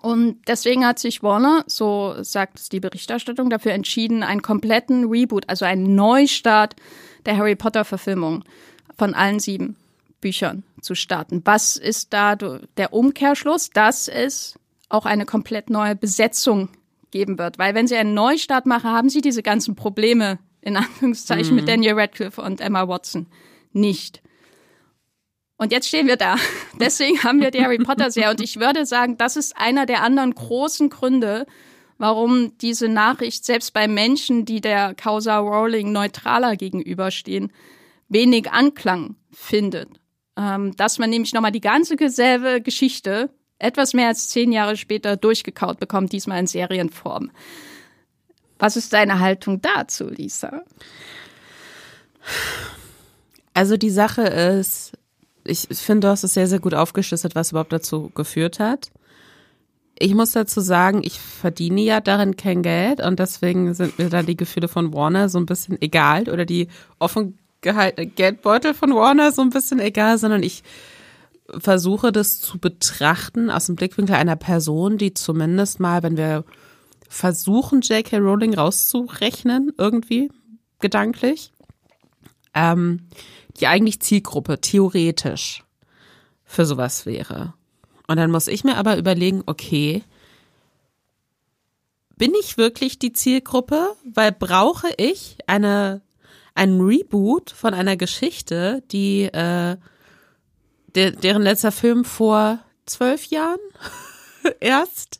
Und 0.00 0.40
deswegen 0.46 0.84
hat 0.84 0.98
sich 0.98 1.22
Warner, 1.22 1.64
so 1.66 2.14
sagt 2.22 2.58
es 2.58 2.68
die 2.68 2.80
Berichterstattung, 2.80 3.48
dafür 3.48 3.72
entschieden, 3.72 4.22
einen 4.22 4.42
kompletten 4.42 5.08
Reboot, 5.08 5.48
also 5.48 5.64
einen 5.64 5.94
Neustart 5.94 6.76
der 7.24 7.38
Harry 7.38 7.56
Potter 7.56 7.84
Verfilmung 7.84 8.44
von 8.98 9.14
allen 9.14 9.38
sieben 9.40 9.76
Büchern 10.20 10.64
zu 10.82 10.94
starten. 10.94 11.40
Was 11.44 11.76
ist 11.76 12.12
da 12.12 12.36
der 12.36 12.92
Umkehrschluss? 12.92 13.70
Dass 13.70 14.08
es 14.08 14.58
auch 14.88 15.06
eine 15.06 15.26
komplett 15.26 15.70
neue 15.70 15.96
Besetzung 15.96 16.68
geben 17.10 17.38
wird. 17.38 17.58
Weil 17.58 17.74
wenn 17.74 17.86
sie 17.86 17.96
einen 17.96 18.14
Neustart 18.14 18.66
machen, 18.66 18.90
haben 18.90 19.08
sie 19.08 19.20
diese 19.20 19.42
ganzen 19.42 19.74
Probleme, 19.74 20.38
in 20.60 20.76
Anführungszeichen, 20.76 21.50
mhm. 21.50 21.56
mit 21.56 21.68
Daniel 21.68 21.94
Radcliffe 21.94 22.40
und 22.40 22.60
Emma 22.60 22.88
Watson 22.88 23.26
nicht. 23.72 24.22
Und 25.58 25.72
jetzt 25.72 25.88
stehen 25.88 26.06
wir 26.06 26.16
da. 26.16 26.36
Deswegen 26.80 27.22
haben 27.22 27.40
wir 27.40 27.50
die 27.50 27.62
Harry 27.62 27.78
Potter 27.78 28.10
Serie. 28.10 28.30
Und 28.30 28.40
ich 28.40 28.58
würde 28.58 28.86
sagen, 28.86 29.18
das 29.18 29.36
ist 29.36 29.56
einer 29.56 29.84
der 29.84 30.02
anderen 30.02 30.34
großen 30.34 30.88
Gründe, 30.88 31.46
warum 31.98 32.56
diese 32.58 32.88
Nachricht 32.88 33.44
selbst 33.44 33.74
bei 33.74 33.88
Menschen, 33.88 34.44
die 34.44 34.60
der 34.60 34.94
Causa 34.94 35.38
Rowling 35.38 35.92
neutraler 35.92 36.56
gegenüberstehen, 36.56 37.52
wenig 38.08 38.50
Anklang 38.50 39.16
findet. 39.32 39.88
Ähm, 40.36 40.76
dass 40.76 40.98
man 40.98 41.10
nämlich 41.10 41.34
nochmal 41.34 41.52
die 41.52 41.60
ganze 41.60 41.96
selbe 42.08 42.62
Geschichte 42.62 43.30
etwas 43.58 43.92
mehr 43.92 44.06
als 44.06 44.28
zehn 44.28 44.52
Jahre 44.52 44.76
später 44.76 45.16
durchgekaut 45.16 45.80
bekommt, 45.80 46.12
diesmal 46.12 46.38
in 46.38 46.46
Serienform. 46.46 47.32
Was 48.60 48.76
ist 48.76 48.92
deine 48.92 49.18
Haltung 49.18 49.60
dazu, 49.60 50.08
Lisa? 50.08 50.62
Also 53.54 53.76
die 53.76 53.90
Sache 53.90 54.22
ist, 54.22 54.92
ich 55.48 55.78
finde, 55.78 56.06
du 56.06 56.10
hast 56.10 56.24
es 56.24 56.34
sehr, 56.34 56.46
sehr 56.46 56.60
gut 56.60 56.74
aufgeschlüsselt, 56.74 57.34
was 57.34 57.50
überhaupt 57.50 57.72
dazu 57.72 58.10
geführt 58.14 58.58
hat. 58.58 58.90
Ich 59.98 60.14
muss 60.14 60.32
dazu 60.32 60.60
sagen, 60.60 61.00
ich 61.02 61.18
verdiene 61.18 61.80
ja 61.80 62.00
darin 62.00 62.36
kein 62.36 62.62
Geld 62.62 63.00
und 63.00 63.18
deswegen 63.18 63.74
sind 63.74 63.98
mir 63.98 64.08
da 64.08 64.22
die 64.22 64.36
Gefühle 64.36 64.68
von 64.68 64.94
Warner 64.94 65.28
so 65.28 65.38
ein 65.38 65.46
bisschen 65.46 65.80
egal 65.82 66.28
oder 66.28 66.44
die 66.44 66.68
offen 66.98 67.38
gehaltene 67.60 68.06
Geldbeutel 68.06 68.74
von 68.74 68.94
Warner 68.94 69.32
so 69.32 69.42
ein 69.42 69.50
bisschen 69.50 69.80
egal, 69.80 70.18
sondern 70.18 70.44
ich 70.44 70.62
versuche 71.48 72.12
das 72.12 72.40
zu 72.40 72.58
betrachten 72.58 73.50
aus 73.50 73.66
dem 73.66 73.76
Blickwinkel 73.76 74.14
einer 74.14 74.36
Person, 74.36 74.98
die 74.98 75.14
zumindest 75.14 75.80
mal, 75.80 76.02
wenn 76.02 76.16
wir 76.16 76.44
versuchen, 77.08 77.80
J.K. 77.80 78.18
Rowling 78.18 78.54
rauszurechnen, 78.54 79.72
irgendwie 79.78 80.30
gedanklich, 80.78 81.52
ähm, 82.54 83.08
die 83.58 83.66
eigentlich 83.66 84.00
Zielgruppe 84.00 84.60
theoretisch 84.60 85.64
für 86.44 86.64
sowas 86.64 87.06
wäre. 87.06 87.54
Und 88.06 88.16
dann 88.16 88.30
muss 88.30 88.48
ich 88.48 88.64
mir 88.64 88.76
aber 88.76 88.96
überlegen, 88.96 89.42
okay, 89.46 90.02
bin 92.16 92.32
ich 92.40 92.56
wirklich 92.56 92.98
die 92.98 93.12
Zielgruppe? 93.12 93.94
Weil 94.04 94.32
brauche 94.32 94.88
ich 94.96 95.38
eine, 95.46 96.02
einen 96.54 96.80
Reboot 96.80 97.50
von 97.50 97.74
einer 97.74 97.96
Geschichte, 97.96 98.82
die, 98.90 99.24
äh, 99.24 99.76
der, 100.94 101.10
deren 101.12 101.42
letzter 101.42 101.70
Film 101.70 102.04
vor 102.04 102.58
zwölf 102.86 103.26
Jahren 103.26 103.60
erst 104.60 105.18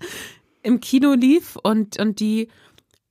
im 0.63 0.81
Kino 0.81 1.13
lief 1.13 1.57
und, 1.63 1.99
und 2.01 2.21
die 2.21 2.49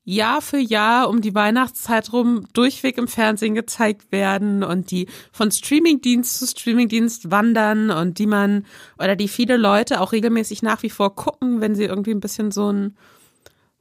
Jahr 0.10 0.42
für 0.42 0.58
Jahr 0.58 1.10
um 1.10 1.20
die 1.20 1.36
Weihnachtszeit 1.36 2.14
rum 2.14 2.46
durchweg 2.54 2.98
im 2.98 3.10
Fernsehen 3.10 3.56
gezeigt 3.56 4.10
werden 4.14 4.64
und 4.64 4.90
die 4.90 5.10
von 5.34 5.52
Streamingdienst 5.52 6.40
zu 6.40 6.48
Streamingdienst 6.48 7.30
wandern 7.30 7.92
und 7.92 8.18
die 8.18 8.26
man 8.26 8.66
oder 8.98 9.18
die 9.18 9.28
viele 9.28 9.58
Leute 9.58 10.00
auch 10.00 10.14
regelmäßig 10.14 10.62
nach 10.62 10.82
wie 10.82 10.90
vor 10.90 11.14
gucken, 11.14 11.60
wenn 11.60 11.76
sie 11.76 11.84
irgendwie 11.84 12.12
ein 12.12 12.22
bisschen 12.22 12.52
so 12.52 12.72
ein, 12.72 12.96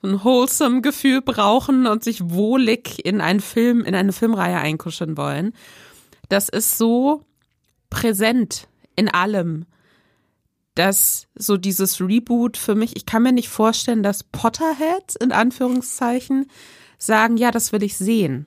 ein 0.02 0.24
wholesome 0.24 0.80
Gefühl 0.80 1.22
brauchen 1.22 1.86
und 1.86 2.02
sich 2.02 2.28
wohlig 2.28 3.06
in 3.06 3.20
einen 3.20 3.40
Film, 3.40 3.84
in 3.84 3.94
eine 3.94 4.12
Filmreihe 4.12 4.58
einkuscheln 4.58 5.16
wollen. 5.16 5.52
Das 6.28 6.48
ist 6.48 6.76
so 6.76 7.22
präsent 7.88 8.66
in 8.96 9.08
allem 9.08 9.64
dass 10.76 11.26
so 11.34 11.56
dieses 11.56 12.00
Reboot 12.00 12.56
für 12.56 12.74
mich, 12.74 12.96
ich 12.96 13.06
kann 13.06 13.22
mir 13.22 13.32
nicht 13.32 13.48
vorstellen, 13.48 14.02
dass 14.02 14.22
Potterheads 14.22 15.16
in 15.16 15.32
Anführungszeichen 15.32 16.50
sagen, 16.98 17.36
ja, 17.36 17.50
das 17.50 17.72
will 17.72 17.82
ich 17.82 17.96
sehen. 17.96 18.46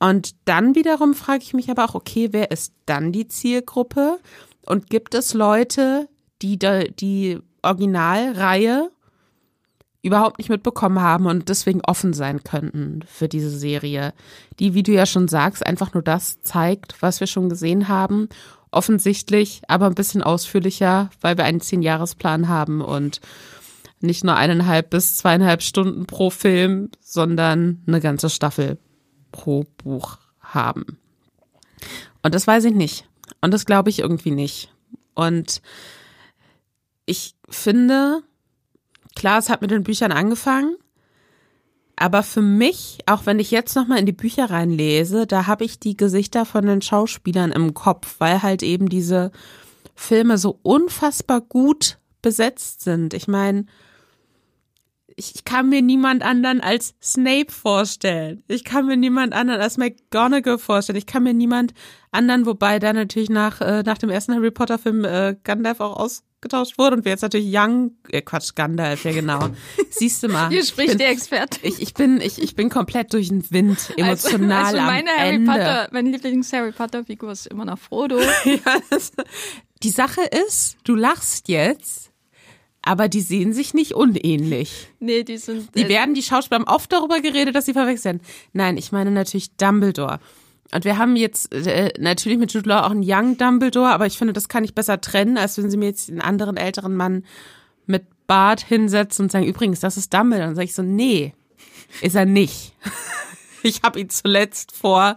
Und 0.00 0.34
dann 0.44 0.74
wiederum 0.74 1.14
frage 1.14 1.42
ich 1.42 1.54
mich 1.54 1.70
aber 1.70 1.84
auch, 1.84 1.94
okay, 1.94 2.28
wer 2.32 2.50
ist 2.50 2.74
dann 2.86 3.12
die 3.12 3.28
Zielgruppe? 3.28 4.18
Und 4.66 4.90
gibt 4.90 5.14
es 5.14 5.34
Leute, 5.34 6.08
die 6.42 6.58
die 6.58 7.38
Originalreihe 7.62 8.90
überhaupt 10.02 10.38
nicht 10.38 10.50
mitbekommen 10.50 11.00
haben 11.00 11.26
und 11.26 11.48
deswegen 11.48 11.80
offen 11.84 12.12
sein 12.12 12.44
könnten 12.44 13.00
für 13.06 13.28
diese 13.28 13.50
Serie, 13.50 14.14
die, 14.58 14.74
wie 14.74 14.82
du 14.82 14.92
ja 14.92 15.06
schon 15.06 15.28
sagst, 15.28 15.66
einfach 15.66 15.94
nur 15.94 16.02
das 16.02 16.40
zeigt, 16.42 17.00
was 17.02 17.20
wir 17.20 17.26
schon 17.26 17.48
gesehen 17.48 17.88
haben 17.88 18.28
offensichtlich, 18.70 19.62
aber 19.68 19.86
ein 19.86 19.94
bisschen 19.94 20.22
ausführlicher, 20.22 21.10
weil 21.20 21.36
wir 21.36 21.44
einen 21.44 21.60
Zehn-Jahres-Plan 21.60 22.48
haben 22.48 22.80
und 22.80 23.20
nicht 24.00 24.24
nur 24.24 24.36
eineinhalb 24.36 24.90
bis 24.90 25.16
zweieinhalb 25.16 25.62
Stunden 25.62 26.06
pro 26.06 26.30
Film, 26.30 26.90
sondern 27.00 27.82
eine 27.86 28.00
ganze 28.00 28.30
Staffel 28.30 28.78
pro 29.32 29.64
Buch 29.78 30.18
haben. 30.40 30.98
Und 32.22 32.34
das 32.34 32.46
weiß 32.46 32.64
ich 32.64 32.74
nicht. 32.74 33.08
Und 33.40 33.52
das 33.52 33.66
glaube 33.66 33.90
ich 33.90 34.00
irgendwie 34.00 34.30
nicht. 34.30 34.72
Und 35.14 35.62
ich 37.06 37.34
finde, 37.48 38.22
klar, 39.14 39.38
es 39.38 39.48
hat 39.48 39.62
mit 39.62 39.70
den 39.70 39.82
Büchern 39.82 40.12
angefangen, 40.12 40.76
aber 41.98 42.22
für 42.22 42.42
mich, 42.42 42.98
auch 43.06 43.26
wenn 43.26 43.40
ich 43.40 43.50
jetzt 43.50 43.74
nochmal 43.74 43.98
in 43.98 44.06
die 44.06 44.12
Bücher 44.12 44.50
reinlese, 44.50 45.26
da 45.26 45.46
habe 45.46 45.64
ich 45.64 45.80
die 45.80 45.96
Gesichter 45.96 46.44
von 46.44 46.64
den 46.64 46.80
Schauspielern 46.80 47.50
im 47.50 47.74
Kopf, 47.74 48.16
weil 48.18 48.42
halt 48.42 48.62
eben 48.62 48.88
diese 48.88 49.32
Filme 49.96 50.38
so 50.38 50.60
unfassbar 50.62 51.40
gut 51.40 51.98
besetzt 52.22 52.82
sind. 52.82 53.14
Ich 53.14 53.26
meine, 53.26 53.66
ich 55.16 55.44
kann 55.44 55.68
mir 55.68 55.82
niemand 55.82 56.22
anderen 56.22 56.60
als 56.60 56.94
Snape 57.02 57.50
vorstellen. 57.50 58.44
Ich 58.46 58.62
kann 58.62 58.86
mir 58.86 58.96
niemand 58.96 59.32
anderen 59.32 59.60
als 59.60 59.76
McGonagall 59.76 60.58
vorstellen. 60.58 60.98
Ich 60.98 61.06
kann 61.06 61.24
mir 61.24 61.34
niemand 61.34 61.74
anderen, 62.12 62.46
wobei 62.46 62.78
da 62.78 62.92
natürlich 62.92 63.28
nach, 63.28 63.60
äh, 63.60 63.82
nach 63.82 63.98
dem 63.98 64.10
ersten 64.10 64.34
Harry 64.34 64.52
Potter 64.52 64.78
Film 64.78 65.04
äh, 65.04 65.34
Gandalf 65.42 65.80
auch 65.80 65.96
aus 65.96 66.22
getauscht 66.40 66.78
wurde 66.78 66.96
und 66.96 67.04
wir 67.04 67.12
jetzt 67.12 67.22
natürlich 67.22 67.48
Young, 67.52 67.92
äh 68.10 68.22
Quatsch, 68.22 68.54
Gandalf, 68.54 69.04
ja 69.04 69.12
genau. 69.12 69.50
Siehst 69.90 70.22
du 70.22 70.28
mal. 70.28 70.48
Hier 70.50 70.60
ich 70.60 70.68
spricht 70.68 70.90
bin, 70.90 70.98
der 70.98 71.10
Experte. 71.10 71.58
Ich, 71.62 71.82
ich 71.82 71.94
bin, 71.94 72.20
ich, 72.20 72.40
ich 72.40 72.54
bin 72.54 72.68
komplett 72.68 73.12
durch 73.12 73.28
den 73.28 73.50
Wind, 73.50 73.92
emotional 73.96 74.64
also, 74.64 74.78
also 74.78 74.86
meine 74.86 75.10
am 75.10 75.18
Harry 75.18 75.34
Ende. 75.34 75.50
Potter, 75.50 75.88
meine 75.92 76.10
Lieblings-Harry 76.10 76.72
Potter-Figur 76.72 77.32
ist 77.32 77.46
immer 77.46 77.64
noch 77.64 77.78
Frodo. 77.78 78.18
ja, 78.44 78.76
das, 78.90 79.12
die 79.82 79.90
Sache 79.90 80.22
ist, 80.46 80.76
du 80.84 80.94
lachst 80.94 81.48
jetzt, 81.48 82.10
aber 82.82 83.08
die 83.08 83.20
sehen 83.20 83.52
sich 83.52 83.74
nicht 83.74 83.94
unähnlich. 83.94 84.88
Nee, 85.00 85.24
die 85.24 85.38
sind. 85.38 85.74
Die 85.74 85.84
äh, 85.84 85.88
werden, 85.88 86.14
die 86.14 86.22
Schauspieler 86.22 86.60
haben 86.60 86.68
oft 86.68 86.92
darüber 86.92 87.20
geredet, 87.20 87.54
dass 87.54 87.66
sie 87.66 87.72
verwechseln. 87.72 88.20
Nein, 88.52 88.76
ich 88.76 88.92
meine 88.92 89.10
natürlich 89.10 89.56
Dumbledore. 89.56 90.20
Und 90.72 90.84
wir 90.84 90.98
haben 90.98 91.16
jetzt 91.16 91.52
äh, 91.52 91.92
natürlich 91.98 92.38
mit 92.38 92.52
Jude 92.52 92.68
Law 92.68 92.86
auch 92.86 92.90
einen 92.90 93.04
Young 93.04 93.38
Dumbledore, 93.38 93.90
aber 93.90 94.06
ich 94.06 94.18
finde, 94.18 94.32
das 94.34 94.48
kann 94.48 94.64
ich 94.64 94.74
besser 94.74 95.00
trennen, 95.00 95.38
als 95.38 95.56
wenn 95.56 95.70
sie 95.70 95.78
mir 95.78 95.86
jetzt 95.86 96.10
einen 96.10 96.20
anderen 96.20 96.56
älteren 96.56 96.94
Mann 96.94 97.24
mit 97.86 98.04
Bart 98.26 98.60
hinsetzen 98.60 99.24
und 99.24 99.32
sagen, 99.32 99.46
übrigens, 99.46 99.80
das 99.80 99.96
ist 99.96 100.12
Dumbledore. 100.12 100.48
Dann 100.48 100.56
sage 100.56 100.66
ich 100.66 100.74
so, 100.74 100.82
nee, 100.82 101.34
ist 102.02 102.16
er 102.16 102.26
nicht. 102.26 102.74
Ich 103.64 103.82
habe 103.82 103.98
ihn 103.98 104.08
zuletzt 104.08 104.70
vor 104.70 105.16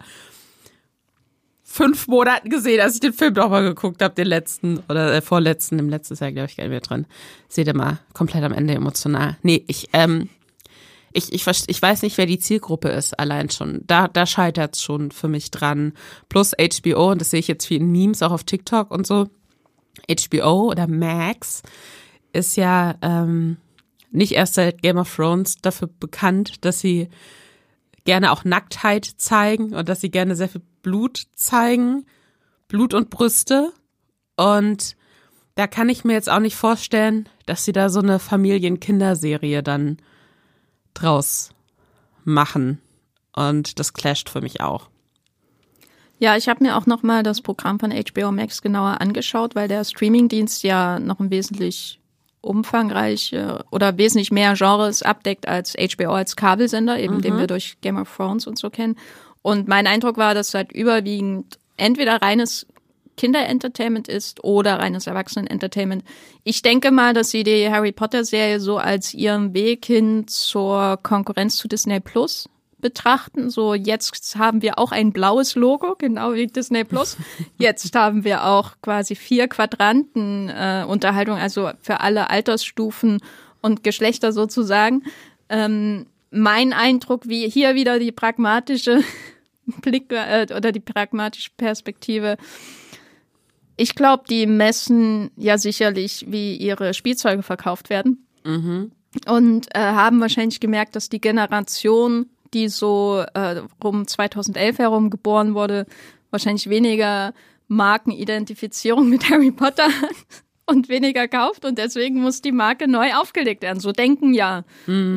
fünf 1.63 2.07
Monaten 2.07 2.49
gesehen, 2.49 2.81
als 2.81 2.95
ich 2.95 2.99
den 2.99 3.13
Film 3.13 3.33
nochmal 3.33 3.63
geguckt 3.63 4.01
habe, 4.01 4.13
den 4.13 4.27
letzten 4.27 4.79
oder 4.89 5.13
äh, 5.13 5.21
vorletzten, 5.21 5.79
im 5.79 5.89
letzten 5.89 6.15
Jahr 6.15 6.31
glaube 6.31 6.49
ich 6.49 6.57
gar 6.57 6.63
nicht 6.63 6.71
mehr 6.71 6.81
drin. 6.81 7.05
Seht 7.47 7.67
ihr 7.67 7.75
mal, 7.75 7.99
komplett 8.13 8.43
am 8.43 8.51
Ende 8.51 8.73
emotional. 8.73 9.37
Nee, 9.43 9.63
ich, 9.67 9.89
ähm, 9.93 10.29
ich, 11.13 11.33
ich, 11.33 11.45
ich 11.67 11.81
weiß 11.81 12.01
nicht, 12.01 12.17
wer 12.17 12.25
die 12.25 12.39
Zielgruppe 12.39 12.89
ist, 12.89 13.19
allein 13.19 13.49
schon. 13.49 13.81
Da, 13.87 14.07
da 14.07 14.25
scheitert's 14.25 14.81
schon 14.81 15.11
für 15.11 15.27
mich 15.27 15.51
dran. 15.51 15.93
Plus 16.29 16.53
HBO, 16.53 17.11
und 17.11 17.21
das 17.21 17.31
sehe 17.31 17.39
ich 17.39 17.47
jetzt 17.47 17.65
viel 17.65 17.81
in 17.81 17.91
Memes, 17.91 18.21
auch 18.21 18.31
auf 18.31 18.43
TikTok 18.43 18.91
und 18.91 19.05
so. 19.05 19.27
HBO 20.09 20.69
oder 20.69 20.87
Max 20.87 21.63
ist 22.33 22.55
ja 22.55 22.95
ähm, 23.01 23.57
nicht 24.11 24.33
erst 24.33 24.55
seit 24.55 24.81
Game 24.81 24.97
of 24.97 25.13
Thrones 25.13 25.57
dafür 25.57 25.89
bekannt, 25.99 26.65
dass 26.65 26.79
sie 26.79 27.09
gerne 28.05 28.31
auch 28.31 28.43
Nacktheit 28.43 29.05
zeigen 29.05 29.73
und 29.73 29.89
dass 29.89 30.01
sie 30.01 30.11
gerne 30.11 30.35
sehr 30.35 30.49
viel 30.49 30.61
Blut 30.81 31.27
zeigen, 31.35 32.05
Blut 32.67 32.93
und 32.93 33.09
Brüste. 33.09 33.71
Und 34.37 34.95
da 35.55 35.67
kann 35.67 35.89
ich 35.89 36.03
mir 36.03 36.13
jetzt 36.13 36.29
auch 36.29 36.39
nicht 36.39 36.55
vorstellen, 36.55 37.27
dass 37.45 37.65
sie 37.65 37.73
da 37.73 37.89
so 37.89 37.99
eine 37.99 38.19
Familien-Kinderserie 38.19 39.61
dann 39.61 39.97
draus 40.93 41.51
machen. 42.23 42.81
Und 43.35 43.79
das 43.79 43.93
clasht 43.93 44.29
für 44.29 44.41
mich 44.41 44.61
auch. 44.61 44.89
Ja, 46.19 46.37
ich 46.37 46.47
habe 46.47 46.63
mir 46.63 46.77
auch 46.77 46.85
noch 46.85 47.01
mal 47.01 47.23
das 47.23 47.41
Programm 47.41 47.79
von 47.79 47.91
HBO 47.91 48.31
Max 48.31 48.61
genauer 48.61 49.01
angeschaut, 49.01 49.55
weil 49.55 49.67
der 49.67 49.83
Streamingdienst 49.83 50.63
ja 50.63 50.99
noch 50.99 51.19
ein 51.19 51.31
wesentlich 51.31 51.99
umfangreich 52.41 53.35
oder 53.71 53.97
wesentlich 53.97 54.31
mehr 54.31 54.53
Genres 54.53 55.01
abdeckt 55.03 55.47
als 55.47 55.75
HBO 55.75 56.11
als 56.11 56.35
Kabelsender, 56.35 56.99
eben 56.99 57.21
den 57.21 57.37
wir 57.37 57.47
durch 57.47 57.77
Game 57.81 57.97
of 57.97 58.15
Thrones 58.15 58.45
und 58.45 58.59
so 58.59 58.69
kennen. 58.69 58.97
Und 59.41 59.67
mein 59.67 59.87
Eindruck 59.87 60.17
war, 60.17 60.35
dass 60.35 60.53
halt 60.53 60.71
überwiegend 60.71 61.57
entweder 61.77 62.21
reines 62.21 62.67
Kinderentertainment 63.21 64.07
ist 64.07 64.43
oder 64.43 64.79
reines 64.79 65.05
Erwachsenen-Entertainment. 65.05 66.03
Ich 66.43 66.63
denke 66.63 66.89
mal, 66.89 67.13
dass 67.13 67.29
sie 67.29 67.43
die 67.43 67.69
Harry 67.69 67.91
Potter-Serie 67.91 68.59
so 68.59 68.79
als 68.79 69.13
ihren 69.13 69.53
Weg 69.53 69.85
hin 69.85 70.27
zur 70.27 70.97
Konkurrenz 71.03 71.57
zu 71.57 71.67
Disney 71.67 71.99
Plus 71.99 72.49
betrachten. 72.79 73.51
So, 73.51 73.75
jetzt 73.75 74.35
haben 74.37 74.63
wir 74.63 74.79
auch 74.79 74.91
ein 74.91 75.11
blaues 75.11 75.53
Logo, 75.53 75.93
genau 75.99 76.33
wie 76.33 76.47
Disney 76.47 76.83
Plus. 76.83 77.15
Jetzt 77.59 77.95
haben 77.95 78.23
wir 78.23 78.47
auch 78.47 78.71
quasi 78.81 79.13
vier 79.13 79.47
Quadranten 79.47 80.49
äh, 80.49 80.83
Unterhaltung, 80.87 81.37
also 81.37 81.69
für 81.79 81.99
alle 81.99 82.31
Altersstufen 82.31 83.19
und 83.61 83.83
Geschlechter 83.83 84.31
sozusagen. 84.31 85.03
Ähm, 85.47 86.07
mein 86.31 86.73
Eindruck, 86.73 87.27
wie 87.27 87.47
hier 87.47 87.75
wieder 87.75 87.99
die 87.99 88.11
pragmatische 88.11 89.03
Blick 89.83 90.11
äh, 90.11 90.47
oder 90.57 90.71
die 90.71 90.79
pragmatische 90.79 91.51
Perspektive. 91.55 92.37
Ich 93.77 93.95
glaube, 93.95 94.23
die 94.29 94.45
messen 94.45 95.31
ja 95.37 95.57
sicherlich, 95.57 96.25
wie 96.27 96.55
ihre 96.55 96.93
Spielzeuge 96.93 97.43
verkauft 97.43 97.89
werden. 97.89 98.27
Und 99.27 99.67
äh, 99.75 99.79
haben 99.79 100.21
wahrscheinlich 100.21 100.59
gemerkt, 100.59 100.95
dass 100.95 101.09
die 101.09 101.21
Generation, 101.21 102.27
die 102.53 102.69
so 102.69 103.23
äh, 103.33 103.61
rum 103.83 104.07
2011 104.07 104.79
herum 104.79 105.09
geboren 105.09 105.53
wurde, 105.53 105.85
wahrscheinlich 106.29 106.69
weniger 106.69 107.33
Markenidentifizierung 107.67 109.09
mit 109.09 109.29
Harry 109.29 109.51
Potter 109.51 109.85
hat 109.85 110.15
und 110.65 110.89
weniger 110.89 111.27
kauft 111.27 111.65
und 111.65 111.77
deswegen 111.77 112.21
muss 112.21 112.41
die 112.41 112.51
Marke 112.51 112.87
neu 112.87 113.13
aufgelegt 113.13 113.61
werden. 113.63 113.79
So 113.79 113.91
denken 113.91 114.33
ja 114.33 114.63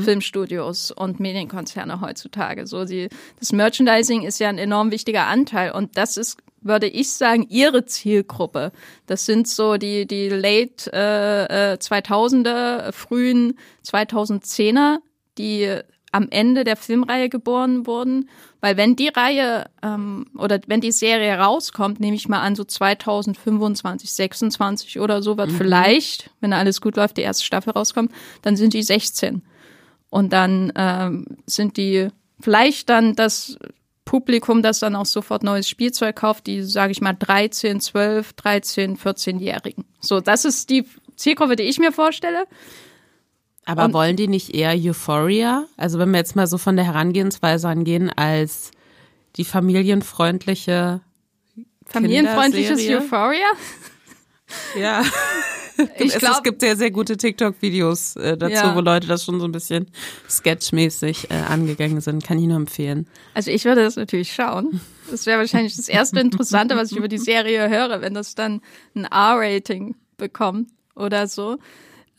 Filmstudios 0.02 0.90
und 0.90 1.20
Medienkonzerne 1.20 2.00
heutzutage. 2.00 2.66
So 2.66 2.84
die, 2.84 3.08
das 3.38 3.52
Merchandising 3.52 4.22
ist 4.22 4.40
ja 4.40 4.48
ein 4.48 4.58
enorm 4.58 4.90
wichtiger 4.90 5.26
Anteil 5.26 5.72
und 5.72 5.96
das 5.96 6.16
ist 6.16 6.38
würde 6.64 6.88
ich 6.88 7.12
sagen, 7.12 7.46
ihre 7.48 7.84
Zielgruppe. 7.84 8.72
Das 9.06 9.26
sind 9.26 9.46
so 9.46 9.76
die, 9.76 10.06
die 10.06 10.28
late 10.28 10.92
äh, 10.92 11.72
äh, 11.72 11.76
2000er, 11.76 12.92
frühen 12.92 13.58
2010er, 13.86 14.98
die 15.38 15.80
am 16.10 16.28
Ende 16.30 16.62
der 16.62 16.76
Filmreihe 16.76 17.28
geboren 17.28 17.86
wurden. 17.86 18.30
Weil 18.60 18.76
wenn 18.76 18.96
die 18.96 19.08
Reihe 19.08 19.66
ähm, 19.82 20.26
oder 20.38 20.60
wenn 20.68 20.80
die 20.80 20.92
Serie 20.92 21.36
rauskommt, 21.38 22.00
nehme 22.00 22.16
ich 22.16 22.28
mal 22.28 22.40
an, 22.40 22.54
so 22.54 22.64
2025, 22.64 24.10
26 24.10 25.00
oder 25.00 25.22
so 25.22 25.36
wird 25.36 25.50
vielleicht, 25.52 26.30
wenn 26.40 26.52
alles 26.52 26.80
gut 26.80 26.96
läuft, 26.96 27.16
die 27.16 27.22
erste 27.22 27.44
Staffel 27.44 27.72
rauskommt, 27.72 28.12
dann 28.42 28.56
sind 28.56 28.74
die 28.74 28.82
16. 28.82 29.42
Und 30.08 30.32
dann 30.32 30.72
ähm, 30.76 31.26
sind 31.46 31.76
die 31.76 32.08
vielleicht 32.40 32.88
dann 32.88 33.16
das 33.16 33.58
Publikum, 34.04 34.62
das 34.62 34.80
dann 34.80 34.96
auch 34.96 35.06
sofort 35.06 35.42
neues 35.42 35.68
Spielzeug 35.68 36.16
kauft, 36.16 36.46
die, 36.46 36.62
sage 36.62 36.92
ich 36.92 37.00
mal, 37.00 37.14
13, 37.14 37.80
12, 37.80 38.32
13, 38.34 38.96
14-Jährigen. 38.98 39.84
So, 40.00 40.20
das 40.20 40.44
ist 40.44 40.68
die 40.70 40.84
Zielgruppe, 41.16 41.56
die 41.56 41.62
ich 41.64 41.78
mir 41.78 41.92
vorstelle. 41.92 42.44
Aber 43.64 43.86
Und- 43.86 43.92
wollen 43.94 44.16
die 44.16 44.28
nicht 44.28 44.54
eher 44.54 44.74
Euphoria? 44.74 45.64
Also 45.76 45.98
wenn 45.98 46.10
wir 46.10 46.18
jetzt 46.18 46.36
mal 46.36 46.46
so 46.46 46.58
von 46.58 46.76
der 46.76 46.84
Herangehensweise 46.84 47.68
angehen, 47.68 48.10
als 48.10 48.70
die 49.36 49.44
familienfreundliche 49.44 51.00
Familienfreundliches 51.86 52.78
Kinderserie? 52.78 52.98
Euphoria. 53.04 53.46
Ja. 54.78 55.02
Ich 55.98 56.14
es, 56.14 56.18
glaub- 56.18 56.36
es 56.36 56.42
gibt 56.42 56.60
sehr, 56.60 56.76
sehr 56.76 56.90
gute 56.90 57.16
TikTok-Videos 57.16 58.16
äh, 58.16 58.36
dazu, 58.36 58.52
Ja. 58.54 58.76
wo 58.76 58.80
Leute 58.80 59.06
das 59.08 59.24
schon 59.24 59.40
so 59.40 59.46
ein 59.46 59.52
bisschen 59.52 59.86
sketchmäßig 60.28 61.30
äh, 61.30 61.34
angegangen 61.34 62.00
sind. 62.00 62.24
Kann 62.24 62.38
ich 62.38 62.46
nur 62.46 62.56
empfehlen. 62.56 63.06
Also 63.34 63.50
ich 63.50 63.64
würde 63.64 63.82
das 63.82 63.96
natürlich 63.96 64.32
schauen. 64.32 64.80
Das 65.10 65.26
wäre 65.26 65.38
wahrscheinlich 65.40 65.76
das 65.76 65.88
erste 65.88 66.20
Interessante, 66.20 66.76
was 66.76 66.92
ich 66.92 66.96
über 66.98 67.08
die 67.08 67.18
Serie 67.18 67.68
höre, 67.68 68.00
wenn 68.00 68.14
das 68.14 68.34
dann 68.34 68.60
ein 68.94 69.04
R-Rating 69.04 69.96
bekommt 70.16 70.70
oder 70.94 71.26
so. 71.26 71.58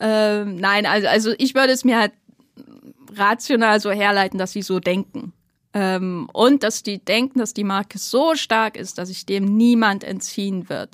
Ähm, 0.00 0.56
nein, 0.56 0.84
also, 0.84 1.08
also 1.08 1.32
ich 1.38 1.54
würde 1.54 1.72
es 1.72 1.82
mir 1.84 1.98
halt 1.98 2.12
rational 3.16 3.80
so 3.80 3.90
herleiten, 3.90 4.38
dass 4.38 4.52
sie 4.52 4.62
so 4.62 4.80
denken. 4.80 5.32
Ähm, 5.72 6.28
und 6.32 6.62
dass 6.62 6.82
die 6.82 7.02
denken, 7.04 7.38
dass 7.38 7.52
die 7.54 7.64
Marke 7.64 7.98
so 7.98 8.34
stark 8.34 8.76
ist, 8.76 8.98
dass 8.98 9.08
sich 9.08 9.26
dem 9.26 9.44
niemand 9.56 10.04
entziehen 10.04 10.68
wird. 10.68 10.90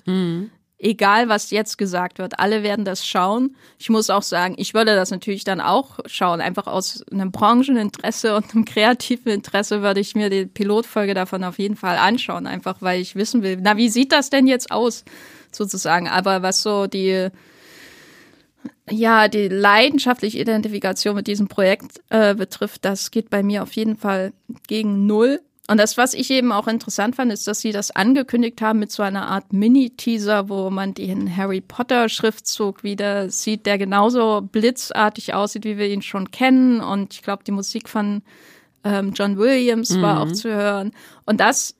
Egal, 0.84 1.28
was 1.28 1.52
jetzt 1.52 1.78
gesagt 1.78 2.18
wird, 2.18 2.40
alle 2.40 2.64
werden 2.64 2.84
das 2.84 3.06
schauen. 3.06 3.54
Ich 3.78 3.88
muss 3.88 4.10
auch 4.10 4.22
sagen, 4.22 4.56
ich 4.58 4.74
würde 4.74 4.96
das 4.96 5.12
natürlich 5.12 5.44
dann 5.44 5.60
auch 5.60 6.00
schauen. 6.06 6.40
Einfach 6.40 6.66
aus 6.66 7.04
einem 7.12 7.30
Brancheninteresse 7.30 8.34
und 8.34 8.52
einem 8.52 8.64
kreativen 8.64 9.30
Interesse 9.30 9.82
würde 9.82 10.00
ich 10.00 10.16
mir 10.16 10.28
die 10.28 10.44
Pilotfolge 10.44 11.14
davon 11.14 11.44
auf 11.44 11.60
jeden 11.60 11.76
Fall 11.76 11.98
anschauen. 11.98 12.48
Einfach 12.48 12.78
weil 12.80 13.00
ich 13.00 13.14
wissen 13.14 13.44
will, 13.44 13.58
na, 13.62 13.76
wie 13.76 13.88
sieht 13.88 14.10
das 14.10 14.28
denn 14.28 14.48
jetzt 14.48 14.72
aus, 14.72 15.04
sozusagen. 15.52 16.08
Aber 16.08 16.42
was 16.42 16.62
so 16.62 16.88
die, 16.88 17.28
ja, 18.90 19.28
die 19.28 19.46
leidenschaftliche 19.46 20.40
Identifikation 20.40 21.14
mit 21.14 21.28
diesem 21.28 21.46
Projekt 21.46 22.00
äh, 22.08 22.34
betrifft, 22.34 22.84
das 22.84 23.12
geht 23.12 23.30
bei 23.30 23.44
mir 23.44 23.62
auf 23.62 23.72
jeden 23.74 23.96
Fall 23.96 24.32
gegen 24.66 25.06
null. 25.06 25.40
Und 25.72 25.78
das, 25.78 25.96
was 25.96 26.12
ich 26.12 26.30
eben 26.30 26.52
auch 26.52 26.68
interessant 26.68 27.16
fand, 27.16 27.32
ist, 27.32 27.48
dass 27.48 27.62
sie 27.62 27.72
das 27.72 27.90
angekündigt 27.90 28.60
haben 28.60 28.78
mit 28.78 28.92
so 28.92 29.02
einer 29.02 29.28
Art 29.28 29.54
Mini-Teaser, 29.54 30.50
wo 30.50 30.68
man 30.68 30.92
den 30.92 31.34
Harry 31.34 31.62
Potter-Schriftzug 31.62 32.84
wieder 32.84 33.30
sieht, 33.30 33.64
der 33.64 33.78
genauso 33.78 34.42
blitzartig 34.42 35.32
aussieht, 35.32 35.64
wie 35.64 35.78
wir 35.78 35.88
ihn 35.88 36.02
schon 36.02 36.30
kennen. 36.30 36.82
Und 36.82 37.14
ich 37.14 37.22
glaube, 37.22 37.44
die 37.44 37.52
Musik 37.52 37.88
von 37.88 38.20
ähm, 38.84 39.14
John 39.14 39.38
Williams 39.38 39.98
war 39.98 40.20
auch 40.20 40.32
zu 40.32 40.50
hören. 40.50 40.92
Und 41.24 41.40
das 41.40 41.74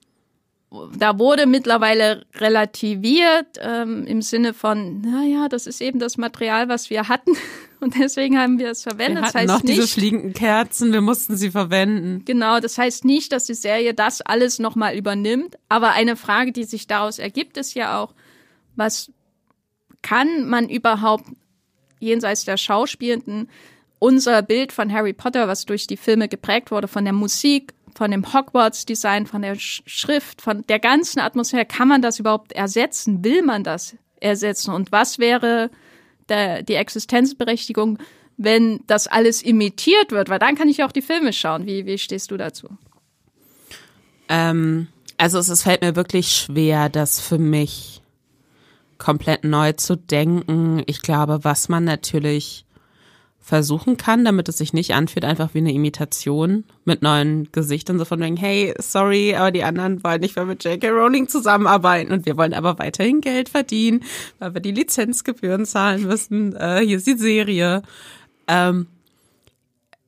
da 0.96 1.18
wurde 1.18 1.46
mittlerweile 1.46 2.24
relativiert 2.34 3.58
ähm, 3.60 4.06
im 4.06 4.22
Sinne 4.22 4.54
von, 4.54 5.00
naja, 5.00 5.48
das 5.48 5.66
ist 5.66 5.80
eben 5.80 5.98
das 5.98 6.16
Material, 6.16 6.68
was 6.68 6.90
wir 6.90 7.08
hatten 7.08 7.32
und 7.80 7.98
deswegen 7.98 8.38
haben 8.38 8.58
wir 8.58 8.70
es 8.70 8.84
Wir 8.84 8.92
verwendet. 8.92 9.24
hatten 9.24 9.32
das 9.32 9.34
heißt 9.34 9.48
noch 9.48 9.60
diese 9.62 9.80
nicht, 9.82 9.92
fliegenden 9.92 10.32
Kerzen, 10.32 10.92
wir 10.92 11.00
mussten 11.00 11.36
sie 11.36 11.50
verwenden. 11.50 12.24
genau, 12.24 12.60
das 12.60 12.78
heißt 12.78 13.04
nicht, 13.04 13.32
dass 13.32 13.44
die 13.44 13.54
Serie 13.54 13.94
das 13.94 14.20
alles 14.22 14.58
nochmal 14.58 14.96
übernimmt, 14.96 15.56
aber 15.68 15.90
eine 15.92 16.16
Frage, 16.16 16.52
die 16.52 16.64
sich 16.64 16.86
daraus 16.86 17.18
ergibt, 17.18 17.56
ist 17.56 17.74
ja 17.74 18.00
auch, 18.00 18.14
was 18.76 19.10
kann 20.02 20.48
man 20.48 20.68
überhaupt 20.68 21.24
jenseits 22.00 22.44
der 22.44 22.56
Schauspielenden 22.56 23.48
unser 23.98 24.42
Bild 24.42 24.72
von 24.72 24.92
Harry 24.92 25.12
Potter, 25.12 25.46
was 25.46 25.64
durch 25.64 25.86
die 25.86 25.96
Filme 25.96 26.26
geprägt 26.28 26.72
wurde, 26.72 26.88
von 26.88 27.04
der 27.04 27.12
Musik, 27.12 27.72
von 27.94 28.10
dem 28.10 28.32
Hogwarts-Design, 28.32 29.26
von 29.26 29.42
der 29.42 29.56
Schrift, 29.56 30.42
von 30.42 30.62
der 30.68 30.78
ganzen 30.78 31.20
Atmosphäre, 31.20 31.66
kann 31.66 31.88
man 31.88 32.02
das 32.02 32.18
überhaupt 32.18 32.52
ersetzen? 32.52 33.24
Will 33.24 33.42
man 33.42 33.64
das 33.64 33.96
ersetzen? 34.20 34.72
Und 34.72 34.92
was 34.92 35.18
wäre 35.18 35.70
der, 36.28 36.62
die 36.62 36.74
Existenzberechtigung, 36.74 37.98
wenn 38.36 38.80
das 38.86 39.06
alles 39.06 39.42
imitiert 39.42 40.10
wird? 40.10 40.28
Weil 40.28 40.38
dann 40.38 40.54
kann 40.54 40.68
ich 40.68 40.82
auch 40.84 40.92
die 40.92 41.02
Filme 41.02 41.32
schauen. 41.32 41.66
Wie, 41.66 41.86
wie 41.86 41.98
stehst 41.98 42.30
du 42.30 42.36
dazu? 42.36 42.68
Ähm, 44.28 44.88
also 45.16 45.38
es, 45.38 45.48
es 45.48 45.62
fällt 45.62 45.82
mir 45.82 45.96
wirklich 45.96 46.34
schwer, 46.34 46.88
das 46.88 47.20
für 47.20 47.38
mich 47.38 48.02
komplett 48.98 49.44
neu 49.44 49.72
zu 49.72 49.96
denken. 49.96 50.82
Ich 50.86 51.02
glaube, 51.02 51.40
was 51.42 51.68
man 51.68 51.84
natürlich 51.84 52.64
versuchen 53.42 53.96
kann, 53.96 54.24
damit 54.24 54.48
es 54.48 54.58
sich 54.58 54.72
nicht 54.72 54.94
anfühlt, 54.94 55.24
einfach 55.24 55.52
wie 55.52 55.58
eine 55.58 55.72
Imitation 55.72 56.64
mit 56.84 57.02
neuen 57.02 57.50
Gesichtern, 57.50 57.98
so 57.98 58.04
von 58.04 58.20
wegen, 58.20 58.36
hey, 58.36 58.72
sorry, 58.78 59.34
aber 59.34 59.50
die 59.50 59.64
anderen 59.64 60.02
wollen 60.04 60.20
nicht 60.20 60.36
mehr 60.36 60.44
mit 60.44 60.62
J.K. 60.62 60.88
Rowling 60.88 61.28
zusammenarbeiten 61.28 62.12
und 62.12 62.24
wir 62.24 62.36
wollen 62.36 62.54
aber 62.54 62.78
weiterhin 62.78 63.20
Geld 63.20 63.48
verdienen, 63.48 64.04
weil 64.38 64.54
wir 64.54 64.60
die 64.60 64.70
Lizenzgebühren 64.70 65.66
zahlen 65.66 66.04
müssen. 66.04 66.54
Äh, 66.54 66.82
hier 66.86 66.98
ist 66.98 67.06
die 67.08 67.18
Serie. 67.18 67.82
Ähm, 68.46 68.86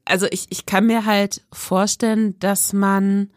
also 0.05 0.27
ich, 0.31 0.47
ich 0.51 0.65
kann 0.65 0.87
mir 0.87 1.05
halt 1.05 1.43
vorstellen, 1.53 2.39
dass 2.39 2.73
man 2.73 3.31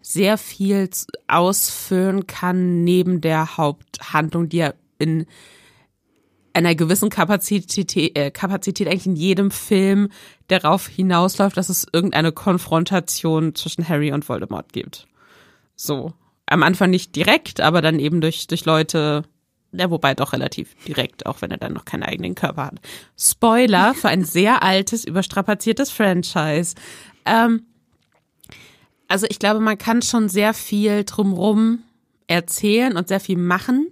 sehr 0.00 0.38
viel 0.38 0.88
ausfüllen 1.28 2.26
kann 2.26 2.84
neben 2.84 3.20
der 3.20 3.58
Haupthandlung, 3.58 4.48
die 4.48 4.58
ja 4.58 4.72
in 4.98 5.26
einer 6.54 6.74
gewissen 6.74 7.10
Kapazität, 7.10 8.16
äh, 8.16 8.30
Kapazität 8.30 8.88
eigentlich 8.88 9.06
in 9.06 9.16
jedem 9.16 9.50
Film 9.50 10.08
darauf 10.48 10.86
hinausläuft, 10.86 11.56
dass 11.56 11.68
es 11.68 11.86
irgendeine 11.92 12.32
Konfrontation 12.32 13.54
zwischen 13.54 13.88
Harry 13.88 14.12
und 14.12 14.28
Voldemort 14.28 14.72
gibt. 14.72 15.06
So. 15.76 16.12
Am 16.46 16.62
Anfang 16.62 16.90
nicht 16.90 17.16
direkt, 17.16 17.60
aber 17.60 17.80
dann 17.80 17.98
eben 17.98 18.20
durch, 18.20 18.46
durch 18.46 18.66
Leute, 18.66 19.22
ja, 19.72 19.90
wobei 19.90 20.14
doch 20.14 20.34
relativ 20.34 20.74
direkt, 20.84 21.24
auch 21.24 21.40
wenn 21.40 21.50
er 21.50 21.56
dann 21.56 21.72
noch 21.72 21.86
keinen 21.86 22.02
eigenen 22.02 22.34
Körper 22.34 22.66
hat. 22.66 22.80
Spoiler 23.16 23.94
für 23.94 24.08
ein 24.08 24.24
sehr 24.24 24.62
altes, 24.62 25.04
überstrapaziertes 25.04 25.90
Franchise. 25.90 26.74
Ähm, 27.24 27.62
also 29.08 29.26
ich 29.30 29.38
glaube, 29.38 29.60
man 29.60 29.78
kann 29.78 30.02
schon 30.02 30.28
sehr 30.28 30.52
viel 30.52 31.04
drumrum 31.04 31.80
erzählen 32.26 32.96
und 32.96 33.08
sehr 33.08 33.20
viel 33.20 33.38
machen, 33.38 33.88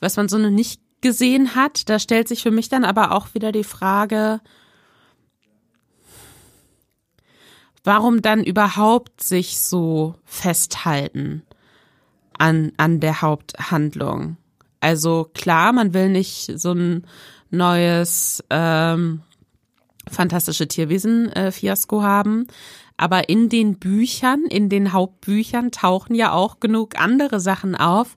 was 0.00 0.16
man 0.16 0.28
so 0.28 0.38
noch 0.38 0.50
nicht 0.50 0.80
gesehen 1.02 1.54
hat. 1.54 1.88
Da 1.88 1.98
stellt 1.98 2.28
sich 2.28 2.42
für 2.42 2.50
mich 2.50 2.68
dann 2.68 2.84
aber 2.84 3.12
auch 3.12 3.34
wieder 3.34 3.52
die 3.52 3.64
Frage, 3.64 4.40
warum 7.84 8.22
dann 8.22 8.44
überhaupt 8.44 9.22
sich 9.22 9.58
so 9.58 10.14
festhalten 10.24 11.42
an, 12.38 12.72
an 12.76 13.00
der 13.00 13.22
Haupthandlung. 13.22 14.36
Also 14.80 15.30
klar, 15.34 15.72
man 15.72 15.94
will 15.94 16.08
nicht 16.08 16.58
so 16.58 16.72
ein 16.72 17.06
neues 17.50 18.42
ähm, 18.50 19.22
fantastische 20.10 20.66
Tierwesen-Fiasko 20.66 22.00
äh, 22.00 22.02
haben, 22.02 22.46
aber 22.96 23.28
in 23.28 23.48
den 23.48 23.78
Büchern, 23.78 24.44
in 24.48 24.68
den 24.68 24.92
Hauptbüchern 24.92 25.70
tauchen 25.70 26.14
ja 26.14 26.32
auch 26.32 26.60
genug 26.60 26.98
andere 26.98 27.40
Sachen 27.40 27.76
auf, 27.76 28.16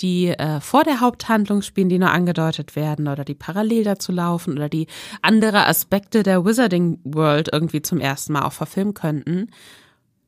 die 0.00 0.28
äh, 0.28 0.60
vor 0.60 0.84
der 0.84 1.00
Haupthandlung 1.00 1.62
spielen, 1.62 1.88
die 1.88 1.98
nur 1.98 2.10
angedeutet 2.10 2.76
werden 2.76 3.08
oder 3.08 3.24
die 3.24 3.34
parallel 3.34 3.84
dazu 3.84 4.12
laufen 4.12 4.54
oder 4.54 4.68
die 4.68 4.86
andere 5.22 5.66
Aspekte 5.66 6.22
der 6.22 6.44
Wizarding 6.44 6.98
World 7.04 7.50
irgendwie 7.52 7.82
zum 7.82 8.00
ersten 8.00 8.32
Mal 8.32 8.42
auch 8.42 8.52
verfilmen 8.52 8.94
könnten. 8.94 9.50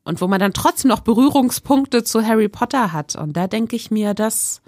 Und 0.04 0.20
wo 0.20 0.26
man 0.26 0.40
dann 0.40 0.52
trotzdem 0.52 0.88
noch 0.88 1.00
Berührungspunkte 1.00 2.02
zu 2.02 2.26
Harry 2.26 2.48
Potter 2.48 2.92
hat. 2.92 3.14
Und 3.14 3.36
da 3.36 3.46
denke 3.46 3.76
ich 3.76 3.90
mir, 3.90 4.14
dass 4.14 4.60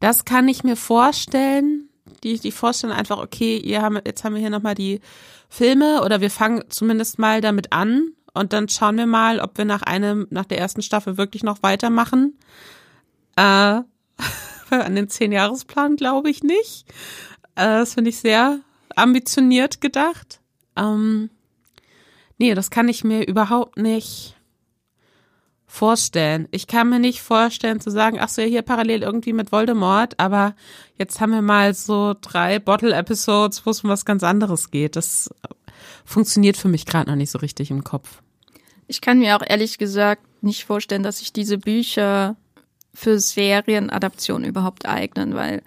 das 0.00 0.24
kann 0.24 0.48
ich 0.48 0.64
mir 0.64 0.76
vorstellen. 0.76 1.88
Die, 2.22 2.38
die 2.38 2.52
vorstellen 2.52 2.92
einfach, 2.92 3.18
okay, 3.18 3.58
ihr 3.58 3.82
haben, 3.82 3.98
jetzt 4.06 4.24
haben 4.24 4.34
wir 4.34 4.40
hier 4.40 4.50
nochmal 4.50 4.74
die 4.74 5.00
Filme 5.48 6.02
oder 6.02 6.20
wir 6.20 6.30
fangen 6.30 6.64
zumindest 6.68 7.18
mal 7.18 7.40
damit 7.40 7.72
an 7.72 8.15
und 8.36 8.52
dann 8.52 8.68
schauen 8.68 8.96
wir 8.96 9.06
mal, 9.06 9.40
ob 9.40 9.56
wir 9.58 9.64
nach 9.64 9.82
einem, 9.82 10.26
nach 10.30 10.44
der 10.44 10.58
ersten 10.58 10.82
Staffel 10.82 11.16
wirklich 11.16 11.42
noch 11.42 11.62
weitermachen. 11.62 12.38
Äh, 13.36 13.42
an 14.70 14.94
den 14.94 15.08
Zehn-Jahresplan 15.08 15.96
glaube 15.96 16.30
ich 16.30 16.42
nicht. 16.42 16.86
Äh, 17.54 17.80
das 17.80 17.94
finde 17.94 18.10
ich 18.10 18.18
sehr 18.18 18.60
ambitioniert 18.94 19.80
gedacht. 19.80 20.40
Ähm, 20.76 21.30
nee, 22.38 22.54
das 22.54 22.70
kann 22.70 22.88
ich 22.88 23.04
mir 23.04 23.26
überhaupt 23.26 23.78
nicht 23.78 24.36
vorstellen. 25.66 26.48
Ich 26.50 26.66
kann 26.66 26.88
mir 26.88 26.98
nicht 26.98 27.20
vorstellen 27.20 27.80
zu 27.80 27.90
sagen, 27.90 28.18
ach 28.20 28.28
so, 28.28 28.42
hier 28.42 28.62
parallel 28.62 29.02
irgendwie 29.02 29.32
mit 29.32 29.52
Voldemort, 29.52 30.18
aber 30.18 30.54
jetzt 30.98 31.20
haben 31.20 31.32
wir 31.32 31.42
mal 31.42 31.74
so 31.74 32.14
drei 32.20 32.58
Bottle-Episodes, 32.58 33.66
wo 33.66 33.70
es 33.70 33.82
um 33.82 33.90
was 33.90 34.04
ganz 34.04 34.22
anderes 34.22 34.70
geht. 34.70 34.96
Das 34.96 35.28
funktioniert 36.04 36.56
für 36.56 36.68
mich 36.68 36.86
gerade 36.86 37.10
noch 37.10 37.16
nicht 37.16 37.30
so 37.30 37.38
richtig 37.38 37.70
im 37.70 37.84
Kopf. 37.84 38.22
Ich 38.86 39.00
kann 39.00 39.18
mir 39.18 39.36
auch 39.36 39.44
ehrlich 39.46 39.78
gesagt 39.78 40.22
nicht 40.42 40.64
vorstellen, 40.64 41.02
dass 41.02 41.18
sich 41.18 41.32
diese 41.32 41.58
Bücher 41.58 42.36
für 42.94 43.18
Serienadaption 43.18 44.44
überhaupt 44.44 44.86
eignen, 44.86 45.34
weil 45.34 45.62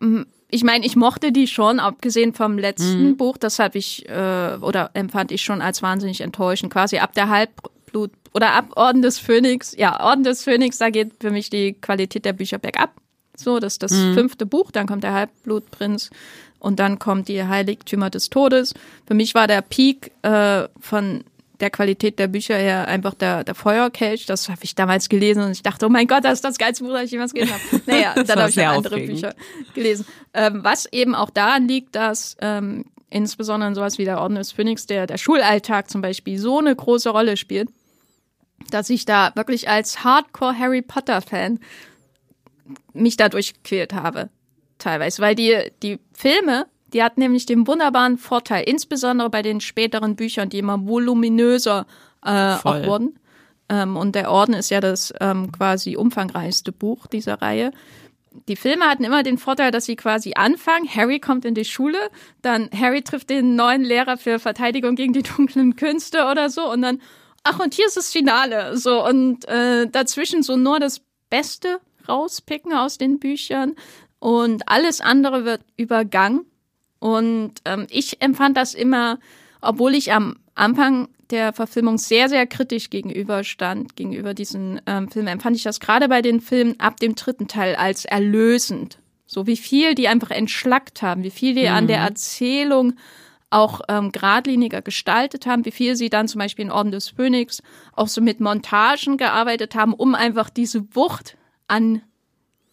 mm, 0.00 0.22
ich 0.50 0.64
meine, 0.64 0.84
ich 0.84 0.96
mochte 0.96 1.32
die 1.32 1.46
schon, 1.46 1.78
abgesehen 1.78 2.34
vom 2.34 2.58
letzten 2.58 3.10
mhm. 3.10 3.16
Buch, 3.16 3.36
das 3.36 3.58
habe 3.58 3.78
ich 3.78 4.08
äh, 4.08 4.56
oder 4.60 4.90
empfand 4.94 5.32
ich 5.32 5.42
schon 5.42 5.62
als 5.62 5.82
wahnsinnig 5.82 6.20
enttäuschend. 6.20 6.72
Quasi 6.72 6.98
ab 6.98 7.14
der 7.14 7.28
Halbblut 7.28 8.10
oder 8.34 8.52
ab 8.52 8.72
Orden 8.76 9.02
des 9.02 9.18
Phönix, 9.18 9.74
ja, 9.76 10.00
Orden 10.00 10.24
des 10.24 10.42
Phönix, 10.42 10.78
da 10.78 10.90
geht 10.90 11.12
für 11.20 11.30
mich 11.30 11.50
die 11.50 11.74
Qualität 11.74 12.24
der 12.24 12.32
Bücher 12.32 12.58
bergab. 12.58 12.94
So, 13.36 13.58
das 13.58 13.74
ist 13.74 13.82
das 13.82 13.92
mhm. 13.92 14.14
fünfte 14.14 14.44
Buch, 14.44 14.70
dann 14.70 14.86
kommt 14.86 15.04
der 15.04 15.14
Halbblutprinz 15.14 16.10
und 16.60 16.78
dann 16.78 16.98
kommt 16.98 17.28
die 17.28 17.42
Heiligtümer 17.42 18.10
des 18.10 18.30
Todes. 18.30 18.74
Für 19.06 19.14
mich 19.14 19.34
war 19.34 19.48
der 19.48 19.62
Peak 19.62 20.12
äh, 20.22 20.68
von 20.78 21.24
der 21.60 21.70
Qualität 21.70 22.18
der 22.18 22.28
Bücher 22.28 22.56
her 22.56 22.88
einfach 22.88 23.14
der, 23.14 23.44
der 23.44 23.54
Feuerkelch. 23.54 24.26
Das 24.26 24.48
habe 24.48 24.60
ich 24.62 24.74
damals 24.74 25.08
gelesen 25.08 25.42
und 25.42 25.52
ich 25.52 25.62
dachte, 25.62 25.86
oh 25.86 25.88
mein 25.88 26.06
Gott, 26.06 26.24
das 26.24 26.34
ist 26.34 26.44
das 26.44 26.58
geilste 26.58 26.84
Buch, 26.84 26.92
das 26.92 27.04
ich 27.04 27.10
jemals 27.10 27.34
gelesen 27.34 27.54
habe. 27.54 27.82
Naja, 27.86 28.14
dann 28.14 28.40
habe 28.40 28.50
ich 28.50 28.56
noch 28.56 28.64
andere 28.64 28.94
aufregend. 28.94 29.20
Bücher 29.20 29.34
gelesen. 29.74 30.06
Ähm, 30.32 30.64
was 30.64 30.86
eben 30.92 31.14
auch 31.14 31.30
daran 31.30 31.68
liegt, 31.68 31.96
dass 31.96 32.36
ähm, 32.40 32.84
insbesondere 33.10 33.74
sowas 33.74 33.98
wie 33.98 34.04
der 34.04 34.20
Orden 34.20 34.36
des 34.36 34.52
Phönix, 34.52 34.86
der, 34.86 35.06
der 35.06 35.18
Schulalltag 35.18 35.90
zum 35.90 36.00
Beispiel, 36.00 36.38
so 36.38 36.58
eine 36.58 36.74
große 36.74 37.10
Rolle 37.10 37.36
spielt, 37.36 37.68
dass 38.70 38.90
ich 38.90 39.04
da 39.04 39.32
wirklich 39.34 39.68
als 39.68 40.04
Hardcore 40.04 40.58
Harry 40.58 40.82
Potter 40.82 41.20
Fan 41.20 41.60
mich 42.92 43.16
da 43.16 43.28
durchgequält 43.28 43.92
habe. 43.92 44.30
Teilweise, 44.80 45.22
weil 45.22 45.36
die, 45.36 45.70
die 45.82 46.00
Filme 46.12 46.66
die 46.92 47.02
hat 47.02 47.18
nämlich 47.18 47.46
den 47.46 47.66
wunderbaren 47.66 48.18
Vorteil, 48.18 48.64
insbesondere 48.64 49.30
bei 49.30 49.42
den 49.42 49.60
späteren 49.60 50.16
Büchern, 50.16 50.48
die 50.48 50.58
immer 50.58 50.86
voluminöser 50.86 51.86
äh, 52.24 52.54
auch 52.54 52.84
wurden. 52.84 53.18
Ähm, 53.68 53.96
und 53.96 54.14
der 54.14 54.30
Orden 54.30 54.54
ist 54.54 54.70
ja 54.70 54.80
das 54.80 55.14
ähm, 55.20 55.52
quasi 55.52 55.96
umfangreichste 55.96 56.72
Buch 56.72 57.06
dieser 57.06 57.40
Reihe. 57.40 57.72
Die 58.48 58.56
Filme 58.56 58.84
hatten 58.84 59.04
immer 59.04 59.22
den 59.22 59.38
Vorteil, 59.38 59.70
dass 59.70 59.86
sie 59.86 59.96
quasi 59.96 60.34
anfangen, 60.34 60.88
Harry 60.88 61.18
kommt 61.18 61.44
in 61.44 61.54
die 61.54 61.64
Schule, 61.64 61.98
dann 62.42 62.70
Harry 62.72 63.02
trifft 63.02 63.30
den 63.30 63.56
neuen 63.56 63.82
Lehrer 63.82 64.16
für 64.16 64.38
Verteidigung 64.38 64.94
gegen 64.94 65.12
die 65.12 65.22
dunklen 65.22 65.76
Künste 65.76 66.26
oder 66.30 66.48
so 66.48 66.70
und 66.70 66.82
dann, 66.82 67.00
ach 67.42 67.58
und 67.58 67.74
hier 67.74 67.86
ist 67.86 67.96
das 67.96 68.12
Finale. 68.12 68.76
So 68.76 69.04
und 69.04 69.46
äh, 69.48 69.88
dazwischen 69.88 70.42
so 70.42 70.56
nur 70.56 70.78
das 70.78 71.00
Beste 71.28 71.80
rauspicken 72.08 72.72
aus 72.72 72.98
den 72.98 73.18
Büchern 73.18 73.74
und 74.20 74.68
alles 74.68 75.00
andere 75.00 75.44
wird 75.44 75.62
übergangen. 75.76 76.44
Und 77.00 77.54
ähm, 77.64 77.86
ich 77.90 78.22
empfand 78.22 78.56
das 78.56 78.74
immer, 78.74 79.18
obwohl 79.60 79.94
ich 79.94 80.12
am 80.12 80.36
Anfang 80.54 81.08
der 81.30 81.52
Verfilmung 81.52 81.98
sehr, 81.98 82.28
sehr 82.28 82.46
kritisch 82.46 82.90
gegenüberstand, 82.90 83.96
gegenüber 83.96 84.34
diesen 84.34 84.80
ähm, 84.86 85.10
Filmen, 85.10 85.28
empfand 85.28 85.56
ich 85.56 85.62
das 85.62 85.80
gerade 85.80 86.08
bei 86.08 86.22
den 86.22 86.40
Filmen 86.40 86.78
ab 86.78 87.00
dem 87.00 87.14
dritten 87.14 87.48
Teil 87.48 87.74
als 87.76 88.04
erlösend. 88.04 88.98
So 89.26 89.46
wie 89.46 89.56
viel 89.56 89.94
die 89.94 90.08
einfach 90.08 90.30
entschlackt 90.30 91.02
haben, 91.02 91.22
wie 91.22 91.30
viel 91.30 91.54
die 91.54 91.68
mhm. 91.68 91.74
an 91.74 91.86
der 91.86 92.00
mhm. 92.00 92.06
Erzählung 92.06 92.92
auch 93.48 93.80
ähm, 93.88 94.12
geradliniger 94.12 94.82
gestaltet 94.82 95.46
haben, 95.46 95.64
wie 95.64 95.72
viel 95.72 95.96
sie 95.96 96.10
dann 96.10 96.28
zum 96.28 96.40
Beispiel 96.40 96.66
in 96.66 96.70
Orden 96.70 96.92
des 96.92 97.08
Phönix 97.08 97.62
auch 97.94 98.08
so 98.08 98.20
mit 98.20 98.40
Montagen 98.40 99.16
gearbeitet 99.16 99.74
haben, 99.74 99.94
um 99.94 100.14
einfach 100.14 100.50
diese 100.50 100.94
Wucht 100.94 101.36
an 101.66 102.02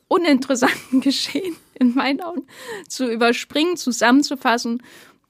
uninteressanten 0.07 1.01
Geschehen 1.01 1.55
in 1.79 1.93
meinen 1.95 2.21
Augen 2.21 2.47
zu 2.87 3.09
überspringen, 3.11 3.77
zusammenzufassen 3.77 4.81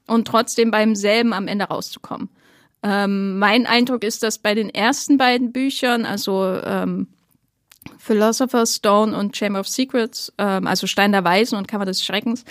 und 0.08 0.28
trotzdem 0.28 0.72
beim 0.72 0.96
selben 0.96 1.34
am 1.34 1.48
Ende 1.48 1.66
rauszukommen. 1.66 2.30
Ähm, 2.84 3.40
mein 3.40 3.66
Eindruck 3.66 4.04
ist, 4.04 4.24
dass 4.24 4.38
bei 4.38 4.56
den 4.56 4.70
ersten 4.70 5.18
beiden 5.18 5.52
Büchern, 5.52 6.06
also 6.06 6.46
ähm, 6.64 7.08
Philosopher's 7.98 8.76
Stone 8.76 9.18
und 9.18 9.36
Chamber 9.36 9.60
of 9.60 9.68
Secrets, 9.68 10.32
ähm, 10.38 10.68
also 10.68 10.88
Stein 10.88 11.12
der 11.12 11.24
Weisen 11.24 11.58
und 11.58 11.68
Kammer 11.68 11.86
des 11.86 12.04
Schreckens, 12.04 12.46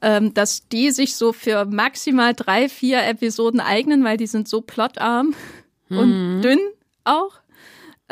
ähm, 0.00 0.34
dass 0.34 0.68
die 0.68 0.90
sich 0.90 1.16
so 1.16 1.32
für 1.32 1.64
maximal 1.64 2.34
drei, 2.34 2.68
vier 2.68 3.04
Episoden 3.04 3.60
eignen, 3.60 4.04
weil 4.04 4.16
die 4.16 4.26
sind 4.26 4.48
so 4.48 4.60
plotarm 4.60 5.34
mhm. 5.88 5.98
und 5.98 6.42
dünn 6.42 6.60
auch. 7.04 7.41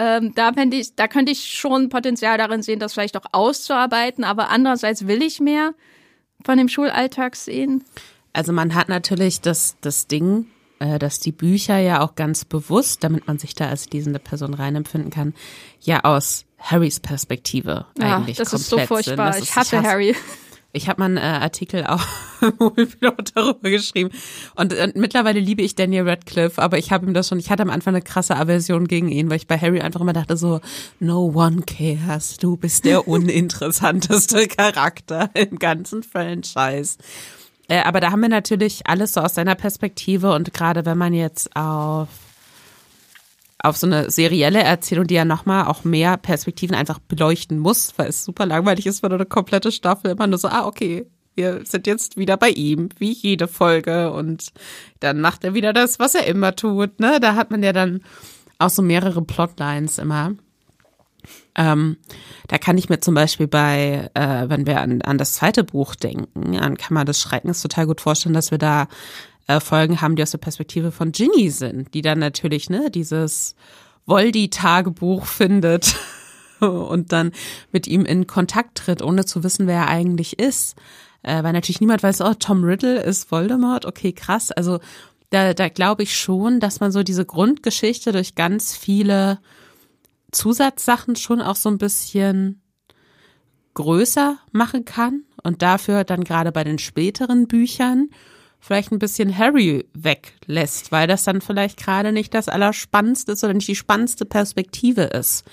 Ähm, 0.03 0.33
da, 0.35 0.53
ich, 0.71 0.95
da 0.95 1.09
könnte 1.09 1.31
ich 1.31 1.45
schon 1.45 1.91
Potenzial 1.91 2.39
darin 2.39 2.63
sehen, 2.63 2.81
das 2.81 2.95
vielleicht 2.95 3.19
auch 3.19 3.27
auszuarbeiten, 3.33 4.25
aber 4.25 4.49
andererseits 4.49 5.07
will 5.07 5.23
ich 5.23 5.41
mehr 5.41 5.75
von 6.43 6.57
dem 6.57 6.69
Schulalltag 6.69 7.37
sehen. 7.37 7.85
Also 8.33 8.55
man 8.55 8.75
hat 8.75 8.89
natürlich 8.89 9.43
das, 9.43 9.77
das 9.83 10.07
Ding, 10.07 10.47
äh, 10.79 10.99
dass 10.99 11.21
die 11.21 11.33
Bücher 11.33 11.77
ja 11.77 12.01
auch 12.01 12.15
ganz 12.15 12.47
bewusst, 12.47 13.05
damit 13.05 13.27
man 13.27 13.39
sich 13.39 13.55
da 13.55 13.69
als 13.69 13.91
lesende 13.91 14.21
Person 14.21 14.55
reinempfinden 14.55 15.11
kann, 15.11 15.35
ja 15.83 16.03
aus 16.05 16.47
Harrys 16.57 16.99
Perspektive 16.99 17.85
ja, 17.99 18.17
eigentlich 18.17 18.39
das 18.39 18.53
komplett 18.53 18.63
ist 18.63 18.71
so 18.71 18.79
furchtbar. 18.79 19.35
Sind. 19.35 19.43
ich 19.43 19.55
hasse, 19.55 19.77
ich 19.77 19.83
hasse 19.83 19.91
Harry. 19.91 20.17
Ich 20.73 20.89
habe 20.89 21.01
mal 21.01 21.07
einen 21.07 21.17
äh, 21.17 21.21
Artikel 21.21 21.85
auch 21.85 22.05
darüber 23.35 23.71
geschrieben. 23.71 24.11
Und, 24.55 24.73
und 24.73 24.97
mittlerweile 24.97 25.41
liebe 25.41 25.63
ich 25.63 25.75
Daniel 25.75 26.09
Radcliffe, 26.09 26.63
aber 26.63 26.79
ich 26.79 26.93
habe 26.93 27.07
ihm 27.07 27.15
das 27.15 27.29
schon, 27.29 27.41
ich 27.41 27.51
hatte 27.51 27.63
am 27.63 27.71
Anfang 27.71 27.95
eine 27.95 28.03
krasse 28.03 28.37
Aversion 28.37 28.87
gegen 28.87 29.09
ihn, 29.09 29.31
weil 29.31 29.39
ich 29.39 29.49
bei 29.49 29.59
Harry 29.59 29.81
einfach 29.81 30.01
immer 30.01 30.13
dachte 30.13 30.37
so, 30.37 30.61
no 31.01 31.33
one 31.35 31.63
cares, 31.63 32.37
du 32.37 32.57
bist 32.57 32.85
der 32.85 33.09
uninteressanteste 33.09 34.47
Charakter 34.47 35.31
im 35.35 35.59
ganzen 35.59 36.05
Franchise. 36.05 36.99
Äh, 37.69 37.83
aber 37.83 38.01
da 38.01 38.13
haben 38.13 38.21
wir 38.21 38.29
natürlich 38.29 38.87
alles 38.87 39.15
so 39.15 39.21
aus 39.21 39.35
seiner 39.35 39.57
Perspektive 39.57 40.33
und 40.33 40.55
gerade 40.55 40.87
wenn 40.87 40.99
man 40.99 41.15
jetzt 41.15 41.55
auf 41.57 42.09
auf 43.63 43.77
so 43.77 43.87
eine 43.87 44.11
serielle 44.11 44.63
Erzählung, 44.63 45.07
die 45.07 45.15
ja 45.15 45.25
nochmal 45.25 45.67
auch 45.67 45.85
mehr 45.85 46.17
Perspektiven 46.17 46.75
einfach 46.75 46.99
beleuchten 46.99 47.59
muss, 47.59 47.93
weil 47.97 48.09
es 48.09 48.25
super 48.25 48.47
langweilig 48.47 48.87
ist, 48.87 49.03
wenn 49.03 49.13
eine 49.13 49.27
komplette 49.27 49.73
Staffel 49.73 50.11
immer 50.11 50.27
nur 50.27 50.39
so, 50.39 50.49
ah, 50.49 50.67
okay, 50.67 51.07
wir 51.35 51.65
sind 51.65 51.87
jetzt 51.87 52.17
wieder 52.17 52.37
bei 52.37 52.51
ihm, 52.51 52.89
wie 52.99 53.13
jede 53.13 53.49
Folge 53.49 54.13
und 54.13 54.53
dann 55.01 55.21
macht 55.21 55.45
er 55.45 55.55
wieder 55.55 55.73
das, 55.73 55.99
was 55.99 56.15
er 56.15 56.27
immer 56.27 56.57
tut, 56.57 57.01
ne? 57.01 57.21
Da 57.21 57.35
hat 57.35 57.51
man 57.51 57.63
ja 57.63 57.73
dann 57.73 58.03
auch 58.59 58.71
so 58.71 58.83
mehrere 58.83 59.23
Plotlines 59.23 59.99
immer. 59.99 60.33
Ähm, 61.55 61.97
da 62.49 62.59
kann 62.59 62.79
ich 62.79 62.89
mir 62.89 63.01
zum 63.01 63.15
Beispiel 63.15 63.47
bei, 63.47 64.11
äh, 64.15 64.49
wenn 64.49 64.67
wir 64.67 64.81
an, 64.81 65.03
an 65.03 65.19
das 65.19 65.35
zweite 65.35 65.65
Buch 65.65 65.95
denken, 65.95 66.57
an 66.57 66.77
Kammer 66.77 67.05
des 67.05 67.21
Schreckens, 67.21 67.63
total 67.63 67.87
gut 67.87 68.01
vorstellen, 68.01 68.35
dass 68.35 68.51
wir 68.51 68.59
da 68.59 68.89
äh, 69.47 69.61
Folgen 69.61 70.01
haben, 70.01 70.17
die 70.17 70.23
aus 70.23 70.31
der 70.31 70.39
Perspektive 70.39 70.93
von 70.93 71.13
Ginny 71.13 71.51
sind, 71.51 71.95
die 71.95 72.03
dann 72.03 72.19
natürlich, 72.19 72.71
ne, 72.71 72.91
dieses 72.91 73.55
Voldy-Tagebuch 74.07 75.27
findet 75.27 75.97
und 76.61 77.13
dann 77.13 77.33
mit 77.73 77.87
ihm 77.87 78.05
in 78.05 78.27
Kontakt 78.27 78.79
tritt, 78.79 79.03
ohne 79.03 79.25
zu 79.25 79.43
wissen, 79.43 79.67
wer 79.67 79.83
er 79.83 79.89
eigentlich 79.89 80.39
ist. 80.39 80.77
Äh, 81.23 81.43
weil 81.43 81.53
natürlich 81.53 81.81
niemand 81.81 82.03
weiß, 82.03 82.23
oh, 82.23 82.35
Tom 82.35 82.65
Riddle 82.65 83.03
ist 83.03 83.31
Voldemort, 83.31 83.87
okay, 83.87 84.13
krass. 84.13 84.51
Also 84.53 84.81
da, 85.31 85.55
da 85.55 85.69
glaube 85.69 86.03
ich 86.03 86.19
schon, 86.19 86.61
dass 86.61 86.81
man 86.81 86.93
so 86.93 87.03
diese 87.03 87.25
Grundgeschichte 87.25 88.13
durch 88.13 88.35
ganz 88.35 88.77
viele 88.77 89.39
Zusatzsachen 90.33 91.17
schon 91.17 91.41
auch 91.41 91.57
so 91.57 91.69
ein 91.69 91.79
bisschen 91.79 92.63
größer 93.75 94.39
machen 94.53 94.85
kann 94.85 95.25
und 95.43 95.63
dafür 95.63 96.05
dann 96.05 96.25
gerade 96.25 96.53
bei 96.53 96.65
den 96.65 96.79
späteren 96.79 97.47
Büchern 97.47 98.11
vielleicht 98.61 98.93
ein 98.93 98.99
bisschen 98.99 99.37
Harry 99.37 99.87
weglässt, 99.95 100.93
weil 100.93 101.07
das 101.07 101.25
dann 101.25 101.41
vielleicht 101.41 101.79
gerade 101.79 102.13
nicht 102.13 102.35
das 102.35 102.49
Allerspannendste 102.49 103.33
ist 103.33 103.43
oder 103.43 103.55
nicht 103.55 103.69
die 103.69 103.77
spannendste 103.77 104.27
Perspektive 104.27 105.03
ist, 105.03 105.45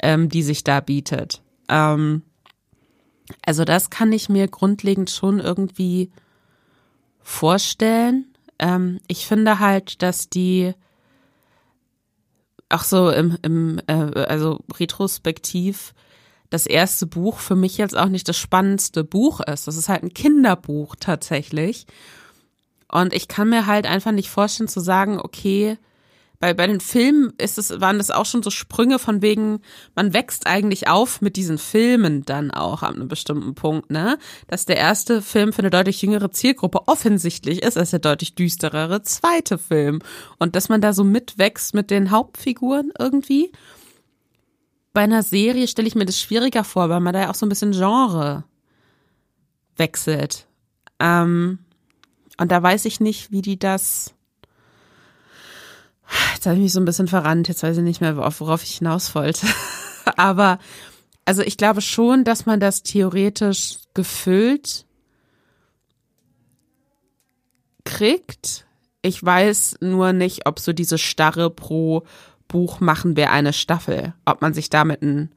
ähm, 0.00 0.28
die 0.28 0.42
sich 0.42 0.62
da 0.62 0.80
bietet. 0.80 1.42
Ähm, 1.68 2.22
also 3.44 3.64
das 3.64 3.90
kann 3.90 4.12
ich 4.12 4.28
mir 4.28 4.48
grundlegend 4.48 5.10
schon 5.10 5.40
irgendwie 5.40 6.10
vorstellen. 7.22 8.26
Ähm, 8.58 9.00
ich 9.08 9.26
finde 9.26 9.58
halt, 9.58 10.02
dass 10.02 10.28
die 10.28 10.74
auch 12.68 12.84
so 12.84 13.10
im, 13.10 13.38
im 13.42 13.80
äh, 13.86 13.92
also 13.92 14.60
retrospektiv 14.78 15.94
das 16.50 16.66
erste 16.66 17.06
Buch 17.06 17.38
für 17.38 17.56
mich 17.56 17.76
jetzt 17.78 17.96
auch 17.96 18.08
nicht 18.08 18.28
das 18.28 18.36
spannendste 18.36 19.04
Buch 19.04 19.40
ist. 19.40 19.66
Das 19.66 19.76
ist 19.76 19.88
halt 19.88 20.02
ein 20.02 20.14
Kinderbuch 20.14 20.94
tatsächlich. 20.98 21.86
Und 22.90 23.12
ich 23.12 23.28
kann 23.28 23.48
mir 23.48 23.66
halt 23.66 23.86
einfach 23.86 24.12
nicht 24.12 24.30
vorstellen 24.30 24.68
zu 24.68 24.80
sagen, 24.80 25.18
okay, 25.20 25.78
bei, 26.38 26.52
bei 26.52 26.66
den 26.66 26.80
Filmen 26.80 27.32
ist 27.38 27.56
es, 27.56 27.80
waren 27.80 27.98
das 27.98 28.10
auch 28.10 28.26
schon 28.26 28.42
so 28.42 28.50
Sprünge 28.50 28.98
von 28.98 29.22
wegen, 29.22 29.60
man 29.94 30.12
wächst 30.12 30.46
eigentlich 30.46 30.88
auf 30.88 31.22
mit 31.22 31.36
diesen 31.36 31.56
Filmen 31.56 32.24
dann 32.24 32.50
auch 32.50 32.82
an 32.82 32.96
einem 32.96 33.08
bestimmten 33.08 33.54
Punkt, 33.54 33.90
ne? 33.90 34.18
Dass 34.46 34.66
der 34.66 34.76
erste 34.76 35.22
Film 35.22 35.52
für 35.52 35.60
eine 35.60 35.70
deutlich 35.70 36.02
jüngere 36.02 36.30
Zielgruppe 36.30 36.88
offensichtlich 36.88 37.62
ist 37.62 37.78
als 37.78 37.90
der 37.90 38.00
deutlich 38.00 38.34
düsterere 38.34 39.02
zweite 39.02 39.56
Film. 39.56 40.00
Und 40.38 40.56
dass 40.56 40.68
man 40.68 40.80
da 40.80 40.92
so 40.92 41.04
mitwächst 41.04 41.74
mit 41.74 41.90
den 41.90 42.10
Hauptfiguren 42.10 42.92
irgendwie. 42.98 43.50
Bei 44.92 45.02
einer 45.02 45.22
Serie 45.22 45.68
stelle 45.68 45.88
ich 45.88 45.94
mir 45.94 46.06
das 46.06 46.20
schwieriger 46.20 46.64
vor, 46.64 46.88
weil 46.88 47.00
man 47.00 47.14
da 47.14 47.22
ja 47.22 47.30
auch 47.30 47.34
so 47.34 47.46
ein 47.46 47.50
bisschen 47.50 47.72
Genre 47.72 48.44
wechselt. 49.76 50.46
Ähm, 50.98 51.58
und 52.38 52.52
da 52.52 52.62
weiß 52.62 52.84
ich 52.84 53.00
nicht, 53.00 53.30
wie 53.30 53.42
die 53.42 53.58
das. 53.58 54.14
Jetzt 56.34 56.46
habe 56.46 56.56
ich 56.56 56.62
mich 56.62 56.72
so 56.72 56.80
ein 56.80 56.84
bisschen 56.84 57.08
verrannt, 57.08 57.48
jetzt 57.48 57.62
weiß 57.62 57.76
ich 57.78 57.82
nicht 57.82 58.00
mehr, 58.00 58.16
worauf 58.16 58.62
ich 58.62 58.78
hinaus 58.78 59.14
wollte. 59.14 59.46
Aber 60.16 60.58
also 61.24 61.42
ich 61.42 61.56
glaube 61.56 61.80
schon, 61.80 62.24
dass 62.24 62.46
man 62.46 62.60
das 62.60 62.82
theoretisch 62.82 63.78
gefüllt 63.94 64.86
kriegt. 67.84 68.66
Ich 69.02 69.22
weiß 69.22 69.78
nur 69.80 70.12
nicht, 70.12 70.46
ob 70.46 70.60
so 70.60 70.72
diese 70.72 70.98
Starre 70.98 71.50
pro 71.50 72.04
Buch 72.48 72.80
machen 72.80 73.16
wir 73.16 73.30
eine 73.30 73.52
Staffel, 73.52 74.14
ob 74.24 74.40
man 74.40 74.54
sich 74.54 74.70
damit 74.70 75.02
einen 75.02 75.32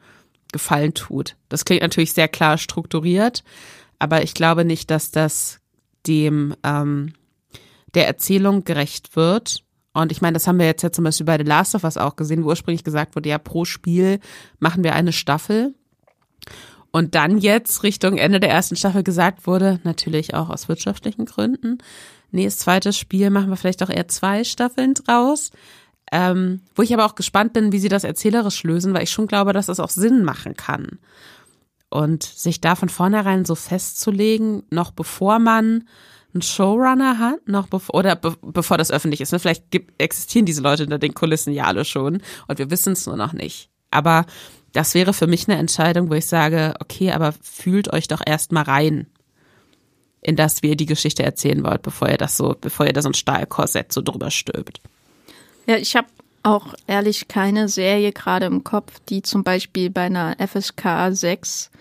Gefallen 0.52 0.94
tut. 0.94 1.36
Das 1.50 1.66
klingt 1.66 1.82
natürlich 1.82 2.14
sehr 2.14 2.28
klar 2.28 2.58
strukturiert, 2.58 3.44
aber 4.00 4.24
ich 4.24 4.34
glaube 4.34 4.66
nicht, 4.66 4.92
dass 4.92 5.12
das 5.12 5.59
dem 6.10 6.56
ähm, 6.64 7.14
der 7.94 8.08
Erzählung 8.08 8.64
gerecht 8.64 9.16
wird. 9.16 9.64
Und 9.94 10.12
ich 10.12 10.22
meine, 10.22 10.34
das 10.34 10.48
haben 10.48 10.60
wir 10.60 10.66
jetzt 10.66 10.82
ja 10.82 10.92
zum 10.92 11.04
Beispiel 11.04 11.26
bei 11.26 11.38
The 11.38 11.44
Last 11.44 11.76
of 11.76 11.84
Us 11.84 11.98
auch 11.98 12.16
gesehen, 12.16 12.44
wo 12.44 12.50
ursprünglich 12.50 12.84
gesagt 12.84 13.16
wurde, 13.16 13.30
ja, 13.30 13.38
pro 13.38 13.66
Spiel 13.66 14.20
machen 14.60 14.84
wir 14.84 14.94
eine 14.94 15.14
Staffel. 15.14 15.74
Und 16.92 17.16
dann 17.16 17.38
jetzt 17.38 17.84
Richtung 17.84 18.18
Ende 18.18 18.40
der 18.40 18.50
ersten 18.50 18.76
Staffel 18.76 19.04
gesagt 19.04 19.46
wurde, 19.46 19.80
natürlich 19.84 20.34
auch 20.34 20.50
aus 20.50 20.68
wirtschaftlichen 20.68 21.26
Gründen, 21.26 21.78
nee, 22.32 22.46
das 22.46 22.58
zweite 22.58 22.94
Spiel 22.94 23.30
machen 23.30 23.50
wir 23.50 23.58
vielleicht 23.58 23.84
auch 23.84 23.90
eher 23.90 24.08
zwei 24.08 24.44
Staffeln 24.44 24.94
draus. 24.96 25.52
Ähm, 26.12 26.62
wo 26.74 26.82
ich 26.82 26.92
aber 26.92 27.06
auch 27.06 27.14
gespannt 27.14 27.54
bin, 27.54 27.72
wie 27.72 27.78
sie 27.78 27.90
das 27.90 28.04
erzählerisch 28.04 28.64
lösen, 28.64 28.96
weil 28.96 29.04
ich 29.04 29.12
schon 29.12 29.28
glaube, 29.28 29.54
dass 29.54 29.68
das 29.68 29.80
auch 29.80 29.90
Sinn 29.90 30.24
machen 30.24 30.56
kann. 30.56 30.98
Und 31.90 32.24
sich 32.24 32.62
da 32.62 32.76
von 32.76 32.90
vornherein 32.90 33.46
so 33.46 33.56
festzulegen, 33.56 34.64
noch 34.70 34.92
bevor 34.92 35.40
man 35.40 35.86
einen 36.34 36.42
Showrunner 36.44 37.18
hat, 37.18 37.48
noch 37.48 37.68
bevor, 37.68 37.96
oder 37.96 38.16
be 38.16 38.36
bevor 38.42 38.78
das 38.78 38.92
öffentlich 38.92 39.22
ist. 39.22 39.32
Ne? 39.32 39.40
Vielleicht 39.40 39.72
gibt, 39.72 40.00
existieren 40.00 40.46
diese 40.46 40.62
Leute 40.62 40.84
hinter 40.84 41.00
den 41.00 41.16
Kulissen 41.16 41.54
ja 41.54 41.64
alle 41.64 41.86
schon 41.86 42.22
und 42.48 42.60
wir 42.60 42.70
wissen 42.70 42.94
es 42.94 43.08
nur 43.08 43.18
noch 43.18 43.34
nicht. 43.34 43.70
Aber 43.90 44.26
das 44.74 44.94
wäre 44.94 45.14
für 45.14 45.26
mich 45.26 45.48
eine 45.48 45.58
Entscheidung, 45.58 46.10
wo 46.10 46.14
ich 46.14 46.28
sage, 46.28 46.76
okay, 46.80 47.12
aber 47.12 47.34
fühlt 47.42 47.92
euch 47.92 48.08
doch 48.08 48.22
erst 48.24 48.52
mal 48.52 48.64
rein 48.64 49.08
in 50.22 50.36
das, 50.36 50.62
wie 50.62 50.70
ihr 50.70 50.76
die 50.76 50.86
Geschichte 50.86 51.24
erzählen 51.24 51.64
wollt, 51.64 51.82
bevor 51.82 52.10
ihr 52.10 52.18
das 52.18 52.38
so, 52.38 52.56
bevor 52.60 52.86
ihr 52.86 52.94
da 52.94 53.02
so 53.02 53.10
ein 53.10 53.14
Stahlkorsett 53.16 53.92
so 53.92 54.02
drüber 54.02 54.30
stülpt. 54.30 54.82
Ja, 55.66 55.78
ich 55.78 55.96
habe 55.96 56.08
auch 56.44 56.74
ehrlich 56.88 57.28
keine 57.28 57.68
Serie 57.68 58.12
gerade 58.12 58.46
im 58.46 58.64
Kopf, 58.64 59.00
die 59.10 59.22
zum 59.22 59.44
Beispiel 59.44 59.90
bei 59.90 60.04
einer 60.04 60.36
FSK 60.40 61.10
6 61.12 61.72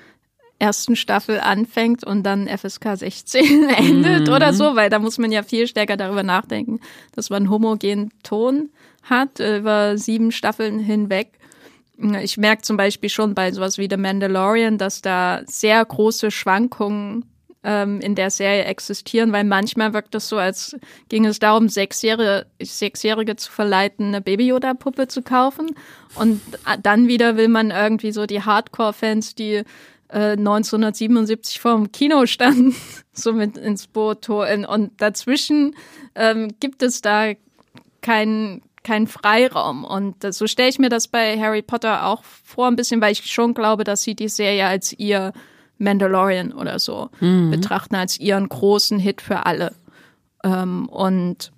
ersten 0.58 0.96
Staffel 0.96 1.40
anfängt 1.40 2.04
und 2.04 2.24
dann 2.24 2.48
FSK 2.48 2.96
16 2.96 3.68
endet 3.76 4.28
mhm. 4.28 4.34
oder 4.34 4.52
so, 4.52 4.74
weil 4.74 4.90
da 4.90 4.98
muss 4.98 5.18
man 5.18 5.30
ja 5.30 5.42
viel 5.42 5.66
stärker 5.66 5.96
darüber 5.96 6.22
nachdenken, 6.22 6.80
dass 7.14 7.30
man 7.30 7.44
einen 7.44 7.50
homogenen 7.50 8.10
Ton 8.22 8.70
hat 9.02 9.38
über 9.40 9.96
sieben 9.96 10.32
Staffeln 10.32 10.78
hinweg. 10.78 11.38
Ich 12.22 12.36
merke 12.36 12.62
zum 12.62 12.76
Beispiel 12.76 13.08
schon 13.08 13.34
bei 13.34 13.50
sowas 13.52 13.78
wie 13.78 13.88
The 13.90 13.96
Mandalorian, 13.96 14.78
dass 14.78 15.00
da 15.00 15.42
sehr 15.46 15.84
große 15.84 16.30
Schwankungen 16.30 17.24
ähm, 17.68 18.00
in 18.00 18.14
der 18.14 18.30
Serie 18.30 18.64
existieren, 18.64 19.30
weil 19.30 19.44
manchmal 19.44 19.92
wirkt 19.92 20.14
es 20.14 20.30
so, 20.30 20.38
als 20.38 20.74
ging 21.10 21.26
es 21.26 21.38
darum, 21.38 21.68
Sechsjährige, 21.68 22.46
Sechsjährige 22.62 23.36
zu 23.36 23.52
verleiten, 23.52 24.06
eine 24.06 24.22
Baby-Yoda-Puppe 24.22 25.06
zu 25.06 25.20
kaufen. 25.20 25.74
Und 26.14 26.40
dann 26.82 27.08
wieder 27.08 27.36
will 27.36 27.48
man 27.48 27.70
irgendwie 27.70 28.12
so 28.12 28.24
die 28.24 28.42
Hardcore-Fans, 28.42 29.34
die 29.34 29.64
1977 30.10 31.56
äh, 31.56 31.60
vor 31.60 31.74
dem 31.74 31.92
Kino 31.92 32.24
standen, 32.24 32.74
so 33.12 33.34
mit 33.34 33.58
ins 33.58 33.86
Boot 33.86 34.26
holen. 34.30 34.64
Und 34.64 34.98
dazwischen 35.02 35.76
ähm, 36.14 36.48
gibt 36.60 36.82
es 36.82 37.02
da 37.02 37.32
kein, 38.00 38.62
keinen 38.82 39.08
Freiraum. 39.08 39.84
Und 39.84 40.24
so 40.32 40.46
stelle 40.46 40.70
ich 40.70 40.78
mir 40.78 40.88
das 40.88 41.06
bei 41.06 41.38
Harry 41.38 41.60
Potter 41.60 42.06
auch 42.06 42.24
vor, 42.24 42.68
ein 42.68 42.76
bisschen, 42.76 43.02
weil 43.02 43.12
ich 43.12 43.30
schon 43.30 43.52
glaube, 43.52 43.84
dass 43.84 44.00
sie 44.00 44.14
die 44.14 44.30
Serie 44.30 44.66
als 44.66 44.94
ihr 44.98 45.34
Mandalorian 45.78 46.52
oder 46.52 46.78
so 46.78 47.10
mhm. 47.20 47.50
betrachten, 47.50 47.94
als 47.94 48.18
ihren 48.18 48.48
großen 48.48 48.98
Hit 48.98 49.20
für 49.20 49.46
alle. 49.46 49.74
Ähm, 50.44 50.88
und 50.88 51.52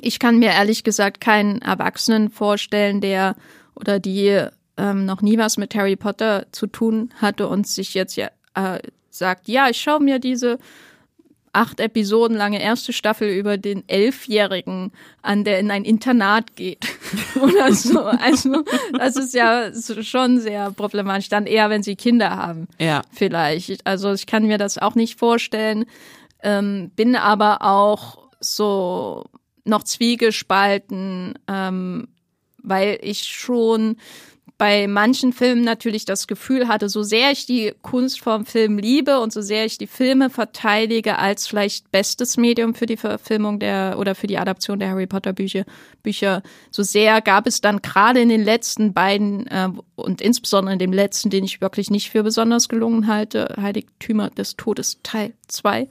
ich 0.00 0.18
kann 0.18 0.38
mir 0.38 0.50
ehrlich 0.50 0.84
gesagt 0.84 1.20
keinen 1.20 1.62
Erwachsenen 1.62 2.30
vorstellen, 2.30 3.00
der 3.00 3.36
oder 3.74 3.98
die 3.98 4.46
ähm, 4.76 5.04
noch 5.04 5.22
nie 5.22 5.38
was 5.38 5.56
mit 5.56 5.74
Harry 5.74 5.96
Potter 5.96 6.46
zu 6.52 6.66
tun 6.66 7.10
hatte 7.16 7.48
und 7.48 7.66
sich 7.66 7.94
jetzt 7.94 8.16
ja 8.16 8.28
äh, 8.54 8.80
sagt, 9.10 9.48
ja, 9.48 9.68
ich 9.68 9.80
schaue 9.80 10.00
mir 10.00 10.18
diese 10.18 10.58
acht 11.52 11.80
Episoden 11.80 12.36
lange 12.36 12.62
erste 12.62 12.92
Staffel 12.92 13.28
über 13.28 13.56
den 13.56 13.82
Elfjährigen 13.88 14.92
an, 15.22 15.44
der 15.44 15.58
in 15.58 15.70
ein 15.70 15.84
Internat 15.84 16.54
geht 16.54 16.86
oder 17.40 17.72
so. 17.72 18.00
Also 18.00 18.64
das 18.96 19.16
ist 19.16 19.34
ja 19.34 19.70
schon 19.74 20.38
sehr 20.38 20.70
problematisch. 20.70 21.28
Dann 21.28 21.46
eher, 21.46 21.70
wenn 21.70 21.82
sie 21.82 21.96
Kinder 21.96 22.36
haben, 22.36 22.68
ja. 22.78 23.02
vielleicht. 23.12 23.86
Also 23.86 24.12
ich 24.12 24.26
kann 24.26 24.46
mir 24.46 24.58
das 24.58 24.78
auch 24.78 24.94
nicht 24.94 25.18
vorstellen. 25.18 25.86
Ähm, 26.42 26.90
bin 26.94 27.16
aber 27.16 27.62
auch 27.62 28.30
so 28.40 29.24
noch 29.64 29.82
zwiegespalten, 29.82 31.38
ähm, 31.48 32.08
weil 32.62 32.98
ich 33.02 33.24
schon 33.24 33.96
bei 34.60 34.86
manchen 34.88 35.32
Filmen 35.32 35.62
natürlich 35.62 36.04
das 36.04 36.26
Gefühl 36.26 36.68
hatte, 36.68 36.90
so 36.90 37.02
sehr 37.02 37.30
ich 37.30 37.46
die 37.46 37.72
Kunst 37.80 38.20
vom 38.20 38.44
Film 38.44 38.76
liebe 38.76 39.18
und 39.20 39.32
so 39.32 39.40
sehr 39.40 39.64
ich 39.64 39.78
die 39.78 39.86
Filme 39.86 40.28
verteidige 40.28 41.18
als 41.18 41.46
vielleicht 41.46 41.90
bestes 41.90 42.36
Medium 42.36 42.74
für 42.74 42.84
die 42.84 42.98
Verfilmung 42.98 43.58
der 43.58 43.96
oder 43.98 44.14
für 44.14 44.26
die 44.26 44.36
Adaption 44.36 44.78
der 44.78 44.90
Harry 44.90 45.06
Potter 45.06 45.32
Bücher, 45.32 45.64
Bücher 46.02 46.42
so 46.70 46.82
sehr 46.82 47.22
gab 47.22 47.46
es 47.46 47.62
dann 47.62 47.80
gerade 47.80 48.20
in 48.20 48.28
den 48.28 48.44
letzten 48.44 48.92
beiden 48.92 49.46
äh, 49.46 49.70
und 49.96 50.20
insbesondere 50.20 50.74
in 50.74 50.78
dem 50.78 50.92
letzten, 50.92 51.30
den 51.30 51.44
ich 51.44 51.62
wirklich 51.62 51.90
nicht 51.90 52.10
für 52.10 52.22
besonders 52.22 52.68
gelungen 52.68 53.06
halte, 53.06 53.54
Heiligtümer 53.58 54.28
des 54.28 54.56
Todes 54.56 54.98
Teil 55.02 55.32
2, 55.48 55.88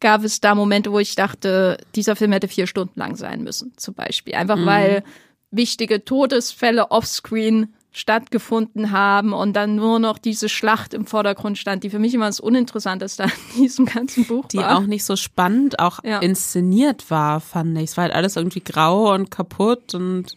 gab 0.00 0.24
es 0.24 0.40
da 0.40 0.56
Momente, 0.56 0.90
wo 0.90 0.98
ich 0.98 1.14
dachte, 1.14 1.76
dieser 1.94 2.16
Film 2.16 2.32
hätte 2.32 2.48
vier 2.48 2.66
Stunden 2.66 2.98
lang 2.98 3.14
sein 3.14 3.44
müssen, 3.44 3.72
zum 3.76 3.94
Beispiel. 3.94 4.34
Einfach 4.34 4.58
mhm. 4.58 4.66
weil 4.66 5.04
wichtige 5.52 6.04
Todesfälle 6.04 6.90
offscreen 6.90 7.72
stattgefunden 7.96 8.90
haben 8.90 9.32
und 9.32 9.52
dann 9.54 9.76
nur 9.76 10.00
noch 10.00 10.18
diese 10.18 10.48
Schlacht 10.48 10.94
im 10.94 11.06
Vordergrund 11.06 11.58
stand, 11.58 11.84
die 11.84 11.90
für 11.90 12.00
mich 12.00 12.12
immer 12.12 12.26
das 12.26 12.40
Uninteressanteste 12.40 13.24
an 13.24 13.32
diesem 13.56 13.86
ganzen 13.86 14.26
Buch 14.26 14.46
die 14.48 14.58
war. 14.58 14.68
Die 14.68 14.74
auch 14.74 14.86
nicht 14.86 15.04
so 15.04 15.14
spannend 15.14 15.78
auch 15.78 16.02
ja. 16.02 16.18
inszeniert 16.18 17.08
war, 17.10 17.40
fand 17.40 17.78
ich. 17.78 17.90
Es 17.90 17.96
war 17.96 18.02
halt 18.02 18.14
alles 18.14 18.34
irgendwie 18.34 18.62
grau 18.62 19.14
und 19.14 19.30
kaputt 19.30 19.94
und 19.94 20.36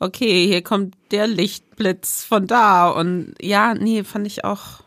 okay, 0.00 0.48
hier 0.48 0.62
kommt 0.62 0.96
der 1.12 1.28
Lichtblitz 1.28 2.24
von 2.24 2.48
da 2.48 2.90
und 2.90 3.34
ja, 3.40 3.74
nee, 3.74 4.02
fand 4.02 4.26
ich 4.26 4.44
auch. 4.44 4.82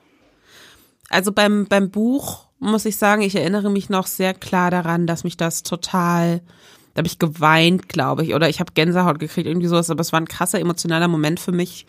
Also 1.09 1.31
beim, 1.31 1.67
beim 1.67 1.89
Buch 1.89 2.47
muss 2.59 2.83
ich 2.83 2.97
sagen, 2.97 3.21
ich 3.21 3.35
erinnere 3.35 3.69
mich 3.69 3.89
noch 3.89 4.07
sehr 4.07 4.33
klar 4.33 4.71
daran, 4.71 5.07
dass 5.07 5.23
mich 5.23 5.37
das 5.37 5.63
total 5.63 6.41
da 6.97 7.01
habe 7.01 7.07
ich 7.09 7.19
geweint, 7.19 7.89
glaube 7.89 8.23
ich, 8.23 8.33
oder 8.33 8.49
ich 8.49 8.59
habe 8.59 8.73
Gänsehaut 8.73 9.19
gekriegt, 9.19 9.45
irgendwie 9.45 9.67
sowas, 9.67 9.91
aber 9.91 10.01
es 10.01 10.11
war 10.13 10.19
ein 10.19 10.27
krasser 10.27 10.59
emotionaler 10.59 11.07
Moment 11.07 11.39
für 11.39 11.51
mich, 11.51 11.85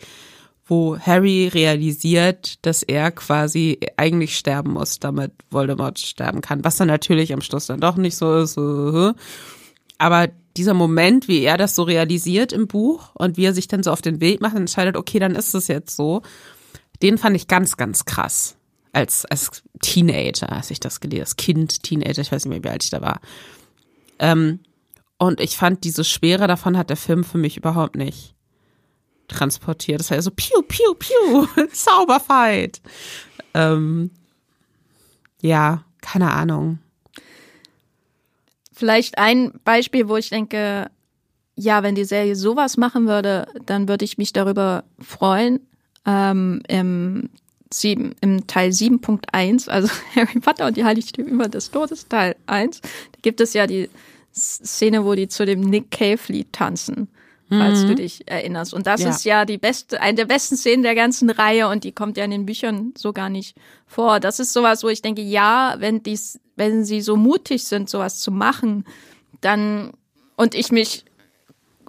wo 0.67 0.99
Harry 0.99 1.47
realisiert, 1.47 2.63
dass 2.63 2.83
er 2.83 3.09
quasi 3.09 3.79
eigentlich 3.97 4.37
sterben 4.37 4.73
muss, 4.73 4.99
damit 4.99 5.31
Voldemort 5.49 5.97
sterben 5.97 6.41
kann, 6.41 6.63
was 6.63 6.77
dann 6.77 6.89
natürlich 6.89 7.33
am 7.33 7.41
Schluss 7.41 7.65
dann 7.65 7.79
doch 7.79 7.95
nicht 7.95 8.17
so 8.17 8.37
ist. 8.37 8.55
Aber 9.97 10.27
dieser 10.55 10.75
Moment, 10.75 11.27
wie 11.27 11.41
er 11.41 11.57
das 11.57 11.73
so 11.73 11.81
realisiert 11.81 12.53
im 12.53 12.67
Buch 12.67 13.09
und 13.15 13.35
wie 13.35 13.45
er 13.45 13.55
sich 13.55 13.67
dann 13.67 13.81
so 13.81 13.91
auf 13.91 14.03
den 14.03 14.21
Weg 14.21 14.41
macht 14.41 14.53
und 14.53 14.61
entscheidet, 14.61 14.95
okay, 14.95 15.17
dann 15.17 15.33
ist 15.33 15.55
es 15.55 15.69
jetzt 15.69 15.95
so, 15.95 16.21
den 17.01 17.17
fand 17.17 17.35
ich 17.35 17.47
ganz, 17.47 17.77
ganz 17.77 18.05
krass. 18.05 18.57
Als, 18.93 19.25
als 19.25 19.63
Teenager, 19.81 20.51
als 20.51 20.69
ich 20.69 20.79
das 20.79 20.99
gelesen, 20.99 21.21
als 21.21 21.35
Kind, 21.35 21.81
Teenager, 21.81 22.21
ich 22.21 22.31
weiß 22.31 22.45
nicht 22.45 22.53
mehr, 22.53 22.63
wie 22.63 22.69
alt 22.69 22.83
ich 22.83 22.91
da 22.91 23.01
war. 23.01 23.21
Ähm, 24.19 24.59
und 25.19 25.41
ich 25.41 25.57
fand, 25.57 25.83
diese 25.83 26.03
Schwere 26.03 26.47
davon 26.47 26.77
hat 26.77 26.89
der 26.89 26.97
Film 26.97 27.23
für 27.23 27.37
mich 27.37 27.57
überhaupt 27.57 27.95
nicht 27.95 28.33
transportiert. 29.27 29.99
Das 29.99 30.09
war 30.09 30.17
ja 30.17 30.21
so 30.21 30.31
piu, 30.31 30.61
piu, 30.63 30.95
piu, 30.95 31.45
Zauberfight. 31.71 32.81
Ähm, 33.53 34.11
ja, 35.41 35.83
keine 36.01 36.31
Ahnung. 36.31 36.79
Vielleicht 38.73 39.17
ein 39.17 39.51
Beispiel, 39.65 40.07
wo 40.07 40.15
ich 40.15 40.29
denke, 40.29 40.89
ja, 41.55 41.83
wenn 41.83 41.95
die 41.95 42.05
Serie 42.05 42.37
sowas 42.37 42.77
machen 42.77 43.05
würde, 43.05 43.47
dann 43.65 43.89
würde 43.89 44.05
ich 44.05 44.17
mich 44.17 44.31
darüber 44.31 44.85
freuen. 44.99 45.59
Ähm, 46.05 46.61
im, 46.69 47.29
sieben, 47.73 48.15
Im 48.21 48.47
Teil 48.47 48.69
7.1, 48.69 49.69
also 49.69 49.89
Harry 50.15 50.39
Potter 50.39 50.67
und 50.67 50.77
die 50.77 50.85
Heiligtümer 50.85 51.49
des 51.49 51.71
Todes, 51.71 52.07
Teil 52.07 52.37
1, 52.47 52.79
da 52.81 53.19
gibt 53.21 53.41
es 53.41 53.53
ja 53.53 53.67
die 53.67 53.89
Szene, 54.33 55.05
wo 55.05 55.15
die 55.15 55.27
zu 55.27 55.45
dem 55.45 55.61
Nick 55.61 55.91
Cave-Lied 55.91 56.53
tanzen, 56.53 57.09
falls 57.49 57.83
mhm. 57.83 57.87
du 57.87 57.95
dich 57.95 58.27
erinnerst. 58.27 58.73
Und 58.73 58.87
das 58.87 59.01
ja. 59.01 59.09
ist 59.09 59.25
ja 59.25 59.45
die 59.45 59.57
beste, 59.57 60.01
eine 60.01 60.15
der 60.15 60.25
besten 60.25 60.55
Szenen 60.55 60.83
der 60.83 60.95
ganzen 60.95 61.29
Reihe 61.29 61.67
und 61.67 61.83
die 61.83 61.91
kommt 61.91 62.17
ja 62.17 62.25
in 62.25 62.31
den 62.31 62.45
Büchern 62.45 62.93
so 62.97 63.13
gar 63.13 63.29
nicht 63.29 63.57
vor. 63.87 64.19
Das 64.19 64.39
ist 64.39 64.53
sowas, 64.53 64.83
wo 64.83 64.89
ich 64.89 65.01
denke, 65.01 65.21
ja, 65.21 65.75
wenn 65.79 66.03
dies, 66.03 66.39
wenn 66.55 66.85
sie 66.85 67.01
so 67.01 67.15
mutig 67.15 67.63
sind, 67.63 67.89
sowas 67.89 68.19
zu 68.19 68.31
machen, 68.31 68.85
dann 69.41 69.91
und 70.35 70.55
ich 70.55 70.71
mich 70.71 71.05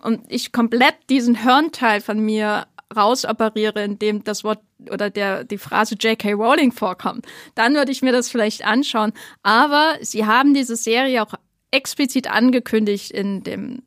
und 0.02 0.22
ich 0.28 0.52
komplett 0.52 0.96
diesen 1.08 1.44
Hörnteil 1.44 2.00
von 2.00 2.18
mir 2.18 2.66
rausoperiere, 2.94 3.84
in 3.84 3.98
dem 3.98 4.24
das 4.24 4.44
Wort 4.44 4.60
oder 4.90 5.10
der 5.10 5.44
die 5.44 5.58
Phrase 5.58 5.94
J.K. 5.94 6.32
Rowling 6.32 6.72
vorkommt, 6.72 7.26
dann 7.54 7.74
würde 7.74 7.92
ich 7.92 8.02
mir 8.02 8.12
das 8.12 8.28
vielleicht 8.28 8.64
anschauen. 8.64 9.12
Aber 9.42 9.96
sie 10.00 10.26
haben 10.26 10.54
diese 10.54 10.76
Serie 10.76 11.22
auch 11.22 11.34
explizit 11.70 12.30
angekündigt 12.30 13.10
in 13.10 13.42
dem 13.42 13.82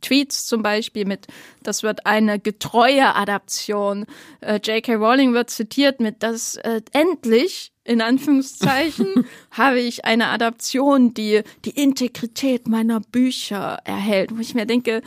Tweets 0.00 0.46
zum 0.46 0.62
Beispiel 0.62 1.04
mit, 1.04 1.26
das 1.62 1.82
wird 1.82 2.06
eine 2.06 2.38
getreue 2.38 3.14
Adaption. 3.14 4.06
Äh, 4.40 4.60
J.K. 4.62 4.94
Rowling 4.94 5.32
wird 5.34 5.50
zitiert 5.50 6.00
mit, 6.00 6.22
dass 6.22 6.56
äh, 6.56 6.82
endlich, 6.92 7.72
in 7.84 8.00
Anführungszeichen, 8.00 9.26
habe 9.50 9.80
ich 9.80 10.04
eine 10.04 10.28
Adaption, 10.28 11.14
die 11.14 11.42
die 11.64 11.70
Integrität 11.70 12.68
meiner 12.68 13.00
Bücher 13.00 13.78
erhält. 13.84 14.30
Wo 14.36 14.40
ich 14.40 14.54
mir 14.54 14.66
denke, 14.66 15.02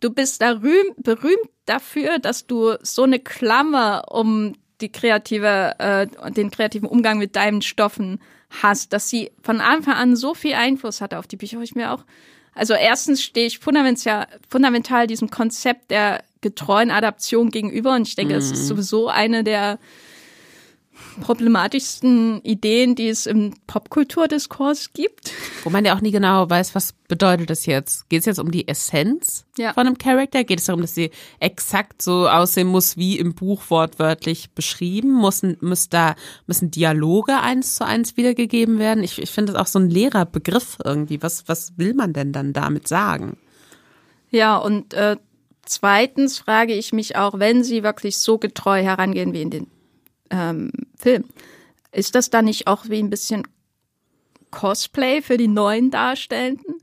du 0.00 0.10
bist 0.10 0.42
da 0.42 0.54
berühmt 0.54 1.50
dafür, 1.66 2.18
dass 2.18 2.46
du 2.46 2.74
so 2.82 3.02
eine 3.02 3.18
Klammer 3.18 4.04
um 4.10 4.54
die 4.80 4.92
kreative, 4.92 5.74
äh, 5.78 6.06
den 6.32 6.50
kreativen 6.50 6.88
Umgang 6.88 7.18
mit 7.18 7.34
deinen 7.36 7.62
Stoffen 7.62 8.20
hast, 8.50 8.92
dass 8.92 9.08
sie 9.08 9.30
von 9.42 9.60
Anfang 9.60 9.94
an 9.94 10.16
so 10.16 10.34
viel 10.34 10.54
Einfluss 10.54 11.00
hatte 11.00 11.18
auf 11.18 11.26
die 11.26 11.36
Bücher, 11.36 11.58
wo 11.58 11.62
ich 11.62 11.74
mir 11.74 11.92
auch, 11.92 12.04
also 12.54 12.74
erstens 12.74 13.22
stehe 13.22 13.46
ich 13.46 13.58
fundamental, 13.58 14.26
fundamental 14.48 15.06
diesem 15.06 15.30
Konzept 15.30 15.90
der 15.90 16.22
getreuen 16.40 16.90
Adaption 16.90 17.50
gegenüber 17.50 17.94
und 17.94 18.06
ich 18.06 18.16
denke, 18.16 18.34
es 18.34 18.50
ist 18.50 18.62
mhm. 18.62 18.66
sowieso 18.66 19.08
eine 19.08 19.44
der 19.44 19.78
problematischsten 21.20 22.40
Ideen, 22.42 22.94
die 22.94 23.08
es 23.08 23.26
im 23.26 23.54
Popkulturdiskurs 23.66 24.92
gibt. 24.92 25.32
Wo 25.64 25.70
man 25.70 25.84
ja 25.84 25.96
auch 25.96 26.00
nie 26.00 26.10
genau 26.10 26.48
weiß, 26.48 26.74
was 26.74 26.92
bedeutet 26.92 27.50
das 27.50 27.66
jetzt? 27.66 28.08
Geht 28.08 28.20
es 28.20 28.26
jetzt 28.26 28.38
um 28.38 28.50
die 28.50 28.68
Essenz 28.68 29.46
ja. 29.56 29.72
von 29.72 29.86
einem 29.86 29.98
Charakter? 29.98 30.44
Geht 30.44 30.60
es 30.60 30.66
darum, 30.66 30.82
dass 30.82 30.94
sie 30.94 31.10
exakt 31.40 32.02
so 32.02 32.28
aussehen 32.28 32.68
muss, 32.68 32.96
wie 32.96 33.18
im 33.18 33.34
Buch 33.34 33.62
wortwörtlich 33.68 34.50
beschrieben? 34.50 35.20
Müssen, 35.20 35.56
müssen 35.60 35.90
da, 35.90 36.16
müssen 36.46 36.70
Dialoge 36.70 37.40
eins 37.40 37.76
zu 37.76 37.86
eins 37.86 38.16
wiedergegeben 38.16 38.78
werden? 38.78 39.02
Ich, 39.02 39.20
ich 39.20 39.30
finde 39.30 39.52
das 39.52 39.62
auch 39.62 39.66
so 39.66 39.78
ein 39.78 39.90
leerer 39.90 40.26
Begriff 40.26 40.78
irgendwie. 40.84 41.22
Was, 41.22 41.48
was 41.48 41.72
will 41.76 41.94
man 41.94 42.12
denn 42.12 42.32
dann 42.32 42.52
damit 42.52 42.88
sagen? 42.88 43.38
Ja, 44.30 44.56
und 44.56 44.92
äh, 44.94 45.16
zweitens 45.64 46.38
frage 46.38 46.74
ich 46.74 46.92
mich 46.92 47.16
auch, 47.16 47.38
wenn 47.38 47.64
sie 47.64 47.82
wirklich 47.82 48.18
so 48.18 48.38
getreu 48.38 48.82
herangehen 48.82 49.32
wie 49.32 49.42
in 49.42 49.50
den 49.50 49.66
ähm, 50.30 50.70
Film. 50.96 51.24
Ist 51.92 52.14
das 52.14 52.30
dann 52.30 52.44
nicht 52.44 52.66
auch 52.66 52.88
wie 52.88 52.98
ein 52.98 53.10
bisschen 53.10 53.44
Cosplay 54.50 55.22
für 55.22 55.36
die 55.36 55.48
neuen 55.48 55.90
Darstellenden? 55.90 56.76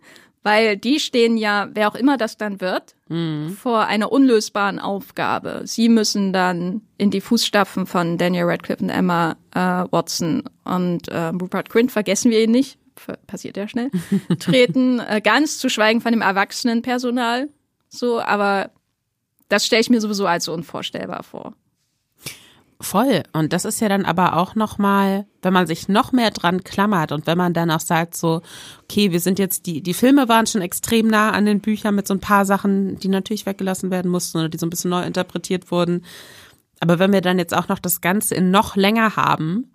Weil 0.44 0.76
die 0.76 1.00
stehen 1.00 1.38
ja, 1.38 1.70
wer 1.74 1.88
auch 1.88 1.96
immer 1.96 2.18
das 2.18 2.36
dann 2.36 2.60
wird, 2.60 2.96
mhm. 3.08 3.56
vor 3.58 3.86
einer 3.86 4.12
unlösbaren 4.12 4.78
Aufgabe. 4.78 5.62
Sie 5.64 5.88
müssen 5.88 6.34
dann 6.34 6.82
in 6.98 7.12
die 7.12 7.22
Fußstapfen 7.22 7.86
von 7.86 8.18
Daniel 8.18 8.44
Radcliffe 8.44 8.84
und 8.84 8.90
Emma 8.90 9.38
äh, 9.56 9.86
Watson 9.92 10.44
und 10.66 11.08
äh, 11.08 11.28
Rupert 11.28 11.70
Quint, 11.70 11.94
vergessen 11.94 12.30
wir 12.30 12.44
ihn 12.44 12.52
nicht, 12.52 12.78
passiert 13.26 13.56
ja 13.56 13.70
schnell, 13.70 13.90
treten, 14.40 15.00
äh, 15.00 15.22
ganz 15.24 15.60
zu 15.60 15.70
schweigen 15.70 16.02
von 16.02 16.12
dem 16.12 16.22
Erwachsenenpersonal. 16.22 17.48
So, 17.88 18.20
aber 18.20 18.72
das 19.48 19.66
stelle 19.66 19.82
ich 19.82 19.90
mir 19.90 20.02
sowieso 20.02 20.28
als 20.28 20.46
so 20.46 20.54
unvorstellbar 20.54 21.24
vor. 21.24 21.54
Voll. 22.84 23.24
Und 23.32 23.54
das 23.54 23.64
ist 23.64 23.80
ja 23.80 23.88
dann 23.88 24.04
aber 24.04 24.36
auch 24.36 24.56
nochmal, 24.56 25.26
wenn 25.42 25.54
man 25.54 25.68
sich 25.68 25.88
noch 25.88 26.12
mehr 26.12 26.32
dran 26.32 26.66
klammert 26.66 27.14
und 27.14 27.28
wenn 27.28 27.38
man 27.38 27.54
dann 27.54 27.72
auch 27.72 27.80
sagt 27.80 28.14
so, 28.14 28.42
okay, 28.84 29.14
wir 29.14 29.22
sind 29.22 29.40
jetzt, 29.40 29.68
die, 29.68 29.82
die 29.82 29.94
Filme 29.94 30.28
waren 30.28 30.48
schon 30.48 30.62
extrem 30.62 31.08
nah 31.08 31.32
an 31.32 31.46
den 31.46 31.62
Büchern 31.62 31.96
mit 31.96 32.08
so 32.08 32.14
ein 32.14 32.20
paar 32.20 32.46
Sachen, 32.46 33.00
die 33.00 33.08
natürlich 33.08 33.46
weggelassen 33.46 33.90
werden 33.90 34.12
mussten 34.12 34.38
oder 34.38 34.50
die 34.50 34.58
so 34.58 34.66
ein 34.66 34.70
bisschen 34.70 34.92
neu 34.92 35.04
interpretiert 35.04 35.72
wurden. 35.72 36.04
Aber 36.82 37.00
wenn 37.00 37.14
wir 37.14 37.22
dann 37.22 37.40
jetzt 37.40 37.56
auch 37.56 37.70
noch 37.70 37.80
das 37.80 38.02
Ganze 38.02 38.36
in 38.36 38.52
noch 38.52 38.76
länger 38.76 39.16
haben 39.16 39.72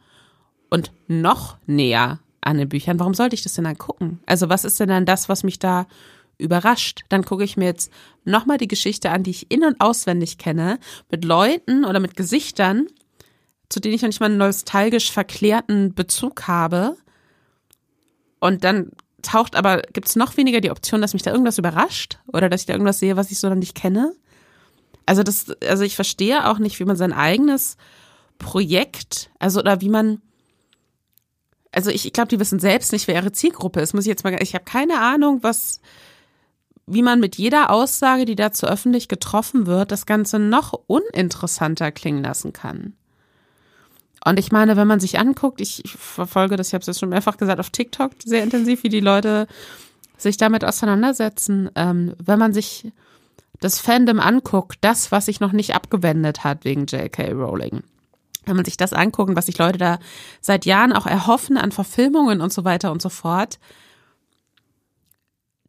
und 0.68 0.92
noch 1.06 1.56
näher 1.64 2.18
an 2.42 2.58
den 2.58 2.68
Büchern, 2.68 3.00
warum 3.00 3.14
sollte 3.14 3.34
ich 3.34 3.42
das 3.42 3.54
denn 3.54 3.64
dann 3.64 3.78
gucken? 3.78 4.20
Also 4.26 4.50
was 4.50 4.66
ist 4.66 4.80
denn 4.80 4.90
dann 4.90 5.06
das, 5.06 5.30
was 5.30 5.44
mich 5.44 5.58
da 5.58 5.86
überrascht. 6.38 7.04
Dann 7.08 7.24
gucke 7.24 7.44
ich 7.44 7.56
mir 7.56 7.66
jetzt 7.66 7.92
nochmal 8.24 8.58
die 8.58 8.68
Geschichte 8.68 9.10
an, 9.10 9.22
die 9.22 9.30
ich 9.30 9.50
in- 9.50 9.64
und 9.64 9.80
auswendig 9.80 10.38
kenne, 10.38 10.78
mit 11.10 11.24
Leuten 11.24 11.84
oder 11.84 12.00
mit 12.00 12.16
Gesichtern, 12.16 12.86
zu 13.68 13.80
denen 13.80 13.94
ich 13.94 14.02
noch 14.02 14.08
nicht 14.08 14.20
mal 14.20 14.26
einen 14.26 14.38
nostalgisch 14.38 15.12
verklärten 15.12 15.94
Bezug 15.94 16.46
habe. 16.48 16.96
Und 18.40 18.64
dann 18.64 18.90
taucht 19.22 19.56
aber, 19.56 19.82
gibt 19.92 20.08
es 20.08 20.16
noch 20.16 20.36
weniger 20.36 20.60
die 20.60 20.70
Option, 20.70 21.00
dass 21.00 21.12
mich 21.12 21.22
da 21.22 21.32
irgendwas 21.32 21.58
überrascht 21.58 22.18
oder 22.28 22.48
dass 22.48 22.62
ich 22.62 22.66
da 22.66 22.72
irgendwas 22.72 22.98
sehe, 22.98 23.16
was 23.16 23.30
ich 23.30 23.38
so 23.38 23.48
noch 23.48 23.56
nicht 23.56 23.74
kenne. 23.74 24.14
Also 25.06 25.22
das, 25.22 25.50
also 25.62 25.84
ich 25.84 25.96
verstehe 25.96 26.48
auch 26.48 26.58
nicht, 26.58 26.78
wie 26.80 26.84
man 26.84 26.96
sein 26.96 27.12
eigenes 27.12 27.76
Projekt, 28.38 29.30
also 29.38 29.60
oder 29.60 29.80
wie 29.80 29.88
man, 29.88 30.20
also 31.72 31.90
ich, 31.90 32.06
ich 32.06 32.12
glaube, 32.12 32.28
die 32.28 32.38
wissen 32.38 32.60
selbst 32.60 32.92
nicht, 32.92 33.08
wer 33.08 33.16
ihre 33.16 33.32
Zielgruppe 33.32 33.80
ist. 33.80 33.94
Muss 33.94 34.04
ich 34.04 34.08
jetzt 34.08 34.24
mal, 34.24 34.40
ich 34.40 34.54
habe 34.54 34.64
keine 34.64 35.00
Ahnung, 35.00 35.42
was, 35.42 35.80
wie 36.86 37.02
man 37.02 37.20
mit 37.20 37.36
jeder 37.36 37.70
Aussage, 37.70 38.24
die 38.24 38.36
dazu 38.36 38.66
öffentlich 38.66 39.08
getroffen 39.08 39.66
wird, 39.66 39.90
das 39.90 40.06
Ganze 40.06 40.38
noch 40.38 40.72
uninteressanter 40.86 41.90
klingen 41.90 42.22
lassen 42.22 42.52
kann. 42.52 42.94
Und 44.28 44.38
ich 44.38 44.52
meine, 44.52 44.76
wenn 44.76 44.86
man 44.86 45.00
sich 45.00 45.18
anguckt, 45.18 45.58
ich, 45.58 45.82
verfolge 45.86 46.56
das, 46.56 46.68
ich 46.68 46.74
habe 46.74 46.82
es 46.82 46.86
jetzt 46.86 47.00
schon 47.00 47.08
mehrfach 47.08 47.38
gesagt, 47.38 47.60
auf 47.60 47.70
TikTok 47.70 48.12
sehr 48.22 48.42
intensiv, 48.42 48.82
wie 48.82 48.90
die 48.90 49.00
Leute 49.00 49.46
sich 50.18 50.36
damit 50.36 50.66
auseinandersetzen. 50.66 51.70
Ähm, 51.74 52.14
wenn 52.22 52.38
man 52.38 52.52
sich 52.52 52.92
das 53.60 53.80
Fandom 53.80 54.20
anguckt, 54.20 54.76
das, 54.82 55.10
was 55.12 55.24
sich 55.24 55.40
noch 55.40 55.52
nicht 55.52 55.74
abgewendet 55.74 56.44
hat 56.44 56.66
wegen 56.66 56.84
J.K. 56.84 57.32
Rowling, 57.32 57.82
wenn 58.44 58.56
man 58.56 58.66
sich 58.66 58.76
das 58.76 58.92
anguckt, 58.92 59.34
was 59.34 59.46
sich 59.46 59.56
Leute 59.56 59.78
da 59.78 59.98
seit 60.42 60.66
Jahren 60.66 60.92
auch 60.92 61.06
erhoffen 61.06 61.56
an 61.56 61.72
Verfilmungen 61.72 62.42
und 62.42 62.52
so 62.52 62.66
weiter 62.66 62.92
und 62.92 63.00
so 63.00 63.08
fort, 63.08 63.58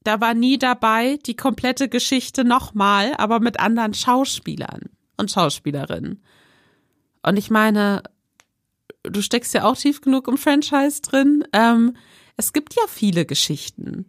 da 0.04 0.20
war 0.20 0.34
nie 0.34 0.60
dabei 0.60 1.18
die 1.26 1.38
komplette 1.38 1.88
Geschichte 1.88 2.44
nochmal, 2.44 3.14
aber 3.18 3.40
mit 3.40 3.58
anderen 3.62 3.94
Schauspielern 3.94 4.90
und 5.16 5.32
Schauspielerinnen. 5.32 6.22
Und 7.24 7.38
ich 7.38 7.50
meine, 7.50 8.04
du 9.10 9.22
steckst 9.22 9.54
ja 9.54 9.66
auch 9.66 9.78
tief 9.78 10.02
genug 10.02 10.28
im 10.28 10.38
Franchise 10.38 11.02
drin. 11.02 11.44
Ähm, 11.54 11.96
es 12.38 12.54
gibt 12.54 12.76
ja 12.76 12.84
viele 12.88 13.26
Geschichten, 13.26 14.06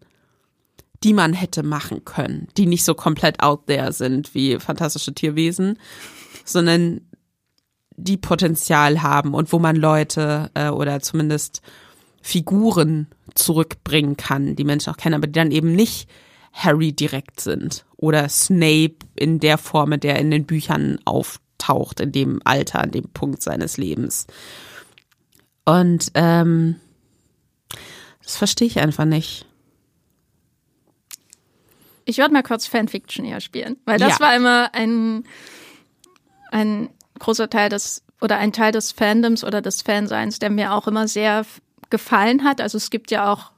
die 1.02 1.14
man 1.14 1.32
hätte 1.32 1.62
machen 1.62 2.04
können, 2.04 2.48
die 2.56 2.66
nicht 2.66 2.84
so 2.84 2.94
komplett 2.94 3.40
out 3.42 3.66
there 3.66 3.92
sind 3.92 4.34
wie 4.34 4.58
fantastische 4.58 5.14
Tierwesen, 5.14 5.78
sondern 6.44 7.00
die 7.96 8.16
Potenzial 8.16 9.02
haben 9.02 9.34
und 9.34 9.52
wo 9.52 9.58
man 9.58 9.76
Leute 9.76 10.50
äh, 10.54 10.68
oder 10.68 11.00
zumindest 11.00 11.60
Figuren 12.22 13.08
zurückbringen 13.34 14.16
kann, 14.16 14.56
die 14.56 14.64
Menschen 14.64 14.92
auch 14.92 14.96
kennen, 14.96 15.14
aber 15.14 15.26
die 15.26 15.32
dann 15.32 15.52
eben 15.52 15.72
nicht 15.72 16.08
Harry 16.52 16.92
direkt 16.92 17.40
sind 17.40 17.84
oder 17.96 18.28
Snape 18.28 18.96
in 19.14 19.40
der 19.40 19.58
Form, 19.58 19.98
der 20.00 20.18
in 20.18 20.30
den 20.30 20.46
Büchern 20.46 20.98
auftaucht, 21.04 22.00
in 22.00 22.12
dem 22.12 22.40
Alter, 22.44 22.80
an 22.80 22.90
dem 22.90 23.08
Punkt 23.08 23.42
seines 23.42 23.76
Lebens. 23.76 24.26
Und 25.64 26.10
ähm, 26.14 26.76
das 28.22 28.36
verstehe 28.36 28.66
ich 28.66 28.78
einfach 28.80 29.04
nicht. 29.04 29.46
Ich 32.04 32.18
würde 32.18 32.32
mal 32.32 32.42
kurz 32.42 32.66
Fanfiction 32.66 33.24
eher 33.24 33.40
spielen, 33.40 33.76
weil 33.84 33.98
das 33.98 34.18
Ja. 34.18 34.20
war 34.26 34.34
immer 34.36 34.70
ein, 34.74 35.24
ein 36.50 36.90
großer 37.18 37.48
Teil 37.50 37.68
des 37.68 38.02
oder 38.20 38.36
ein 38.38 38.52
Teil 38.52 38.72
des 38.72 38.92
Fandoms 38.92 39.44
oder 39.44 39.62
des 39.62 39.80
Fanseins, 39.82 40.38
der 40.38 40.50
mir 40.50 40.74
auch 40.74 40.86
immer 40.86 41.08
sehr 41.08 41.46
gefallen 41.88 42.44
hat. 42.44 42.60
Also 42.60 42.76
es 42.76 42.90
gibt 42.90 43.10
ja 43.10 43.32
auch 43.32 43.52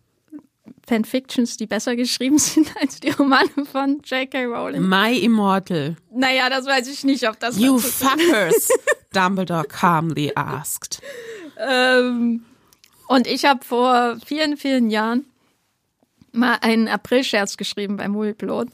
Fanfictions, 0.86 1.57
die 1.57 1.66
besser 1.66 1.96
geschrieben 1.96 2.38
sind 2.38 2.70
als 2.80 3.00
die 3.00 3.11
Romane 3.11 3.48
von 3.70 4.00
J.K. 4.05 4.44
Rowling. 4.44 4.82
My 4.88 5.16
Immortal. 5.18 5.96
Naja, 6.12 6.48
das 6.50 6.66
weiß 6.66 6.86
ich 6.88 7.05
nicht, 7.05 7.28
ob 7.28 7.40
das 7.40 7.59
You 7.59 7.78
fuckers, 7.78 8.68
Dumbledore 9.12 9.64
calmly 9.64 10.32
asked. 10.36 11.00
Ähm, 11.59 12.44
und 13.09 13.26
ich 13.26 13.44
habe 13.44 13.64
vor 13.64 14.16
vielen, 14.24 14.57
vielen 14.57 14.90
Jahren 14.90 15.24
mal 16.32 16.59
einen 16.62 16.88
Aprilscherz 16.88 17.57
geschrieben 17.57 17.96
beim 17.96 18.12
Movieplot 18.12 18.68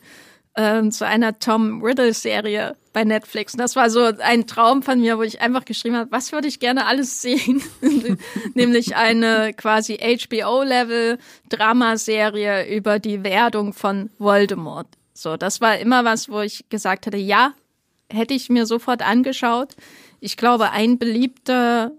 ähm, 0.58 0.90
zu 0.90 1.06
einer 1.06 1.38
Tom 1.38 1.82
Riddle-Serie 1.82 2.76
bei 2.92 3.04
Netflix. 3.04 3.54
Und 3.54 3.60
das 3.60 3.76
war 3.76 3.88
so 3.90 4.02
ein 4.02 4.48
Traum 4.48 4.82
von 4.82 5.00
mir, 5.00 5.16
wo 5.16 5.22
ich 5.22 5.40
einfach 5.40 5.64
geschrieben 5.64 5.94
habe, 5.96 6.10
was 6.10 6.32
würde 6.32 6.48
ich 6.48 6.58
gerne 6.58 6.86
alles 6.86 7.22
sehen? 7.22 7.62
Nämlich 8.54 8.96
eine 8.96 9.54
quasi 9.54 9.98
HBO-Level-Dramaserie 9.98 12.74
über 12.74 12.98
die 12.98 13.22
Werdung 13.22 13.72
von 13.72 14.10
Voldemort. 14.18 14.88
So, 15.14 15.36
das 15.36 15.60
war 15.60 15.78
immer 15.78 16.04
was, 16.04 16.28
wo 16.28 16.40
ich 16.40 16.68
gesagt 16.68 17.06
hätte, 17.06 17.18
ja, 17.18 17.52
hätte 18.10 18.34
ich 18.34 18.48
mir 18.48 18.66
sofort 18.66 19.02
angeschaut. 19.02 19.76
Ich 20.18 20.36
glaube, 20.36 20.72
ein 20.72 20.98
beliebter 20.98 21.92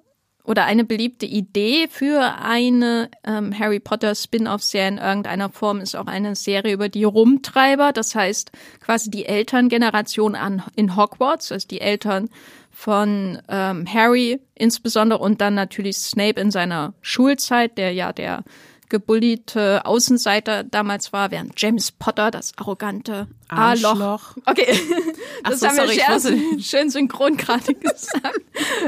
oder 0.44 0.66
eine 0.66 0.84
beliebte 0.84 1.26
Idee 1.26 1.88
für 1.90 2.36
eine 2.42 3.10
ähm, 3.24 3.58
Harry 3.58 3.80
Potter 3.80 4.16
Spin-off-Serie 4.16 4.88
in 4.88 4.98
irgendeiner 4.98 5.50
Form 5.50 5.80
ist 5.80 5.96
auch 5.96 6.08
eine 6.08 6.36
Serie 6.36 6.74
über 6.74 6.90
die 6.90 7.04
Rumtreiber, 7.04 7.92
das 7.92 8.16
heißt 8.16 8.52
quasi 8.80 9.12
die 9.12 9.26
Elterngeneration 9.26 10.36
an 10.36 10.64
in 10.76 10.96
Hogwarts, 10.96 11.52
also 11.52 11.68
die 11.68 11.82
Eltern 11.82 12.30
von 12.72 13.40
ähm, 13.50 13.86
Harry 13.92 14.40
insbesondere 14.56 15.20
und 15.20 15.42
dann 15.42 15.54
natürlich 15.54 15.98
Snape 15.98 16.40
in 16.40 16.52
seiner 16.52 16.94
Schulzeit, 17.02 17.78
der 17.78 17.94
ja 17.94 18.14
der 18.14 18.44
gebulliete 18.90 19.86
Außenseiter 19.86 20.64
damals 20.64 21.14
war, 21.14 21.32
während 21.32 21.54
James 21.62 21.92
Potter 21.92 22.32
das 22.32 22.52
arrogante 22.58 23.28
A-Loch. 23.48 24.00
Arschloch. 24.00 24.36
Okay, 24.46 24.80
das 25.44 25.60
so, 25.60 25.68
haben 25.68 25.78
wir 25.78 25.88
sorry, 25.88 25.98
wusste- 26.00 26.60
schön 26.64 26.90
synchron 26.90 27.38
gerade 27.38 27.74
gesagt. 27.76 28.42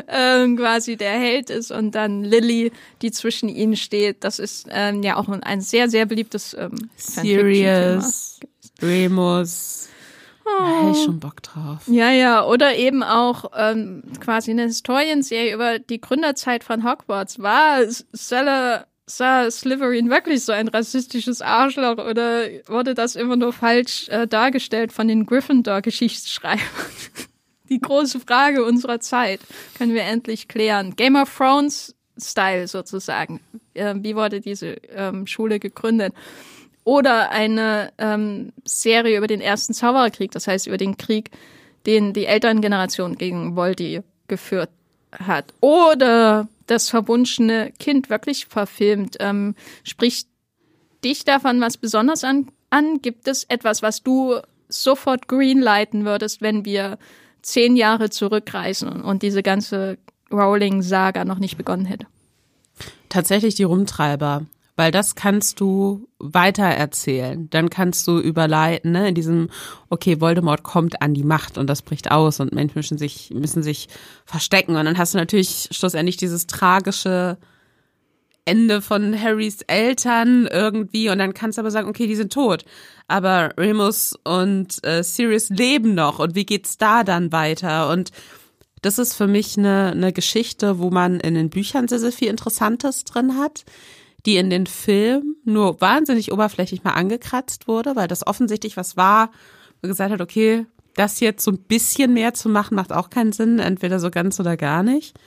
ähm, 0.08 0.58
quasi 0.58 0.98
der 0.98 1.12
Held 1.14 1.50
ist 1.50 1.72
und 1.72 1.92
dann 1.96 2.24
Lily, 2.24 2.72
die 3.02 3.12
zwischen 3.12 3.48
ihnen 3.50 3.76
steht. 3.76 4.24
Das 4.24 4.40
ist 4.40 4.68
ähm, 4.72 5.04
ja 5.04 5.18
auch 5.18 5.28
ein, 5.30 5.44
ein 5.44 5.62
sehr, 5.62 5.90
sehr 5.90 6.06
beliebtes 6.06 6.56
ähm. 6.58 6.90
Sirius, 6.98 8.40
Remus. 8.82 9.88
Da 10.44 10.68
hätte 10.82 10.98
ich 10.98 11.06
schon 11.06 11.20
Bock 11.20 11.42
drauf. 11.44 11.84
Ja, 11.88 12.12
ja, 12.12 12.44
oder 12.46 12.76
eben 12.76 13.04
auch 13.04 13.52
ähm, 13.56 14.04
quasi 14.20 14.52
eine 14.52 14.64
Historienserie 14.64 15.54
über 15.54 15.80
die 15.80 16.02
Gründerzeit 16.02 16.64
von 16.64 16.84
Hogwarts. 16.84 17.40
War 17.40 17.80
Stella 18.14 18.86
sah 19.18 19.50
Slytherin 19.50 20.10
wirklich 20.10 20.44
so 20.44 20.52
ein 20.52 20.68
rassistisches 20.68 21.42
Arschloch 21.42 21.98
oder 21.98 22.48
wurde 22.68 22.94
das 22.94 23.16
immer 23.16 23.36
nur 23.36 23.54
falsch 23.54 24.10
äh, 24.10 24.28
dargestellt 24.28 24.92
von 24.92 25.08
den 25.08 25.26
Gryffindor-Geschichtsschreibern? 25.26 26.60
Die 27.70 27.80
große 27.80 28.20
Frage 28.20 28.66
unserer 28.66 29.00
Zeit 29.00 29.40
können 29.78 29.94
wir 29.94 30.04
endlich 30.04 30.48
klären. 30.48 30.96
Game 30.96 31.16
of 31.16 31.36
Thrones 31.36 31.96
Style 32.18 32.68
sozusagen. 32.68 33.40
Äh, 33.74 33.96
wie 33.98 34.16
wurde 34.16 34.42
diese 34.42 34.74
ähm, 34.90 35.26
Schule 35.26 35.60
gegründet? 35.60 36.14
Oder 36.84 37.32
eine 37.32 37.94
ähm, 37.98 38.52
Serie 38.66 39.18
über 39.18 39.28
den 39.28 39.40
ersten 39.40 39.74
Zaubererkrieg, 39.74 40.32
das 40.32 40.48
heißt 40.48 40.68
über 40.68 40.78
den 40.78 40.98
Krieg, 40.98 41.30
den 41.86 42.12
die 42.12 42.26
Elterngeneration 42.26 43.18
gegen 43.18 43.56
Voldy 43.56 44.02
geführt 44.28 44.70
hat. 45.12 45.54
Oder 45.60 46.48
das 46.68 46.90
verwunschene 46.90 47.72
Kind 47.80 48.10
wirklich 48.10 48.46
verfilmt. 48.46 49.18
Ähm, 49.20 49.56
spricht 49.84 50.28
dich 51.04 51.26
davon 51.26 51.60
was 51.62 51.78
besonders 51.78 52.24
an, 52.24 52.48
an? 52.70 53.02
Gibt 53.02 53.28
es 53.28 53.44
etwas, 53.46 53.82
was 53.82 54.04
du 54.04 54.40
sofort 54.70 55.28
greenlighten 55.28 56.06
würdest, 56.06 56.42
wenn 56.42 56.66
wir 56.66 56.98
zehn 57.42 57.76
Jahre 57.76 58.10
zurückreisen 58.10 59.02
und 59.02 59.24
diese 59.24 59.44
ganze 59.44 59.98
Rowling-Saga 60.32 61.26
noch 61.26 61.40
nicht 61.40 61.58
begonnen 61.58 61.86
hätte? 61.86 62.08
Tatsächlich 63.10 63.56
die 63.56 63.64
Rumtreiber. 63.64 64.46
Weil 64.82 64.92
das 64.92 65.14
kannst 65.14 65.60
du 65.60 66.08
weitererzählen. 66.18 67.48
Dann 67.52 67.70
kannst 67.70 68.08
du 68.08 68.18
überleiten, 68.18 68.94
ne, 68.94 69.10
in 69.10 69.14
diesem, 69.14 69.52
okay, 69.92 70.20
Voldemort 70.20 70.64
kommt 70.64 71.04
an 71.04 71.14
die 71.14 71.24
Macht 71.24 71.60
und 71.60 71.68
das 71.68 71.84
bricht 71.84 72.10
aus 72.10 72.40
und 72.40 72.52
Menschen 72.52 72.80
müssen 72.80 72.98
sich, 72.98 73.30
müssen 73.30 73.62
sich 73.62 73.90
verstecken. 74.26 74.76
Und 74.76 74.86
dann 74.86 74.98
hast 74.98 75.14
du 75.14 75.20
natürlich 75.20 75.70
schlussendlich 75.70 76.18
dieses 76.18 76.48
tragische 76.48 77.38
Ende 78.44 78.82
von 78.82 79.22
Harrys 79.22 79.62
Eltern 79.68 80.48
irgendwie 80.52 81.12
und 81.12 81.20
dann 81.20 81.36
kannst 81.36 81.60
du 81.60 81.62
aber 81.62 81.70
sagen, 81.70 81.88
okay, 81.88 82.08
die 82.08 82.16
sind 82.16 82.34
tot. 82.34 82.66
Aber 83.08 83.54
Remus 83.60 84.18
und 84.24 84.84
äh, 84.84 85.04
Sirius 85.04 85.50
leben 85.50 85.94
noch 85.94 86.18
und 86.18 86.34
wie 86.34 86.48
geht's 86.48 86.80
da 86.80 87.04
dann 87.04 87.32
weiter? 87.32 87.92
Und 87.92 88.10
das 88.82 88.98
ist 88.98 89.14
für 89.14 89.28
mich 89.28 89.60
eine, 89.60 89.92
eine 89.92 90.12
Geschichte, 90.12 90.80
wo 90.80 90.90
man 90.90 91.20
in 91.20 91.36
den 91.36 91.52
Büchern 91.52 91.88
sehr, 91.88 92.00
sehr 92.00 92.12
viel 92.12 92.30
Interessantes 92.30 93.04
drin 93.04 93.38
hat, 93.38 93.64
die 94.26 94.38
in 94.38 94.50
den 94.50 94.68
Filmen 94.68 95.36
nur 95.44 95.82
wahnsinnig 95.82 96.32
oberflächlich 96.32 96.84
mal 96.84 96.92
angekratzt 96.92 97.68
wurde, 97.68 97.96
weil 97.96 98.08
das 98.08 98.26
offensichtlich 98.26 98.78
was 98.78 98.98
war, 98.98 99.32
wo 99.82 99.88
gesagt 99.88 100.12
hat, 100.12 100.22
okay, 100.22 100.66
das 100.96 101.20
jetzt 101.20 101.44
so 101.44 101.52
ein 101.52 101.60
bisschen 101.60 102.14
mehr 102.14 102.34
zu 102.34 102.50
machen, 102.50 102.76
macht 102.76 102.92
auch 102.92 103.10
keinen 103.10 103.32
Sinn, 103.32 103.60
entweder 103.60 104.00
so 104.00 104.12
ganz 104.12 104.40
oder 104.40 104.58
gar 104.58 104.84
nicht. 104.84 105.18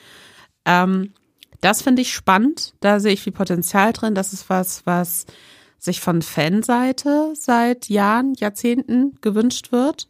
Ähm, 0.64 1.12
das 1.60 1.82
finde 1.82 2.02
ich 2.02 2.12
spannend, 2.12 2.74
da 2.80 3.00
sehe 3.00 3.12
ich 3.12 3.22
viel 3.22 3.32
Potenzial 3.32 3.92
drin. 3.92 4.14
Das 4.14 4.32
ist 4.32 4.50
was, 4.50 4.84
was 4.84 5.24
sich 5.78 6.00
von 6.00 6.22
Fanseite 6.22 7.32
seit 7.34 7.88
Jahren, 7.88 8.34
Jahrzehnten 8.34 9.18
gewünscht 9.20 9.72
wird 9.72 10.08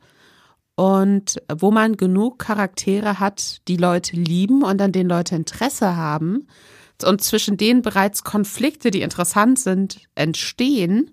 und 0.74 1.40
wo 1.52 1.70
man 1.70 1.96
genug 1.96 2.40
Charaktere 2.40 3.20
hat, 3.20 3.60
die 3.68 3.76
Leute 3.76 4.16
lieben 4.16 4.62
und 4.62 4.80
an 4.80 4.92
denen 4.92 5.08
Leute 5.08 5.36
Interesse 5.36 5.96
haben 5.96 6.48
und 7.04 7.22
zwischen 7.22 7.56
denen 7.56 7.82
bereits 7.82 8.24
Konflikte, 8.24 8.90
die 8.90 9.02
interessant 9.02 9.58
sind, 9.58 10.00
entstehen, 10.14 11.10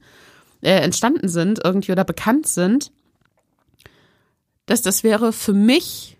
äh, 0.61 0.79
entstanden 0.81 1.27
sind 1.27 1.59
irgendwie 1.63 1.91
oder 1.91 2.03
bekannt 2.03 2.47
sind, 2.47 2.91
dass 4.65 4.81
das 4.81 5.03
wäre 5.03 5.33
für 5.33 5.53
mich 5.53 6.17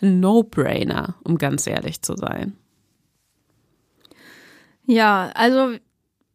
ein 0.00 0.20
No-Brainer, 0.20 1.16
um 1.24 1.38
ganz 1.38 1.66
ehrlich 1.66 2.02
zu 2.02 2.16
sein. 2.16 2.56
Ja, 4.86 5.30
also 5.34 5.76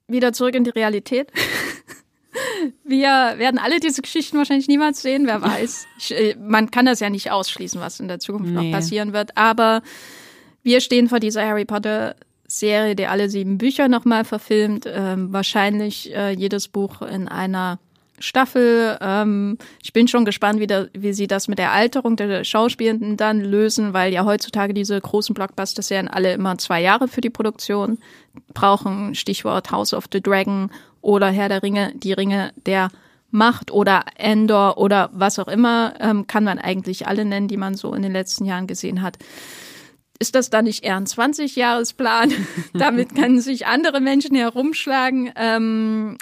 wieder 0.08 0.34
zurück 0.34 0.56
in 0.56 0.64
die 0.64 0.72
Realität. 0.72 1.32
Wir 2.84 3.36
werden 3.38 3.60
alle 3.60 3.80
diese 3.80 4.02
Geschichten 4.02 4.38
wahrscheinlich 4.38 4.68
niemals 4.68 5.02
sehen, 5.02 5.26
wer 5.28 5.42
weiß. 5.42 5.88
Ich, 5.98 6.12
äh, 6.12 6.36
man 6.36 6.72
kann 6.72 6.86
das 6.86 7.00
ja 7.00 7.10
nicht 7.10 7.32
ausschließen, 7.32 7.80
was 7.80 8.00
in 8.00 8.08
der 8.08 8.20
Zukunft 8.20 8.52
nee. 8.52 8.72
noch 8.72 8.72
passieren 8.76 9.14
wird. 9.14 9.38
Aber 9.38 9.82
wir 10.64 10.82
stehen 10.82 11.10
vor 11.10 11.20
dieser 11.20 11.46
Harry 11.46 11.66
Potter 11.66 12.16
Serie, 12.50 12.96
die 12.96 13.08
alle 13.08 13.30
sieben 13.30 13.58
Bücher 13.58 13.88
nochmal 13.88 14.26
verfilmt. 14.26 14.86
Ähm, 14.88 15.32
wahrscheinlich 15.32 16.14
äh, 16.14 16.32
jedes 16.32 16.68
Buch 16.68 17.02
in 17.02 17.28
einer 17.28 17.80
Staffel. 18.18 18.98
Ähm, 19.02 19.58
ich 19.82 19.94
bin 19.94 20.08
schon 20.08 20.26
gespannt, 20.26 20.60
wie, 20.60 20.68
da, 20.68 20.88
wie 20.94 21.14
sie 21.14 21.28
das 21.28 21.48
mit 21.48 21.60
der 21.60 21.72
Alterung 21.72 22.16
der 22.16 22.44
Schauspielenden 22.44 23.18
dann 23.18 23.40
lösen, 23.40 23.94
weil 23.94 24.12
ja 24.12 24.26
heutzutage 24.26 24.74
diese 24.74 25.00
großen 25.00 25.34
Blockbuster-Serien 25.34 26.08
alle 26.08 26.34
immer 26.34 26.58
zwei 26.58 26.82
Jahre 26.82 27.08
für 27.08 27.22
die 27.22 27.30
Produktion 27.30 28.00
brauchen. 28.54 29.16
Stichwort 29.16 29.72
House 29.72 29.94
of 29.94 30.06
the 30.12 30.22
Dragon 30.22 30.72
oder 31.02 31.30
Herr 31.30 31.50
der 31.50 31.64
Ringe, 31.64 31.94
die 31.96 32.14
Ringe 32.14 32.52
der 32.66 32.90
Macht 33.32 33.72
oder 33.72 34.06
Endor 34.16 34.80
oder 34.80 35.12
was 35.14 35.38
auch 35.38 35.48
immer, 35.48 35.94
ähm, 36.00 36.26
kann 36.26 36.44
man 36.44 36.58
eigentlich 36.58 37.08
alle 37.08 37.26
nennen, 37.26 37.48
die 37.48 37.58
man 37.58 37.76
so 37.76 37.94
in 37.94 38.02
den 38.02 38.12
letzten 38.12 38.46
Jahren 38.46 38.66
gesehen 38.66 39.04
hat. 39.04 39.18
Ist 40.20 40.36
das 40.36 40.50
dann 40.50 40.66
nicht 40.66 40.84
eher 40.84 40.98
ein 40.98 41.06
20-Jahresplan? 41.06 42.34
Damit 42.74 43.16
können 43.16 43.40
sich 43.40 43.66
andere 43.66 44.02
Menschen 44.02 44.36
herumschlagen. 44.36 45.32
Ähm, 45.36 46.18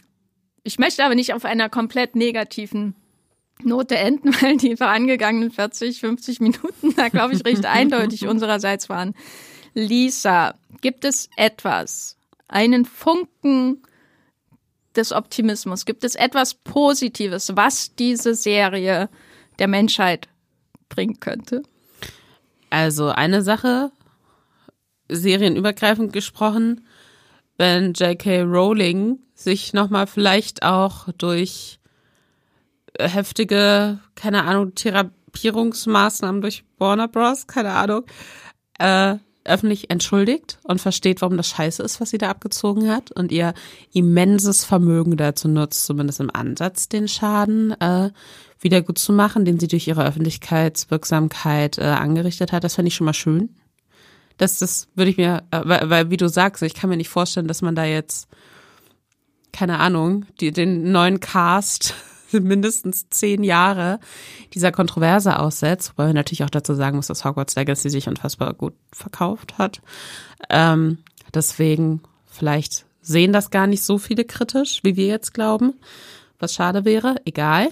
ich 0.63 0.77
möchte 0.77 1.03
aber 1.03 1.15
nicht 1.15 1.33
auf 1.33 1.45
einer 1.45 1.69
komplett 1.69 2.15
negativen 2.15 2.95
Note 3.63 3.97
enden, 3.97 4.33
weil 4.41 4.57
die 4.57 4.77
vorangegangenen 4.77 5.51
40, 5.51 5.99
50 5.99 6.39
Minuten 6.41 6.95
da, 6.95 7.09
glaube 7.09 7.33
ich, 7.33 7.43
recht 7.43 7.65
eindeutig 7.65 8.27
unsererseits 8.27 8.87
waren. 8.87 9.15
Lisa, 9.73 10.55
gibt 10.81 11.05
es 11.05 11.29
etwas, 11.35 12.17
einen 12.47 12.85
Funken 12.85 13.81
des 14.95 15.11
Optimismus? 15.11 15.85
Gibt 15.85 16.03
es 16.03 16.15
etwas 16.15 16.53
Positives, 16.53 17.55
was 17.55 17.95
diese 17.95 18.33
Serie 18.33 19.09
der 19.59 19.67
Menschheit 19.67 20.27
bringen 20.89 21.19
könnte? 21.19 21.63
Also 22.69 23.09
eine 23.09 23.41
Sache, 23.41 23.91
serienübergreifend 25.09 26.13
gesprochen, 26.13 26.85
wenn 27.57 27.93
J.K. 27.93 28.43
Rowling 28.43 29.19
sich 29.33 29.73
nochmal 29.73 30.07
vielleicht 30.07 30.63
auch 30.63 31.07
durch 31.17 31.79
heftige, 32.99 33.99
keine 34.15 34.43
Ahnung, 34.43 34.75
Therapierungsmaßnahmen 34.75 36.41
durch 36.41 36.63
Warner 36.77 37.07
Bros., 37.07 37.47
keine 37.47 37.71
Ahnung, 37.73 38.05
äh, 38.79 39.15
öffentlich 39.47 39.89
entschuldigt 39.89 40.59
und 40.63 40.81
versteht, 40.81 41.21
warum 41.21 41.37
das 41.37 41.49
scheiße 41.49 41.83
ist, 41.83 41.99
was 42.01 42.09
sie 42.09 42.17
da 42.17 42.29
abgezogen 42.29 42.89
hat 42.89 43.11
und 43.11 43.31
ihr 43.31 43.53
immenses 43.93 44.65
Vermögen 44.65 45.17
dazu 45.17 45.47
nutzt, 45.47 45.85
zumindest 45.85 46.19
im 46.19 46.33
Ansatz 46.33 46.89
den 46.89 47.07
Schaden 47.07 47.71
äh, 47.79 48.11
wieder 48.59 48.81
gut 48.81 48.97
zu 48.97 49.13
machen, 49.13 49.45
den 49.45 49.59
sie 49.59 49.67
durch 49.67 49.87
ihre 49.87 50.05
Öffentlichkeitswirksamkeit 50.05 51.77
äh, 51.77 51.83
angerichtet 51.83 52.51
hat. 52.51 52.63
Das 52.63 52.75
fände 52.75 52.87
ich 52.87 52.95
schon 52.95 53.05
mal 53.05 53.13
schön. 53.13 53.49
Das, 54.37 54.59
das 54.59 54.87
würde 54.95 55.11
ich 55.11 55.17
mir, 55.17 55.43
äh, 55.51 55.61
weil, 55.63 55.89
weil, 55.89 56.09
wie 56.11 56.17
du 56.17 56.29
sagst, 56.29 56.63
ich 56.63 56.73
kann 56.73 56.89
mir 56.89 56.97
nicht 56.97 57.09
vorstellen, 57.09 57.47
dass 57.47 57.61
man 57.61 57.75
da 57.75 57.85
jetzt, 57.85 58.27
keine 59.51 59.79
Ahnung, 59.79 60.25
die, 60.39 60.51
den 60.51 60.91
neuen 60.91 61.19
Cast 61.19 61.95
mindestens 62.31 63.09
zehn 63.09 63.43
Jahre 63.43 63.99
dieser 64.53 64.71
Kontroverse 64.71 65.39
aussetzt, 65.39 65.91
wobei 65.91 66.05
man 66.07 66.15
natürlich 66.15 66.43
auch 66.43 66.49
dazu 66.49 66.73
sagen 66.73 66.97
muss, 66.97 67.07
dass 67.07 67.25
Hogwarts 67.25 67.55
Legacy 67.55 67.89
sich 67.89 68.07
unfassbar 68.07 68.53
gut 68.53 68.73
verkauft 68.91 69.57
hat. 69.57 69.81
Ähm, 70.49 70.99
deswegen 71.33 72.01
vielleicht 72.25 72.85
sehen 73.01 73.33
das 73.33 73.49
gar 73.49 73.67
nicht 73.67 73.83
so 73.83 73.97
viele 73.97 74.25
kritisch, 74.25 74.81
wie 74.83 74.95
wir 74.95 75.07
jetzt 75.07 75.33
glauben, 75.33 75.73
was 76.39 76.53
schade 76.53 76.85
wäre. 76.85 77.15
Egal. 77.25 77.69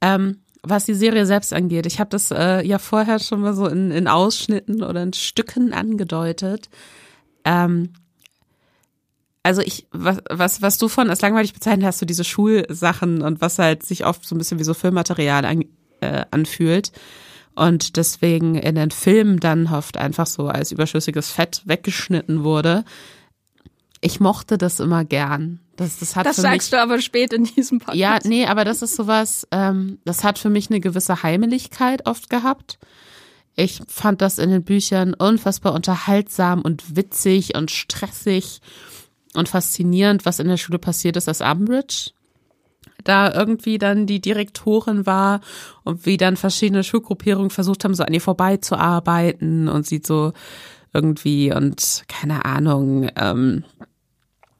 Ähm, 0.00 0.40
was 0.62 0.86
die 0.86 0.94
Serie 0.94 1.26
selbst 1.26 1.52
angeht, 1.52 1.84
ich 1.86 2.00
habe 2.00 2.10
das 2.10 2.30
äh, 2.30 2.66
ja 2.66 2.78
vorher 2.78 3.18
schon 3.18 3.40
mal 3.42 3.54
so 3.54 3.66
in, 3.66 3.90
in 3.90 4.08
Ausschnitten 4.08 4.82
oder 4.82 5.02
in 5.02 5.12
Stücken 5.12 5.74
angedeutet. 5.74 6.70
Ähm, 7.44 7.90
also 9.44 9.60
ich, 9.60 9.86
was, 9.92 10.18
was, 10.30 10.62
was 10.62 10.78
du 10.78 10.88
von 10.88 11.10
als 11.10 11.20
langweilig 11.20 11.52
bezeichnet 11.52 11.86
hast, 11.86 11.98
so 11.98 12.06
diese 12.06 12.24
Schulsachen 12.24 13.22
und 13.22 13.40
was 13.40 13.58
halt 13.58 13.84
sich 13.84 14.06
oft 14.06 14.26
so 14.26 14.34
ein 14.34 14.38
bisschen 14.38 14.58
wie 14.58 14.64
so 14.64 14.74
Filmmaterial 14.74 15.44
an, 15.44 15.64
äh, 16.00 16.24
anfühlt. 16.30 16.90
Und 17.54 17.96
deswegen 17.96 18.56
in 18.56 18.74
den 18.74 18.90
Filmen 18.90 19.38
dann 19.38 19.68
oft 19.68 19.98
einfach 19.98 20.26
so 20.26 20.48
als 20.48 20.72
überschüssiges 20.72 21.30
Fett 21.30 21.62
weggeschnitten 21.66 22.42
wurde. 22.42 22.84
Ich 24.00 24.18
mochte 24.18 24.58
das 24.58 24.80
immer 24.80 25.04
gern. 25.04 25.60
Das, 25.76 25.98
das, 25.98 26.16
hat 26.16 26.24
das 26.24 26.36
für 26.36 26.42
sagst 26.42 26.72
mich, 26.72 26.78
du 26.78 26.82
aber 26.82 27.00
spät 27.00 27.32
in 27.34 27.44
diesem 27.44 27.80
Podcast. 27.80 27.98
Ja, 27.98 28.18
nee, 28.24 28.46
aber 28.46 28.64
das 28.64 28.80
ist 28.80 28.96
sowas, 28.96 29.46
ähm, 29.50 29.98
das 30.04 30.24
hat 30.24 30.38
für 30.38 30.50
mich 30.50 30.70
eine 30.70 30.80
gewisse 30.80 31.22
Heimeligkeit 31.22 32.06
oft 32.06 32.30
gehabt. 32.30 32.78
Ich 33.56 33.82
fand 33.88 34.22
das 34.22 34.38
in 34.38 34.50
den 34.50 34.64
Büchern 34.64 35.14
unfassbar 35.14 35.74
unterhaltsam 35.74 36.62
und 36.62 36.96
witzig 36.96 37.56
und 37.56 37.70
stressig 37.70 38.60
und 39.34 39.48
faszinierend, 39.48 40.24
was 40.24 40.38
in 40.38 40.48
der 40.48 40.56
Schule 40.56 40.78
passiert 40.78 41.16
ist, 41.16 41.28
als 41.28 41.40
Umbridge 41.40 42.12
da 43.02 43.32
irgendwie 43.32 43.78
dann 43.78 44.06
die 44.06 44.20
Direktorin 44.20 45.06
war 45.06 45.40
und 45.84 46.06
wie 46.06 46.16
dann 46.16 46.36
verschiedene 46.36 46.82
Schulgruppierungen 46.82 47.50
versucht 47.50 47.84
haben, 47.84 47.94
so 47.94 48.02
an 48.02 48.14
ihr 48.14 48.20
vorbeizuarbeiten 48.20 49.68
und 49.68 49.86
sie 49.86 50.00
so 50.04 50.32
irgendwie 50.92 51.52
und 51.52 52.04
keine 52.08 52.44
Ahnung, 52.44 53.10
ähm, 53.16 53.64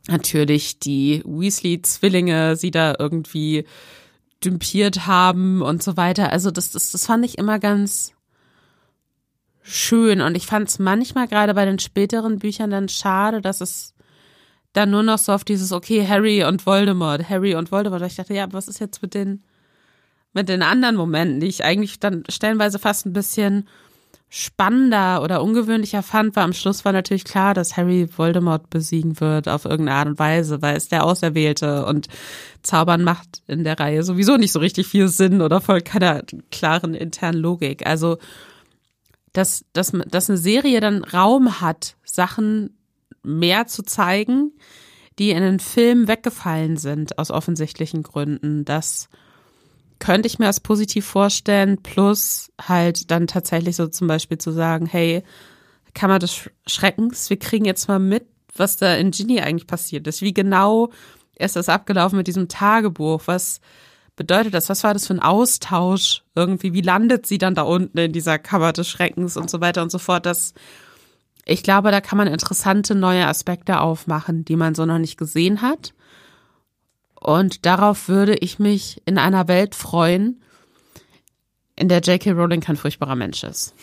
natürlich 0.08 0.78
die 0.78 1.22
Weasley-Zwillinge 1.24 2.56
sie 2.56 2.70
da 2.70 2.94
irgendwie 2.98 3.64
dümpiert 4.44 5.06
haben 5.06 5.62
und 5.62 5.82
so 5.82 5.96
weiter. 5.96 6.30
Also 6.30 6.50
das, 6.50 6.70
das, 6.72 6.92
das 6.92 7.06
fand 7.06 7.24
ich 7.24 7.38
immer 7.38 7.58
ganz 7.58 8.12
schön 9.62 10.20
und 10.20 10.36
ich 10.36 10.46
fand 10.46 10.68
es 10.68 10.78
manchmal 10.78 11.26
gerade 11.26 11.54
bei 11.54 11.64
den 11.64 11.78
späteren 11.78 12.38
Büchern 12.38 12.70
dann 12.70 12.90
schade, 12.90 13.40
dass 13.40 13.62
es 13.62 13.93
dann 14.74 14.90
nur 14.90 15.02
noch 15.02 15.18
so 15.18 15.32
auf 15.32 15.44
dieses, 15.44 15.72
okay, 15.72 16.06
Harry 16.06 16.44
und 16.44 16.66
Voldemort, 16.66 17.28
Harry 17.30 17.54
und 17.54 17.72
Voldemort. 17.72 18.02
Ich 18.02 18.16
dachte, 18.16 18.34
ja, 18.34 18.52
was 18.52 18.68
ist 18.68 18.80
jetzt 18.80 19.00
mit 19.00 19.14
den, 19.14 19.42
mit 20.34 20.48
den 20.48 20.62
anderen 20.62 20.96
Momenten, 20.96 21.40
die 21.40 21.46
ich 21.46 21.64
eigentlich 21.64 22.00
dann 22.00 22.24
stellenweise 22.28 22.78
fast 22.78 23.06
ein 23.06 23.12
bisschen 23.12 23.66
spannender 24.28 25.22
oder 25.22 25.44
ungewöhnlicher 25.44 26.02
fand, 26.02 26.34
war 26.34 26.42
am 26.42 26.52
Schluss 26.52 26.84
war 26.84 26.92
natürlich 26.92 27.24
klar, 27.24 27.54
dass 27.54 27.76
Harry 27.76 28.08
Voldemort 28.16 28.68
besiegen 28.68 29.20
wird 29.20 29.48
auf 29.48 29.64
irgendeine 29.64 29.96
Art 29.96 30.08
und 30.08 30.18
Weise, 30.18 30.60
weil 30.60 30.76
es 30.76 30.88
der 30.88 31.04
Auserwählte 31.04 31.86
und 31.86 32.08
Zaubern 32.62 33.04
macht 33.04 33.42
in 33.46 33.62
der 33.62 33.78
Reihe 33.78 34.02
sowieso 34.02 34.36
nicht 34.36 34.50
so 34.50 34.58
richtig 34.58 34.88
viel 34.88 35.06
Sinn 35.06 35.40
oder 35.40 35.60
folgt 35.60 35.86
keiner 35.86 36.22
klaren 36.50 36.94
internen 36.94 37.38
Logik. 37.38 37.86
Also, 37.86 38.18
dass, 39.32 39.64
dass, 39.72 39.92
dass 40.08 40.28
eine 40.28 40.38
Serie 40.38 40.80
dann 40.80 41.04
Raum 41.04 41.60
hat, 41.60 41.94
Sachen 42.04 42.70
mehr 43.24 43.66
zu 43.66 43.82
zeigen, 43.82 44.52
die 45.18 45.30
in 45.30 45.42
den 45.42 45.60
Filmen 45.60 46.08
weggefallen 46.08 46.76
sind 46.76 47.18
aus 47.18 47.30
offensichtlichen 47.30 48.02
Gründen. 48.02 48.64
Das 48.64 49.08
könnte 49.98 50.26
ich 50.26 50.38
mir 50.38 50.46
als 50.46 50.60
positiv 50.60 51.06
vorstellen, 51.06 51.82
plus 51.82 52.52
halt 52.60 53.10
dann 53.10 53.26
tatsächlich 53.26 53.76
so 53.76 53.86
zum 53.86 54.08
Beispiel 54.08 54.38
zu 54.38 54.50
sagen, 54.50 54.86
hey, 54.86 55.22
Kammer 55.94 56.18
des 56.18 56.50
Schreckens, 56.66 57.30
wir 57.30 57.38
kriegen 57.38 57.64
jetzt 57.64 57.88
mal 57.88 58.00
mit, 58.00 58.26
was 58.56 58.76
da 58.76 58.94
in 58.96 59.12
Ginny 59.12 59.40
eigentlich 59.40 59.66
passiert 59.66 60.06
ist. 60.06 60.22
Wie 60.22 60.34
genau 60.34 60.90
ist 61.38 61.56
das 61.56 61.68
abgelaufen 61.68 62.16
mit 62.16 62.26
diesem 62.26 62.48
Tagebuch? 62.48 63.22
Was 63.26 63.60
bedeutet 64.16 64.54
das? 64.54 64.68
Was 64.68 64.84
war 64.84 64.92
das 64.92 65.06
für 65.06 65.14
ein 65.14 65.22
Austausch 65.22 66.22
irgendwie? 66.34 66.72
Wie 66.72 66.80
landet 66.80 67.26
sie 67.26 67.38
dann 67.38 67.54
da 67.54 67.62
unten 67.62 67.98
in 67.98 68.12
dieser 68.12 68.38
Kammer 68.38 68.72
des 68.72 68.88
Schreckens 68.88 69.36
und 69.36 69.50
so 69.50 69.60
weiter 69.60 69.82
und 69.82 69.90
so 69.90 69.98
fort? 69.98 70.26
Das, 70.26 70.54
ich 71.46 71.62
glaube, 71.62 71.90
da 71.90 72.00
kann 72.00 72.18
man 72.18 72.26
interessante 72.26 72.94
neue 72.94 73.26
Aspekte 73.26 73.80
aufmachen, 73.80 74.44
die 74.44 74.56
man 74.56 74.74
so 74.74 74.86
noch 74.86 74.98
nicht 74.98 75.18
gesehen 75.18 75.60
hat. 75.60 75.92
Und 77.20 77.66
darauf 77.66 78.08
würde 78.08 78.34
ich 78.34 78.58
mich 78.58 79.02
in 79.04 79.18
einer 79.18 79.48
Welt 79.48 79.74
freuen, 79.74 80.42
in 81.76 81.88
der 81.88 82.00
J.K. 82.00 82.32
Rowling 82.32 82.60
kein 82.60 82.76
furchtbarer 82.76 83.16
Mensch 83.16 83.44
ist. 83.44 83.74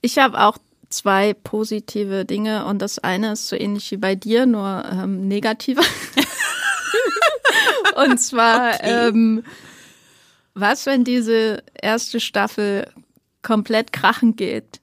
Ich 0.00 0.18
habe 0.18 0.40
auch 0.40 0.58
zwei 0.90 1.32
positive 1.32 2.24
Dinge 2.24 2.66
und 2.66 2.80
das 2.80 2.98
eine 2.98 3.32
ist 3.32 3.48
so 3.48 3.56
ähnlich 3.56 3.90
wie 3.90 3.96
bei 3.96 4.14
dir, 4.14 4.46
nur 4.46 4.84
ähm, 4.90 5.26
negativer. 5.26 5.82
und 7.96 8.18
zwar, 8.18 8.74
okay. 8.74 9.08
ähm, 9.08 9.44
was, 10.54 10.86
wenn 10.86 11.04
diese 11.04 11.62
erste 11.80 12.20
Staffel 12.20 12.88
komplett 13.42 13.92
krachen 13.92 14.36
geht 14.36 14.81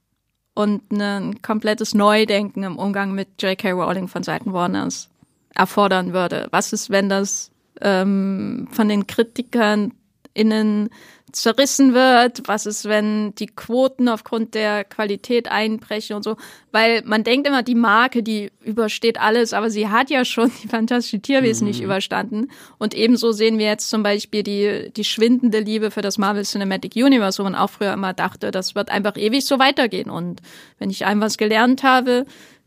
und 0.53 0.91
ein 0.91 1.41
komplettes 1.41 1.93
Neudenken 1.93 2.63
im 2.63 2.77
Umgang 2.77 3.13
mit 3.13 3.41
J.K. 3.41 3.71
Rowling 3.71 4.07
von 4.07 4.23
Seiten 4.23 4.53
Warners 4.53 5.09
erfordern 5.53 6.13
würde? 6.13 6.47
Was 6.51 6.73
ist, 6.73 6.89
wenn 6.89 7.09
das 7.09 7.51
ähm, 7.81 8.67
von 8.71 8.89
den 8.89 9.07
Kritikern 9.07 9.93
innen 10.33 10.89
zerrissen 11.31 11.93
wird, 11.93 12.47
was 12.47 12.65
ist, 12.65 12.85
wenn 12.85 13.35
die 13.35 13.47
Quoten 13.47 14.09
aufgrund 14.09 14.55
der 14.55 14.83
Qualität 14.83 15.49
einbrechen 15.49 16.15
und 16.15 16.23
so, 16.23 16.37
weil 16.71 17.03
man 17.05 17.23
denkt 17.23 17.47
immer, 17.47 17.63
die 17.63 17.75
Marke, 17.75 18.23
die 18.23 18.51
übersteht 18.63 19.19
alles, 19.19 19.53
aber 19.53 19.69
sie 19.69 19.89
hat 19.89 20.09
ja 20.09 20.25
schon 20.25 20.51
die 20.63 20.67
fantastische 20.67 21.19
Tierwesen 21.19 21.65
mhm. 21.65 21.71
nicht 21.71 21.81
überstanden. 21.81 22.49
Und 22.77 22.93
ebenso 22.93 23.31
sehen 23.31 23.57
wir 23.57 23.67
jetzt 23.67 23.89
zum 23.89 24.03
Beispiel 24.03 24.43
die, 24.43 24.91
die 24.95 25.03
schwindende 25.03 25.59
Liebe 25.59 25.91
für 25.91 26.01
das 26.01 26.17
Marvel 26.17 26.43
Cinematic 26.43 26.95
Universe, 26.95 27.39
wo 27.39 27.43
man 27.43 27.55
auch 27.55 27.69
früher 27.69 27.93
immer 27.93 28.13
dachte, 28.13 28.51
das 28.51 28.75
wird 28.75 28.89
einfach 28.89 29.17
ewig 29.17 29.45
so 29.45 29.59
weitergehen. 29.59 30.09
Und 30.09 30.41
wenn 30.77 30.89
ich 30.89 31.05
einem 31.05 31.21
was 31.21 31.37
gelernt 31.37 31.83
habe 31.83 32.25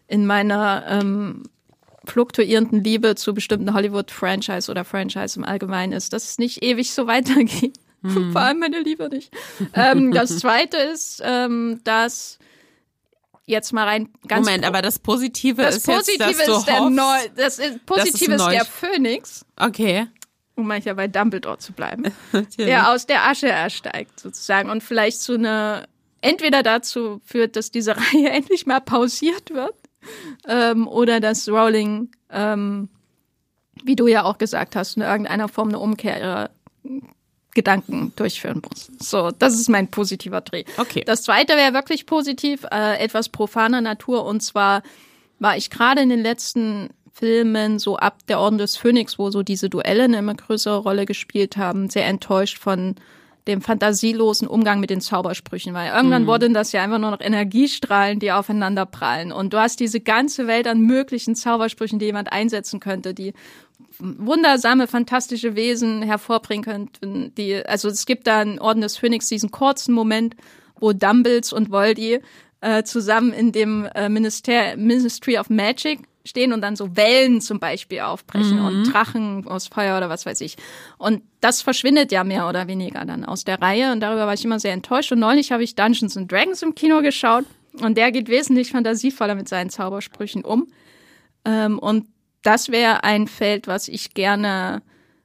in 0.09 0.27
meiner 0.27 0.85
ähm, 0.89 1.45
fluktuierenden 2.05 2.83
Liebe 2.83 3.15
zu 3.15 3.35
bestimmten 3.35 3.75
Hollywood-Franchise 3.75 4.71
oder 4.71 4.85
Franchise 4.85 5.39
im 5.39 5.45
Allgemeinen 5.45 5.93
ist, 5.93 6.13
dass 6.13 6.25
es 6.25 6.39
nicht 6.39 6.63
ewig 6.63 6.93
so 6.93 7.07
weitergeht. 7.07 7.79
Hm. 8.03 8.33
Vor 8.33 8.41
allem 8.41 8.59
meine 8.59 8.81
Liebe 8.81 9.09
nicht. 9.09 9.33
ähm, 9.75 10.13
das 10.13 10.39
zweite 10.41 10.77
ist, 10.77 11.23
ähm, 11.25 11.81
dass 11.85 12.39
jetzt 13.45 13.73
mal 13.73 13.87
rein 13.87 14.09
ganz 14.27 14.47
Moment, 14.47 14.65
aber 14.65 14.83
das 14.83 14.99
Positive 14.99 15.63
das 15.63 15.79
ist 15.79 15.87
Positive 15.87 16.29
jetzt, 16.29 16.49
dass 16.49 16.59
ist 16.59 16.69
der 16.69 16.81
hoffst, 16.81 16.97
Neu 16.97 17.19
das 17.37 17.59
ist, 17.59 17.87
Positive 17.87 18.35
ist, 18.35 18.41
ist 18.41 18.51
der 18.51 18.65
Phönix. 18.65 19.45
Okay. 19.57 20.07
Um 20.55 20.67
mal 20.67 20.81
hier 20.81 20.95
bei 20.95 21.09
Dumbledore 21.09 21.59
zu 21.59 21.73
bleiben. 21.73 22.13
der 22.59 22.91
aus 22.91 23.07
der 23.07 23.27
Asche 23.29 23.49
ersteigt 23.49 24.21
sozusagen 24.21 24.71
und 24.71 24.83
vielleicht 24.83 25.21
zu 25.21 25.35
einer 25.35 25.87
entweder 26.21 26.63
dazu 26.63 27.21
führt, 27.25 27.57
dass 27.57 27.71
diese 27.71 27.97
Reihe 27.97 28.31
endlich 28.31 28.67
mal 28.67 28.81
pausiert 28.81 29.55
wird 29.55 29.75
ähm, 30.49 30.87
oder 30.89 31.21
dass 31.21 31.49
Rowling, 31.49 32.11
ähm, 32.31 32.89
wie 33.85 33.97
du 33.97 34.07
ja 34.07 34.25
auch 34.25 34.39
gesagt 34.39 34.77
hast, 34.77 34.97
in 34.97 35.03
irgendeiner 35.03 35.49
Form 35.49 35.69
eine 35.69 35.79
Umkehr 35.79 36.21
ihrer 36.21 36.51
Gedanken 37.55 38.13
durchführen 38.17 38.63
muss. 38.67 38.91
So, 38.99 39.31
das 39.31 39.55
ist 39.55 39.69
mein 39.69 39.89
positiver 39.89 40.41
Dreh. 40.41 40.65
Okay. 40.79 41.03
Das 41.05 41.23
zweite 41.23 41.55
wäre 41.55 41.75
wirklich 41.75 42.07
positiv, 42.07 42.65
äh, 42.71 42.99
etwas 42.99 43.29
profaner 43.29 43.81
Natur 43.81 44.25
und 44.25 44.43
zwar 44.43 44.83
war 45.39 45.57
ich 45.57 45.71
gerade 45.71 46.01
in 46.01 46.09
den 46.09 46.23
letzten 46.23 46.91
Filmen 47.13 47.79
so 47.79 47.97
ab 47.97 48.21
der 48.29 48.41
Orden 48.41 48.59
des 48.59 48.77
Phönix, 48.77 49.19
wo 49.19 49.31
so 49.31 49.43
diese 49.43 49.69
Duelle 49.69 50.05
eine 50.05 50.19
immer 50.19 50.35
größere 50.35 50.79
Rolle 50.79 51.05
gespielt 51.05 51.57
haben, 51.57 51.91
sehr 51.91 52.07
enttäuscht 52.07 52.59
von 52.59 52.95
dem 53.47 53.61
fantasielosen 53.61 54.47
Umgang 54.47 54.79
mit 54.79 54.91
den 54.91 55.01
Zaubersprüchen, 55.01 55.75
weil 55.75 55.93
irgendwann 55.93 56.23
mhm. 56.23 56.27
wurden 56.29 56.55
das 56.55 56.73
ja 56.73 56.83
einfach 56.83 56.99
nur 56.99 57.11
noch 57.11 57.21
Energiestrahlen, 57.21 58.21
die 58.21 58.31
aufeinander 58.31 58.87
prallen. 58.87 59.33
Und 59.33 59.53
du 59.53 59.59
hast 59.59 59.81
diese 59.81 60.01
ganze 60.01 60.47
Welt 60.47 60.67
an 60.69 60.81
möglichen 60.81 61.35
Zaubersprüchen, 61.35 61.99
die 61.99 62.07
jemand 62.07 62.33
einsetzen 62.33 62.79
könnte, 62.79 63.15
die 63.15 63.33
wundersame, 63.99 64.87
fantastische 64.87 65.57
Wesen 65.57 66.03
hervorbringen 66.03 66.65
könnten. 66.65 67.35
Die, 67.37 67.65
also 67.67 67.89
es 67.89 68.07
gibt 68.07 68.27
da 68.27 68.43
in 68.43 68.59
Orden 68.59 68.81
des 68.81 68.97
Phönix 68.97 69.29
diesen 69.29 69.51
kurzen 69.51 69.93
Moment, 69.93 70.37
wo 70.79 70.93
Dumbles 70.93 71.53
und 71.53 71.71
Voldy 71.71 72.21
äh, 72.61 72.85
zusammen 72.85 73.33
in 73.33 73.53
dem 73.53 73.89
äh, 73.95 74.09
Minister 74.09 74.77
Ministry 74.77 75.39
of 75.39 75.51
Magic 75.51 76.01
stehen 76.25 76.53
und 76.53 76.61
dann 76.61 76.77
so 76.77 76.97
Wellen 76.97 77.41
zum 77.41 77.59
Beispiel 77.59 78.01
aufbrechen 78.01 78.59
mhm. 78.59 78.65
und 78.65 78.85
Drachen 78.85 79.47
aus 79.47 79.69
Feuer 79.69 79.97
oder 79.97 80.09
was 80.09 80.27
weiß 80.27 80.41
ich. 80.41 80.57
Und 80.99 81.23
das 81.41 81.63
verschwindet 81.63 82.13
ja 82.13 82.25
mehr 82.25 82.49
oder 82.49 82.69
weniger 82.69 83.05
dann 83.05 83.25
aus 83.25 83.45
der 83.45 83.61
Reihe 83.61 83.93
und 83.93 84.01
darüber 84.01 84.27
war 84.27 84.35
ich 84.35 84.45
immer 84.45 84.61
sehr 84.61 84.73
enttäuscht. 84.73 85.13
Und 85.13 85.19
neulich 85.19 85.53
habe 85.53 85.65
ich 85.65 85.75
Dungeons 85.75 86.17
and 86.17 86.31
Dragons 86.31 86.63
im 86.63 86.75
Kino 86.75 87.03
geschaut 87.03 87.45
und 87.81 87.97
der 87.97 88.13
geht 88.13 88.29
wesentlich 88.29 88.71
fantasievoller 88.71 89.35
mit 89.35 89.49
seinen 89.49 89.71
Zaubersprüchen 89.71 90.45
um. 90.45 90.69
Ähm, 91.45 91.79
und 91.79 92.07
das 92.43 92.71
wäre 92.71 93.05
ein 93.05 93.27
Feld, 93.29 93.67
was 93.67 93.89
ich 93.89 94.15
gerne 94.15 94.83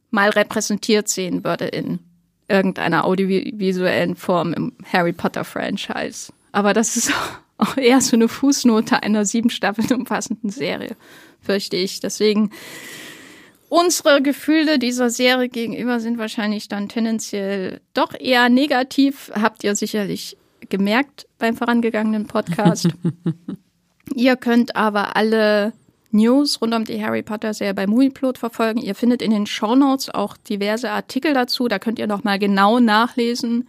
mal 0.10 0.30
repräsentiert 0.30 1.10
sehen 1.10 1.43
würde 1.43 1.66
in 1.66 2.00
irgendeiner 2.48 3.06
audiovisuellen 3.06 4.16
Form 4.16 4.54
im 4.54 4.74
Harry 4.91 5.14
Potter 5.14 5.43
Franchise. 5.43 6.32
Aber 6.52 6.74
das 6.74 6.95
ist 6.95 7.12
auch 7.58 7.78
eher 7.78 8.01
so 8.01 8.16
eine 8.16 8.28
Fußnote 8.28 9.03
einer 9.03 9.26
sieben 9.26 9.49
Staffeln 9.49 9.91
umfassenden 9.93 10.49
Serie, 10.49 10.95
fürchte 11.41 11.76
ich. 11.76 11.99
Deswegen 11.99 12.51
unsere 13.70 14.22
Gefühle 14.22 14.80
dieser 14.80 15.10
Serie 15.10 15.49
gegenüber 15.49 15.99
sind 15.99 16.18
wahrscheinlich 16.18 16.68
dann 16.68 16.89
tendenziell 16.89 17.82
doch 17.93 18.14
eher 18.18 18.49
negativ. 18.49 19.32
Habt 19.34 19.64
ihr 19.64 19.76
sicherlich 19.76 20.38
gemerkt 20.70 21.28
beim 21.38 21.55
vorangegangenen 21.55 22.28
Podcast. 22.28 22.89
ihr 24.16 24.36
könnt 24.36 24.76
aber 24.76 25.16
alle 25.16 25.74
News 26.12 26.62
rund 26.62 26.74
um 26.74 26.86
die 26.86 27.03
Harry 27.03 27.22
Potter 27.22 27.53
Serie 27.53 27.74
bei 27.74 27.88
Movieplot 27.88 28.38
verfolgen. 28.38 28.80
Ihr 28.80 28.95
findet 28.95 29.22
in 29.22 29.32
den 29.32 29.45
Show 29.45 29.76
Notes 29.76 30.10
auch 30.10 30.38
diverse 30.38 30.89
Artikel 30.89 31.34
dazu. 31.34 31.68
Da 31.68 31.80
könnt 31.80 31.99
ihr 31.99 32.08
noch 32.08 32.24
mal 32.24 32.39
genau 32.39 32.80
nachlesen, 32.80 33.68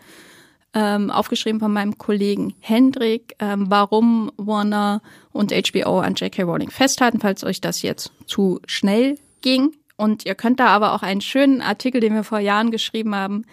ähm, 0.75 1.11
aufgeschrieben 1.11 1.61
von 1.61 1.73
meinem 1.73 1.99
Kollegen 1.99 2.55
Hendrik, 2.61 3.35
ähm, 3.39 3.67
warum 3.69 4.31
Warner 4.37 5.03
und 5.33 5.53
HBO 5.53 6.01
an 6.01 6.15
J.K. 6.15 6.43
Rowling 6.43 6.71
festhalten, 6.71 7.21
falls 7.21 7.45
euch 7.45 7.61
das 7.61 7.83
jetzt 7.83 8.13
zu 8.27 8.61
schnell 8.67 9.19
ging. 9.41 9.73
Und 9.97 10.27
ihr 10.27 10.35
könnt 10.35 10.61
da 10.61 10.69
aber 10.69 10.95
auch 10.95 11.03
einen 11.03 11.21
schönen 11.21 11.61
Artikel, 11.61 12.01
den 12.01 12.15
wir 12.15 12.23
vor 12.23 12.39
Jahren 12.39 12.71
geschrieben 12.71 13.15
haben, 13.15 13.45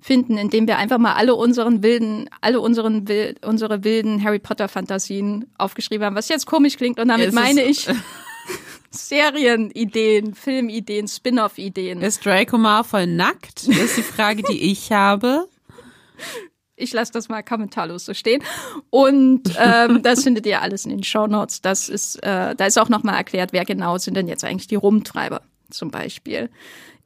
finden, 0.00 0.36
in 0.36 0.50
dem 0.50 0.66
wir 0.66 0.76
einfach 0.76 0.98
mal 0.98 1.14
alle 1.14 1.34
unseren 1.34 1.82
wilden, 1.82 2.28
alle 2.42 2.60
unseren 2.60 3.06
unsere 3.42 3.84
wilden 3.84 4.22
Harry 4.22 4.38
Potter 4.38 4.68
Fantasien 4.68 5.46
aufgeschrieben 5.56 6.04
haben, 6.04 6.16
was 6.16 6.28
jetzt 6.28 6.44
komisch 6.44 6.76
klingt 6.76 7.00
und 7.00 7.08
damit 7.08 7.32
meine 7.32 7.62
ich 7.62 7.88
Serienideen, 8.90 10.34
Filmideen, 10.34 11.08
Spin-off-Ideen. 11.08 12.02
Ist 12.02 12.24
Draco 12.24 12.58
Malfoy 12.58 13.06
nackt? 13.06 13.66
Das 13.66 13.76
ist 13.76 13.96
die 13.96 14.02
Frage, 14.02 14.42
die 14.42 14.70
ich 14.70 14.92
habe. 14.92 15.48
Ich 16.76 16.92
lasse 16.92 17.12
das 17.12 17.28
mal 17.28 17.42
kommentarlos 17.42 18.04
so 18.04 18.14
stehen. 18.14 18.42
Und 18.90 19.42
ähm, 19.58 20.02
das 20.02 20.24
findet 20.24 20.46
ihr 20.46 20.60
alles 20.60 20.84
in 20.84 20.90
den 20.90 21.04
Show 21.04 21.26
Notes. 21.26 21.60
Das 21.60 21.88
ist, 21.88 22.16
äh, 22.22 22.54
da 22.54 22.66
ist 22.66 22.78
auch 22.78 22.88
nochmal 22.88 23.16
erklärt, 23.16 23.52
wer 23.52 23.64
genau 23.64 23.98
sind 23.98 24.14
denn 24.14 24.28
jetzt 24.28 24.44
eigentlich 24.44 24.66
die 24.66 24.74
Rumtreiber 24.74 25.42
zum 25.70 25.90
Beispiel. 25.90 26.50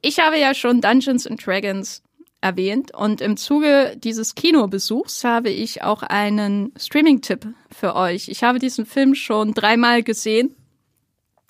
Ich 0.00 0.18
habe 0.20 0.38
ja 0.38 0.54
schon 0.54 0.80
Dungeons 0.80 1.26
and 1.26 1.44
Dragons 1.44 2.02
erwähnt 2.40 2.94
und 2.94 3.20
im 3.20 3.36
Zuge 3.36 3.96
dieses 3.96 4.34
Kinobesuchs 4.34 5.24
habe 5.24 5.50
ich 5.50 5.82
auch 5.82 6.02
einen 6.04 6.72
Streaming-Tipp 6.76 7.48
für 7.70 7.96
euch. 7.96 8.28
Ich 8.28 8.44
habe 8.44 8.60
diesen 8.60 8.86
Film 8.86 9.14
schon 9.14 9.54
dreimal 9.54 10.04
gesehen 10.04 10.54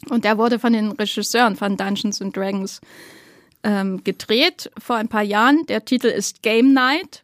und 0.08 0.24
der 0.24 0.38
wurde 0.38 0.58
von 0.58 0.72
den 0.72 0.92
Regisseuren 0.92 1.56
von 1.56 1.76
Dungeons 1.76 2.22
and 2.22 2.34
Dragons 2.34 2.80
ähm, 3.62 4.02
gedreht 4.02 4.70
vor 4.78 4.96
ein 4.96 5.08
paar 5.08 5.22
Jahren. 5.22 5.66
Der 5.66 5.84
Titel 5.84 6.06
ist 6.06 6.42
Game 6.42 6.72
Night. 6.72 7.22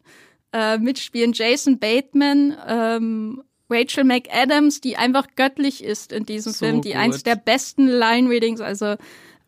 Äh, 0.55 0.77
mitspielen 0.77 1.33
Jason 1.33 1.79
Bateman, 1.79 2.55
ähm, 2.65 3.43
Rachel 3.69 4.05
McAdams, 4.05 4.79
die 4.79 4.95
einfach 4.95 5.27
göttlich 5.35 5.83
ist 5.83 6.13
in 6.13 6.25
diesem 6.25 6.53
so 6.53 6.59
Film, 6.59 6.81
die 6.81 6.91
gut. 6.91 6.97
eins 6.97 7.23
der 7.23 7.35
besten 7.35 7.87
Line-Readings, 7.87 8.61
also 8.61 8.95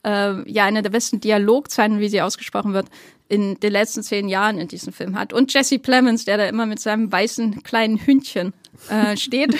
äh, 0.03 0.51
ja, 0.51 0.65
eine 0.65 0.81
der 0.81 0.89
besten 0.89 1.21
Dialogzeilen, 1.21 2.01
wie 2.01 2.09
sie 2.09 2.21
ausgesprochen 2.21 2.73
wird, 2.73 2.87
in 3.29 3.57
den 3.59 3.71
letzten 3.71 4.03
zehn 4.03 4.27
Jahren 4.27 4.57
in 4.57 4.67
diesem 4.67 4.91
Film 4.91 5.17
hat. 5.17 5.31
Und 5.31 5.53
Jesse 5.53 5.79
Plemons, 5.79 6.25
der 6.25 6.35
da 6.35 6.45
immer 6.45 6.65
mit 6.65 6.79
seinem 6.79 7.09
weißen 7.09 7.63
kleinen 7.63 8.05
Hündchen 8.05 8.51
äh, 8.89 9.15
steht. 9.15 9.55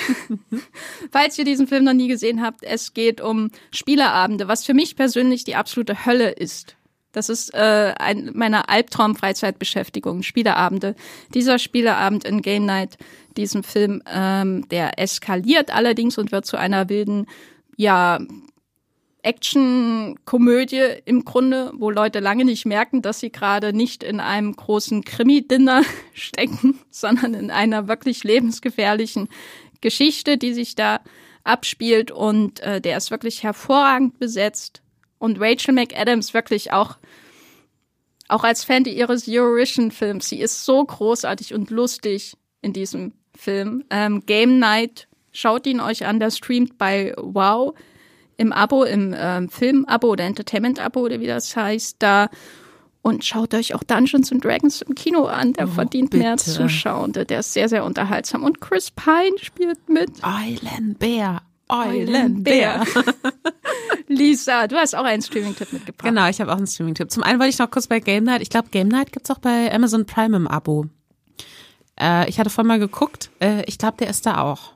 Falls 1.11 1.37
ihr 1.37 1.45
diesen 1.45 1.67
Film 1.67 1.85
noch 1.85 1.93
nie 1.93 2.09
gesehen 2.09 2.41
habt, 2.41 2.63
es 2.63 2.93
geht 2.93 3.21
um 3.21 3.51
Spieleabende, 3.71 4.49
was 4.49 4.65
für 4.65 4.73
mich 4.73 4.97
persönlich 4.97 5.45
die 5.45 5.55
absolute 5.55 6.05
Hölle 6.05 6.31
ist. 6.31 6.76
Das 7.17 7.29
ist 7.29 7.51
äh, 7.55 7.95
ein 7.97 8.29
meiner 8.35 8.69
Albtraum-Freizeitbeschäftigung, 8.69 10.21
Spieleabende. 10.21 10.95
Dieser 11.33 11.57
Spieleabend 11.57 12.25
in 12.25 12.43
Game 12.43 12.65
Night, 12.65 12.99
diesem 13.37 13.63
Film, 13.63 14.03
ähm, 14.05 14.69
der 14.69 14.99
eskaliert 14.99 15.73
allerdings 15.73 16.19
und 16.19 16.31
wird 16.31 16.45
zu 16.45 16.57
einer 16.57 16.89
wilden, 16.89 17.25
ja, 17.75 18.19
Action-Komödie 19.23 21.01
im 21.05 21.25
Grunde, 21.25 21.71
wo 21.75 21.89
Leute 21.89 22.19
lange 22.19 22.45
nicht 22.45 22.67
merken, 22.67 23.01
dass 23.01 23.19
sie 23.19 23.31
gerade 23.31 23.73
nicht 23.73 24.03
in 24.03 24.19
einem 24.19 24.55
großen 24.55 25.03
Krimi-Dinner 25.03 25.81
stecken, 26.13 26.77
sondern 26.91 27.33
in 27.33 27.49
einer 27.49 27.87
wirklich 27.87 28.23
lebensgefährlichen 28.25 29.27
Geschichte, 29.81 30.37
die 30.37 30.53
sich 30.53 30.75
da 30.75 30.99
abspielt 31.43 32.11
und 32.11 32.59
äh, 32.59 32.79
der 32.79 32.95
ist 32.95 33.09
wirklich 33.09 33.41
hervorragend 33.41 34.19
besetzt 34.19 34.83
und 35.19 35.39
Rachel 35.39 35.73
McAdams 35.73 36.33
wirklich 36.33 36.71
auch 36.71 36.97
auch 38.29 38.43
als 38.43 38.63
Fan 38.63 38.83
ihres 38.85 39.25
Eurovision-Films. 39.27 40.27
Sie 40.27 40.39
ist 40.39 40.65
so 40.65 40.83
großartig 40.83 41.53
und 41.53 41.69
lustig 41.69 42.35
in 42.61 42.73
diesem 42.73 43.13
Film. 43.35 43.85
Ähm, 43.89 44.25
Game 44.25 44.59
Night, 44.59 45.07
schaut 45.31 45.65
ihn 45.65 45.79
euch 45.79 46.05
an, 46.05 46.19
der 46.19 46.31
streamt 46.31 46.77
bei 46.77 47.13
Wow 47.17 47.73
im 48.37 48.53
Abo, 48.53 48.83
im 48.83 49.15
ähm, 49.17 49.49
Film-Abo 49.49 50.09
oder 50.09 50.25
Entertainment-Abo 50.25 50.99
oder 50.99 51.19
wie 51.19 51.27
das 51.27 51.55
heißt, 51.55 51.97
da. 51.99 52.29
Und 53.01 53.23
schaut 53.23 53.53
euch 53.53 53.73
auch 53.73 53.83
Dungeons 53.83 54.31
and 54.31 54.43
Dragons 54.43 54.81
im 54.81 54.93
Kino 54.93 55.25
an. 55.25 55.53
Der 55.53 55.67
oh, 55.67 55.71
verdient 55.71 56.09
bitte. 56.09 56.23
mehr 56.23 56.37
Zuschauer. 56.37 57.07
Der 57.07 57.39
ist 57.39 57.53
sehr, 57.53 57.69
sehr 57.69 57.85
unterhaltsam. 57.85 58.43
Und 58.43 58.59
Chris 58.59 58.91
Pine 58.91 59.37
spielt 59.39 59.87
mit. 59.87 60.11
Island 61.71 62.43
Bear. 62.43 62.85
Lisa, 64.07 64.67
du 64.67 64.75
hast 64.77 64.95
auch 64.95 65.03
einen 65.03 65.21
Streaming-Tipp 65.21 65.73
mitgebracht. 65.73 66.07
Genau, 66.07 66.27
ich 66.27 66.39
habe 66.39 66.51
auch 66.51 66.57
einen 66.57 66.67
Streaming-Tipp. 66.67 67.11
Zum 67.11 67.23
einen 67.23 67.39
wollte 67.39 67.49
ich 67.49 67.59
noch 67.59 67.69
kurz 67.69 67.87
bei 67.87 67.99
Game 67.99 68.23
Night. 68.23 68.41
Ich 68.41 68.49
glaube, 68.49 68.69
Game 68.69 68.87
Night 68.87 69.11
gibt's 69.11 69.29
auch 69.29 69.39
bei 69.39 69.73
Amazon 69.73 70.05
Prime 70.05 70.35
im 70.35 70.47
Abo. 70.47 70.85
Äh, 71.99 72.29
ich 72.29 72.39
hatte 72.39 72.49
vorhin 72.49 72.67
mal 72.67 72.79
geguckt. 72.79 73.29
Äh, 73.39 73.63
ich 73.65 73.77
glaube, 73.77 73.97
der 73.97 74.09
ist 74.09 74.25
da 74.25 74.41
auch. 74.41 74.73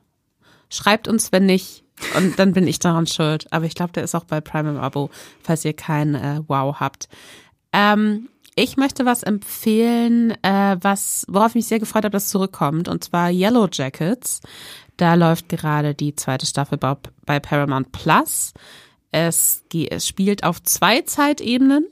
Schreibt 0.70 1.08
uns, 1.08 1.32
wenn 1.32 1.46
nicht. 1.46 1.84
Und 2.16 2.40
dann 2.40 2.54
bin 2.54 2.68
ich 2.68 2.80
daran 2.80 3.08
schuld. 3.08 3.48
Aber 3.52 3.66
ich 3.66 3.76
glaube, 3.76 3.94
der 3.94 4.04
ist 4.04 4.16
auch 4.16 4.26
bei 4.26 4.42
Prime 4.42 4.70
im 4.72 4.78
Abo, 4.78 5.10
falls 5.42 5.64
ihr 5.64 5.74
kein 5.74 6.16
äh, 6.16 6.42
Wow 6.48 6.80
habt. 6.80 7.08
Ähm, 7.74 8.28
ich 8.56 8.76
möchte 8.76 9.06
was 9.06 9.24
empfehlen, 9.24 10.32
äh, 10.44 10.78
was, 10.82 11.26
worauf 11.30 11.50
ich 11.50 11.56
mich 11.56 11.68
sehr 11.68 11.80
gefreut 11.80 12.04
habe, 12.04 12.12
dass 12.12 12.30
zurückkommt, 12.30 12.90
und 12.90 13.04
zwar 13.04 13.32
Yellow 13.32 13.70
Jackets. 13.72 14.42
Da 14.98 15.14
läuft 15.14 15.48
gerade 15.48 15.96
die 15.96 16.16
zweite 16.16 16.46
Staffel 16.46 16.78
bei 16.78 17.40
Paramount 17.40 17.92
Plus. 17.92 18.54
Es, 19.12 19.64
es 19.74 20.07
spielt 20.07 20.43
auf 20.43 20.64
zwei 20.64 21.01
Zeitebenen 21.01 21.86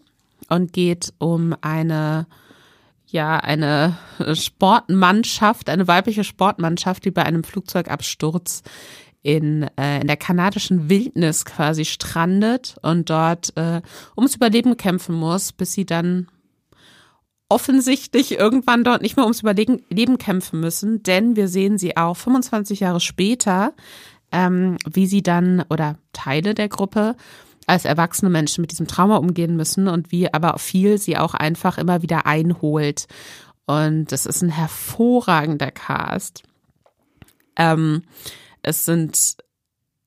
und 0.48 0.74
geht 0.74 1.14
um 1.18 1.56
eine 1.62 2.28
ja 3.12 3.38
eine 3.38 3.98
Sportmannschaft, 4.34 5.70
eine 5.70 5.88
weibliche 5.88 6.24
Sportmannschaft, 6.24 7.06
die 7.06 7.12
bei 7.12 7.24
einem 7.24 7.44
Flugzeugabsturz 7.44 8.64
in, 9.22 9.64
äh, 9.78 10.02
in 10.02 10.08
der 10.08 10.18
kanadischen 10.18 10.90
Wildnis 10.90 11.46
quasi 11.46 11.86
strandet 11.86 12.76
und 12.82 13.10
dort 13.10 13.56
äh, 13.58 13.82
ums 14.16 14.36
Überleben 14.36 14.78
kämpfen 14.78 15.16
muss, 15.16 15.52
bis 15.52 15.74
sie 15.74 15.86
dann 15.86 16.28
offensichtlich 17.50 18.38
irgendwann 18.38 18.84
dort 18.84 19.02
nicht 19.02 19.18
mehr 19.18 19.26
ums 19.26 19.42
Überleben 19.42 20.18
kämpfen 20.20 20.60
müssen, 20.60 21.04
denn 21.04 21.36
wir 21.36 21.48
sehen 21.48 21.78
sie 21.78 21.98
auch 21.98 22.16
25 22.16 22.82
Jahre 22.82 23.00
später, 23.00 23.74
ähm, 24.32 24.78
wie 24.90 25.08
sie 25.08 25.24
dann 25.24 25.64
oder 25.70 25.98
Teile 26.14 26.54
der 26.54 26.70
Gruppe 26.70 27.16
als 27.68 27.86
erwachsene 27.86 28.32
Menschen 28.32 28.62
mit 28.62 28.72
diesem 28.72 28.88
Trauma 28.88 29.18
umgehen 29.18 29.56
müssen 29.56 29.88
und 29.88 30.12
wie 30.12 30.34
aber 30.34 30.58
viel 30.58 30.98
sie 30.98 31.18
auch 31.18 31.36
einfach 31.36 31.78
immer 31.78 32.02
wieder 32.02 32.26
einholt. 32.26 33.08
Und 33.68 34.12
das 34.12 34.26
ist 34.26 34.42
ein 34.42 34.50
hervorragender 34.50 35.70
Cast. 35.70 36.42
Ähm, 37.56 38.02
es 38.64 38.86
sind, 38.86 39.38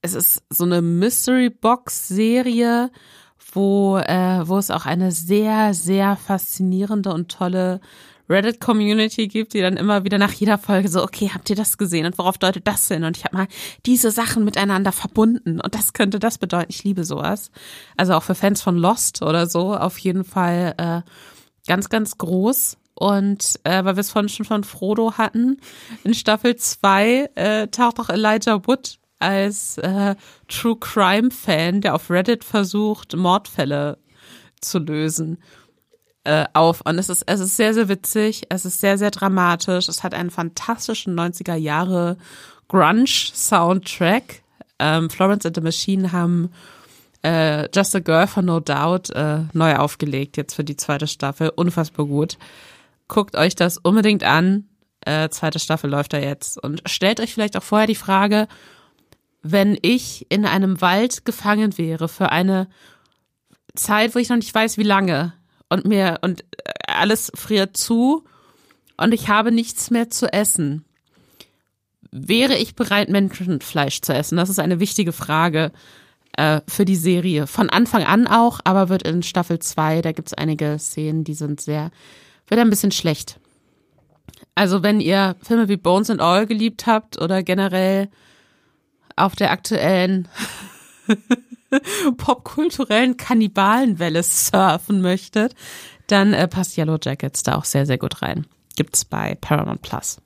es 0.02 0.14
ist 0.14 0.42
so 0.50 0.64
eine 0.64 0.82
Mystery 0.82 1.50
Box 1.50 2.08
Serie, 2.08 2.90
wo, 3.52 3.98
äh, 3.98 4.48
wo 4.48 4.58
es 4.58 4.70
auch 4.70 4.86
eine 4.86 5.12
sehr, 5.12 5.74
sehr 5.74 6.16
faszinierende 6.16 7.12
und 7.12 7.30
tolle 7.30 7.80
Reddit-Community 8.28 9.28
gibt, 9.28 9.54
die 9.54 9.60
dann 9.60 9.76
immer 9.76 10.04
wieder 10.04 10.18
nach 10.18 10.32
jeder 10.32 10.58
Folge 10.58 10.88
so, 10.88 11.02
okay, 11.02 11.30
habt 11.32 11.50
ihr 11.50 11.56
das 11.56 11.78
gesehen 11.78 12.06
und 12.06 12.18
worauf 12.18 12.38
deutet 12.38 12.66
das 12.66 12.88
hin? 12.88 13.04
Und 13.04 13.16
ich 13.16 13.24
habe 13.24 13.36
mal 13.36 13.48
diese 13.86 14.10
Sachen 14.10 14.44
miteinander 14.44 14.92
verbunden 14.92 15.60
und 15.60 15.74
das 15.74 15.92
könnte 15.92 16.18
das 16.18 16.38
bedeuten. 16.38 16.70
Ich 16.70 16.84
liebe 16.84 17.04
sowas. 17.04 17.50
Also 17.96 18.14
auch 18.14 18.22
für 18.22 18.34
Fans 18.34 18.62
von 18.62 18.76
Lost 18.76 19.22
oder 19.22 19.46
so 19.46 19.74
auf 19.74 19.98
jeden 19.98 20.24
Fall 20.24 20.74
äh, 20.78 21.02
ganz, 21.66 21.88
ganz 21.88 22.18
groß. 22.18 22.78
Und 22.94 23.58
äh, 23.64 23.84
weil 23.84 23.96
wir 23.96 24.00
es 24.00 24.10
vorhin 24.10 24.28
schon 24.28 24.46
von 24.46 24.64
Frodo 24.64 25.14
hatten, 25.16 25.58
in 26.04 26.14
Staffel 26.14 26.56
2 26.56 27.30
äh, 27.34 27.68
taucht 27.68 27.98
auch 27.98 28.10
Elijah 28.10 28.66
Wood 28.66 28.98
als 29.18 29.78
äh, 29.78 30.14
True 30.48 30.76
Crime 30.78 31.30
Fan, 31.30 31.80
der 31.80 31.94
auf 31.94 32.10
Reddit 32.10 32.44
versucht, 32.44 33.16
Mordfälle 33.16 33.98
zu 34.60 34.78
lösen, 34.78 35.38
äh, 36.24 36.46
auf. 36.52 36.82
Und 36.82 36.98
es 36.98 37.08
ist, 37.08 37.24
es 37.26 37.40
ist 37.40 37.56
sehr, 37.56 37.74
sehr 37.74 37.88
witzig, 37.88 38.42
es 38.48 38.64
ist 38.64 38.80
sehr, 38.80 38.98
sehr 38.98 39.10
dramatisch. 39.10 39.88
Es 39.88 40.02
hat 40.02 40.14
einen 40.14 40.30
fantastischen 40.30 41.18
90er 41.18 41.54
Jahre 41.54 42.16
Grunge-Soundtrack. 42.68 44.42
Ähm, 44.78 45.10
Florence 45.10 45.46
and 45.46 45.56
the 45.56 45.62
Machine 45.62 46.12
haben 46.12 46.50
äh, 47.22 47.68
Just 47.74 47.94
a 47.94 48.00
Girl 48.00 48.26
for 48.26 48.42
No 48.42 48.60
Doubt 48.60 49.10
äh, 49.10 49.40
neu 49.52 49.76
aufgelegt, 49.76 50.36
jetzt 50.36 50.54
für 50.54 50.64
die 50.64 50.76
zweite 50.76 51.06
Staffel. 51.06 51.50
Unfassbar 51.54 52.06
gut. 52.06 52.38
Guckt 53.08 53.36
euch 53.36 53.54
das 53.54 53.78
unbedingt 53.78 54.24
an. 54.24 54.68
Äh, 55.04 55.28
zweite 55.30 55.58
Staffel 55.58 55.90
läuft 55.90 56.12
da 56.12 56.18
jetzt. 56.18 56.62
Und 56.62 56.82
stellt 56.86 57.20
euch 57.20 57.34
vielleicht 57.34 57.56
auch 57.56 57.62
vorher 57.62 57.86
die 57.86 57.94
Frage, 57.94 58.48
wenn 59.42 59.76
ich 59.82 60.26
in 60.30 60.46
einem 60.46 60.80
Wald 60.80 61.24
gefangen 61.24 61.76
wäre 61.76 62.08
für 62.08 62.30
eine 62.30 62.68
Zeit, 63.74 64.14
wo 64.14 64.18
ich 64.18 64.28
noch 64.28 64.36
nicht 64.36 64.54
weiß, 64.54 64.78
wie 64.78 64.84
lange 64.84 65.32
und 65.72 65.84
mir 65.84 66.18
und 66.22 66.44
alles 66.86 67.32
friert 67.34 67.76
zu 67.76 68.24
und 68.96 69.12
ich 69.12 69.28
habe 69.28 69.50
nichts 69.50 69.90
mehr 69.90 70.10
zu 70.10 70.32
essen. 70.32 70.84
Wäre 72.10 72.56
ich 72.56 72.74
bereit, 72.74 73.08
Menschenfleisch 73.08 74.02
zu 74.02 74.12
essen? 74.12 74.36
Das 74.36 74.50
ist 74.50 74.58
eine 74.58 74.80
wichtige 74.80 75.12
Frage 75.12 75.72
äh, 76.36 76.60
für 76.68 76.84
die 76.84 76.96
Serie. 76.96 77.46
Von 77.46 77.70
Anfang 77.70 78.04
an 78.04 78.26
auch, 78.26 78.60
aber 78.64 78.90
wird 78.90 79.02
in 79.02 79.22
Staffel 79.22 79.58
2, 79.58 80.02
da 80.02 80.12
gibt 80.12 80.28
es 80.28 80.34
einige 80.34 80.78
Szenen, 80.78 81.24
die 81.24 81.34
sind 81.34 81.60
sehr, 81.60 81.90
wird 82.48 82.60
ein 82.60 82.70
bisschen 82.70 82.92
schlecht. 82.92 83.40
Also 84.54 84.82
wenn 84.82 85.00
ihr 85.00 85.36
Filme 85.42 85.68
wie 85.68 85.78
Bones 85.78 86.10
and 86.10 86.20
All 86.20 86.46
geliebt 86.46 86.86
habt 86.86 87.18
oder 87.18 87.42
generell 87.42 88.08
auf 89.16 89.34
der 89.34 89.50
aktuellen 89.50 90.28
popkulturellen 92.16 93.16
Kannibalenwelle 93.16 94.22
surfen 94.22 95.00
möchtet, 95.00 95.54
dann 96.06 96.32
äh, 96.32 96.48
passt 96.48 96.76
Yellow 96.76 96.98
Jackets 97.02 97.42
da 97.42 97.56
auch 97.56 97.64
sehr, 97.64 97.86
sehr 97.86 97.98
gut 97.98 98.22
rein. 98.22 98.46
Gibt's 98.76 99.04
bei 99.04 99.36
Paramount 99.40 99.82
Plus. 99.82 100.18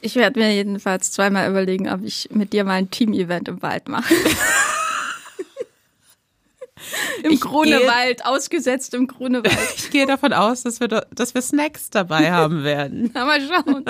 Ich 0.00 0.14
werde 0.14 0.38
mir 0.38 0.54
jedenfalls 0.54 1.10
zweimal 1.10 1.50
überlegen, 1.50 1.88
ob 1.88 2.04
ich 2.04 2.28
mit 2.32 2.52
dir 2.52 2.64
mal 2.64 2.74
ein 2.74 2.90
Team-Event 2.90 3.48
im 3.48 3.62
Wald 3.62 3.88
mache. 3.88 4.14
Im 7.22 7.32
ich 7.32 7.40
Grunewald, 7.40 8.18
gehe, 8.18 8.26
ausgesetzt 8.26 8.94
im 8.94 9.08
Grunewald. 9.08 9.58
ich 9.76 9.90
gehe 9.90 10.06
davon 10.06 10.32
aus, 10.32 10.62
dass 10.62 10.78
wir, 10.78 10.88
dass 10.88 11.34
wir 11.34 11.42
Snacks 11.42 11.90
dabei 11.90 12.30
haben 12.30 12.62
werden. 12.62 13.10
Na, 13.12 13.24
mal 13.24 13.40
schauen. 13.40 13.84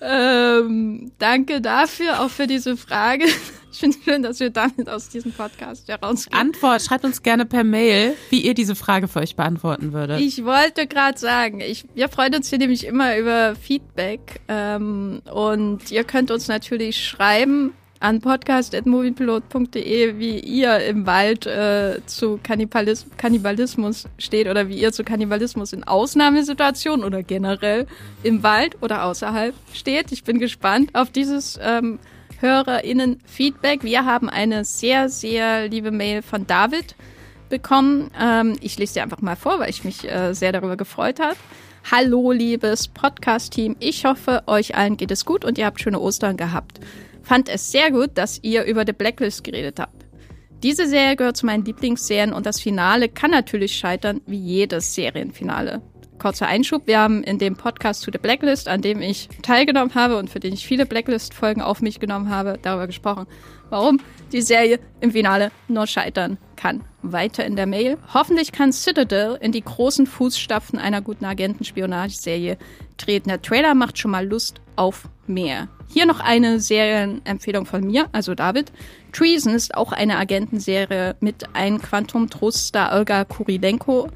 Ähm, 0.00 1.12
danke 1.18 1.60
dafür, 1.60 2.20
auch 2.20 2.30
für 2.30 2.46
diese 2.46 2.76
Frage. 2.76 3.24
Ich 3.72 3.78
finde 3.78 3.96
es 3.98 4.04
schön, 4.04 4.22
dass 4.22 4.40
wir 4.40 4.50
damit 4.50 4.88
aus 4.88 5.08
diesem 5.08 5.32
Podcast 5.32 5.88
herausgehen. 5.88 6.36
Antwort, 6.38 6.82
schreibt 6.82 7.04
uns 7.04 7.22
gerne 7.22 7.46
per 7.46 7.62
Mail, 7.62 8.14
wie 8.30 8.40
ihr 8.40 8.54
diese 8.54 8.74
Frage 8.74 9.06
für 9.06 9.20
euch 9.20 9.36
beantworten 9.36 9.92
würdet. 9.92 10.20
Ich 10.20 10.44
wollte 10.44 10.86
gerade 10.86 11.18
sagen, 11.18 11.60
ich, 11.60 11.84
wir 11.94 12.08
freuen 12.08 12.34
uns 12.34 12.48
hier 12.48 12.58
nämlich 12.58 12.84
immer 12.84 13.16
über 13.16 13.54
Feedback 13.54 14.40
ähm, 14.48 15.22
und 15.32 15.90
ihr 15.90 16.04
könnt 16.04 16.30
uns 16.30 16.48
natürlich 16.48 17.04
schreiben 17.04 17.72
an 18.00 18.20
podcast.moviepilot.de, 18.20 20.18
wie 20.18 20.40
ihr 20.40 20.78
im 20.86 21.06
Wald 21.06 21.46
äh, 21.46 22.00
zu 22.06 22.40
Kannibalismus, 22.42 23.16
Kannibalismus 23.18 24.08
steht 24.18 24.48
oder 24.48 24.68
wie 24.68 24.78
ihr 24.80 24.90
zu 24.90 25.04
Kannibalismus 25.04 25.74
in 25.74 25.84
Ausnahmesituationen 25.84 27.04
oder 27.04 27.22
generell 27.22 27.86
im 28.22 28.42
Wald 28.42 28.78
oder 28.80 29.04
außerhalb 29.04 29.54
steht. 29.74 30.12
Ich 30.12 30.24
bin 30.24 30.38
gespannt 30.38 30.94
auf 30.94 31.10
dieses 31.10 31.58
ähm, 31.62 31.98
HörerInnen-Feedback. 32.40 33.84
Wir 33.84 34.04
haben 34.04 34.28
eine 34.28 34.64
sehr, 34.64 35.08
sehr 35.08 35.68
liebe 35.68 35.90
Mail 35.90 36.22
von 36.22 36.46
David 36.46 36.96
bekommen. 37.48 38.10
Ähm, 38.20 38.56
ich 38.60 38.78
lese 38.78 38.94
dir 38.94 39.02
einfach 39.02 39.20
mal 39.20 39.36
vor, 39.36 39.60
weil 39.60 39.70
ich 39.70 39.84
mich 39.84 40.10
äh, 40.10 40.34
sehr 40.34 40.52
darüber 40.52 40.76
gefreut 40.76 41.20
habe. 41.20 41.36
Hallo, 41.90 42.32
liebes 42.32 42.88
Podcast-Team. 42.88 43.76
Ich 43.80 44.04
hoffe, 44.04 44.42
euch 44.46 44.76
allen 44.76 44.96
geht 44.96 45.10
es 45.10 45.24
gut 45.24 45.44
und 45.44 45.58
ihr 45.58 45.66
habt 45.66 45.80
schöne 45.80 46.00
Ostern 46.00 46.36
gehabt 46.36 46.80
fand 47.30 47.48
es 47.48 47.70
sehr 47.70 47.92
gut, 47.92 48.10
dass 48.14 48.40
ihr 48.42 48.64
über 48.64 48.84
The 48.84 48.92
Blacklist 48.92 49.44
geredet 49.44 49.78
habt. 49.78 50.04
Diese 50.64 50.88
Serie 50.88 51.14
gehört 51.14 51.36
zu 51.36 51.46
meinen 51.46 51.64
Lieblingsserien 51.64 52.32
und 52.32 52.44
das 52.44 52.60
Finale 52.60 53.08
kann 53.08 53.30
natürlich 53.30 53.76
scheitern, 53.76 54.20
wie 54.26 54.36
jedes 54.36 54.96
Serienfinale. 54.96 55.80
Kurzer 56.20 56.46
Einschub. 56.46 56.86
Wir 56.86 57.00
haben 57.00 57.24
in 57.24 57.38
dem 57.38 57.56
Podcast 57.56 58.02
zu 58.02 58.12
The 58.12 58.18
Blacklist, 58.18 58.68
an 58.68 58.82
dem 58.82 59.00
ich 59.00 59.28
teilgenommen 59.42 59.94
habe 59.94 60.18
und 60.18 60.30
für 60.30 60.38
den 60.38 60.52
ich 60.52 60.66
viele 60.66 60.86
Blacklist-Folgen 60.86 61.62
auf 61.62 61.80
mich 61.80 61.98
genommen 61.98 62.28
habe, 62.28 62.58
darüber 62.62 62.86
gesprochen, 62.86 63.26
warum 63.70 63.98
die 64.30 64.42
Serie 64.42 64.78
im 65.00 65.10
Finale 65.10 65.50
nur 65.66 65.86
scheitern 65.86 66.38
kann. 66.54 66.82
Weiter 67.02 67.44
in 67.46 67.56
der 67.56 67.66
Mail. 67.66 67.96
Hoffentlich 68.12 68.52
kann 68.52 68.72
Citadel 68.72 69.38
in 69.40 69.52
die 69.52 69.64
großen 69.64 70.06
Fußstapfen 70.06 70.78
einer 70.78 71.00
guten 71.00 71.24
Agentenspionageserie 71.24 72.58
treten. 72.98 73.30
Der 73.30 73.40
Trailer 73.40 73.74
macht 73.74 73.98
schon 73.98 74.10
mal 74.10 74.26
Lust 74.26 74.60
auf 74.76 75.08
mehr. 75.26 75.68
Hier 75.88 76.06
noch 76.06 76.20
eine 76.20 76.60
Serienempfehlung 76.60 77.66
von 77.66 77.84
mir, 77.84 78.08
also 78.12 78.34
David. 78.34 78.70
Treason 79.12 79.54
ist 79.54 79.74
auch 79.74 79.90
eine 79.92 80.18
Agentenserie 80.18 81.16
mit 81.20 81.46
ein 81.54 81.80
Quantum 81.80 82.30
Trost-Star 82.30 82.92
Olga 82.96 83.24
Kurilenko 83.24 84.08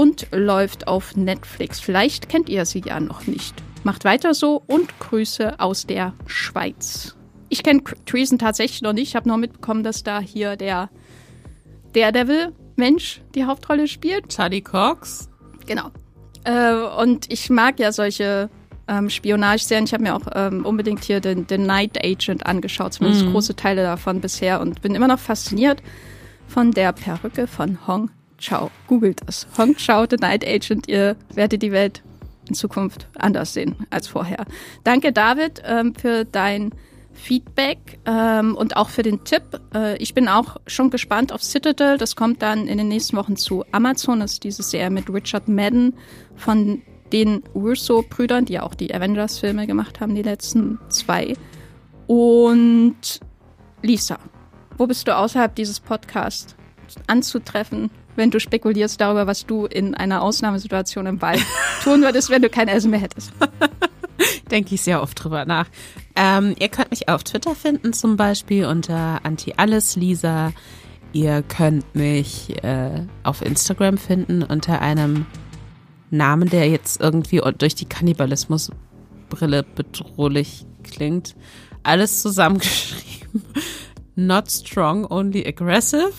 und 0.00 0.28
läuft 0.32 0.88
auf 0.88 1.14
Netflix. 1.14 1.78
Vielleicht 1.78 2.30
kennt 2.30 2.48
ihr 2.48 2.64
sie 2.64 2.80
ja 2.82 3.00
noch 3.00 3.26
nicht. 3.26 3.54
Macht 3.84 4.06
weiter 4.06 4.32
so 4.32 4.62
und 4.66 4.98
Grüße 4.98 5.60
aus 5.60 5.86
der 5.86 6.14
Schweiz. 6.24 7.16
Ich 7.50 7.62
kenne 7.62 7.82
Treason 8.06 8.38
tatsächlich 8.38 8.80
noch 8.80 8.94
nicht. 8.94 9.08
Ich 9.08 9.14
habe 9.14 9.28
nur 9.28 9.36
mitbekommen, 9.36 9.82
dass 9.82 10.02
da 10.02 10.18
hier 10.18 10.56
der 10.56 10.88
Daredevil-Mensch 11.92 13.20
die 13.34 13.44
Hauptrolle 13.44 13.88
spielt. 13.88 14.30
Charlie 14.30 14.62
Cox. 14.62 15.28
Genau. 15.66 15.90
Äh, 16.44 16.72
und 16.98 17.30
ich 17.30 17.50
mag 17.50 17.78
ja 17.78 17.92
solche 17.92 18.48
ähm, 18.88 19.10
Spionageserien. 19.10 19.84
Ich 19.84 19.92
habe 19.92 20.04
mir 20.04 20.16
auch 20.16 20.26
ähm, 20.34 20.64
unbedingt 20.64 21.04
hier 21.04 21.20
den, 21.20 21.46
den 21.46 21.66
Night 21.66 22.02
Agent 22.02 22.46
angeschaut, 22.46 22.94
zumindest 22.94 23.26
mhm. 23.26 23.32
große 23.32 23.54
Teile 23.54 23.82
davon 23.82 24.22
bisher 24.22 24.62
und 24.62 24.80
bin 24.80 24.94
immer 24.94 25.08
noch 25.08 25.18
fasziniert 25.18 25.82
von 26.48 26.70
der 26.70 26.94
Perücke 26.94 27.46
von 27.46 27.86
Hong 27.86 28.10
Chao. 28.40 28.70
Googelt 28.88 29.20
das. 29.26 29.46
Hong 29.56 29.76
Chao, 29.76 30.06
The 30.08 30.16
Night 30.16 30.46
Agent. 30.46 30.88
Ihr 30.88 31.16
werdet 31.34 31.62
die 31.62 31.72
Welt 31.72 32.02
in 32.48 32.54
Zukunft 32.54 33.06
anders 33.18 33.52
sehen 33.52 33.76
als 33.90 34.08
vorher. 34.08 34.44
Danke, 34.82 35.12
David, 35.12 35.62
ähm, 35.64 35.94
für 35.94 36.24
dein 36.24 36.72
Feedback 37.12 37.98
ähm, 38.06 38.56
und 38.56 38.76
auch 38.76 38.88
für 38.88 39.02
den 39.02 39.24
Tipp. 39.24 39.60
Äh, 39.74 39.96
ich 39.98 40.14
bin 40.14 40.28
auch 40.28 40.56
schon 40.66 40.90
gespannt 40.90 41.32
auf 41.32 41.42
Citadel. 41.42 41.98
Das 41.98 42.16
kommt 42.16 42.40
dann 42.42 42.66
in 42.66 42.78
den 42.78 42.88
nächsten 42.88 43.16
Wochen 43.16 43.36
zu 43.36 43.64
Amazon. 43.72 44.20
Das 44.20 44.32
ist 44.32 44.44
diese 44.44 44.62
Serie 44.62 44.90
mit 44.90 45.08
Richard 45.10 45.48
Madden 45.48 45.94
von 46.36 46.82
den 47.12 47.42
Russo-Brüdern, 47.54 48.46
die 48.46 48.54
ja 48.54 48.62
auch 48.62 48.74
die 48.74 48.94
Avengers-Filme 48.94 49.66
gemacht 49.66 50.00
haben, 50.00 50.14
die 50.14 50.22
letzten 50.22 50.78
zwei. 50.88 51.34
Und 52.06 53.20
Lisa, 53.82 54.18
wo 54.78 54.86
bist 54.86 55.06
du 55.06 55.16
außerhalb 55.16 55.54
dieses 55.54 55.80
Podcasts 55.80 56.56
anzutreffen, 57.06 57.90
wenn 58.16 58.30
du 58.30 58.40
spekulierst 58.40 59.00
darüber, 59.00 59.26
was 59.26 59.46
du 59.46 59.66
in 59.66 59.94
einer 59.94 60.22
Ausnahmesituation 60.22 61.06
im 61.06 61.22
Wald 61.22 61.44
tun 61.82 62.02
würdest, 62.02 62.30
wenn 62.30 62.42
du 62.42 62.48
kein 62.48 62.68
Essen 62.68 62.90
mehr 62.90 63.00
hättest? 63.00 63.32
Denke 64.50 64.74
ich 64.74 64.82
sehr 64.82 65.02
oft 65.02 65.22
drüber 65.22 65.44
nach. 65.44 65.66
Ähm, 66.16 66.54
ihr 66.58 66.68
könnt 66.68 66.90
mich 66.90 67.08
auf 67.08 67.24
Twitter 67.24 67.54
finden, 67.54 67.92
zum 67.92 68.16
Beispiel 68.16 68.66
unter 68.66 69.20
Anti-Alles-Lisa. 69.24 70.52
Ihr 71.12 71.42
könnt 71.42 71.94
mich 71.94 72.62
äh, 72.62 73.06
auf 73.22 73.42
Instagram 73.42 73.96
finden 73.96 74.42
unter 74.42 74.80
einem 74.80 75.26
Namen, 76.10 76.48
der 76.50 76.68
jetzt 76.68 77.00
irgendwie 77.00 77.40
durch 77.58 77.74
die 77.74 77.86
Kannibalismusbrille 77.86 79.64
bedrohlich 79.74 80.66
klingt. 80.82 81.36
Alles 81.82 82.20
zusammengeschrieben. 82.22 83.42
Not 84.16 84.50
strong, 84.50 85.06
only 85.10 85.46
aggressive. 85.46 86.12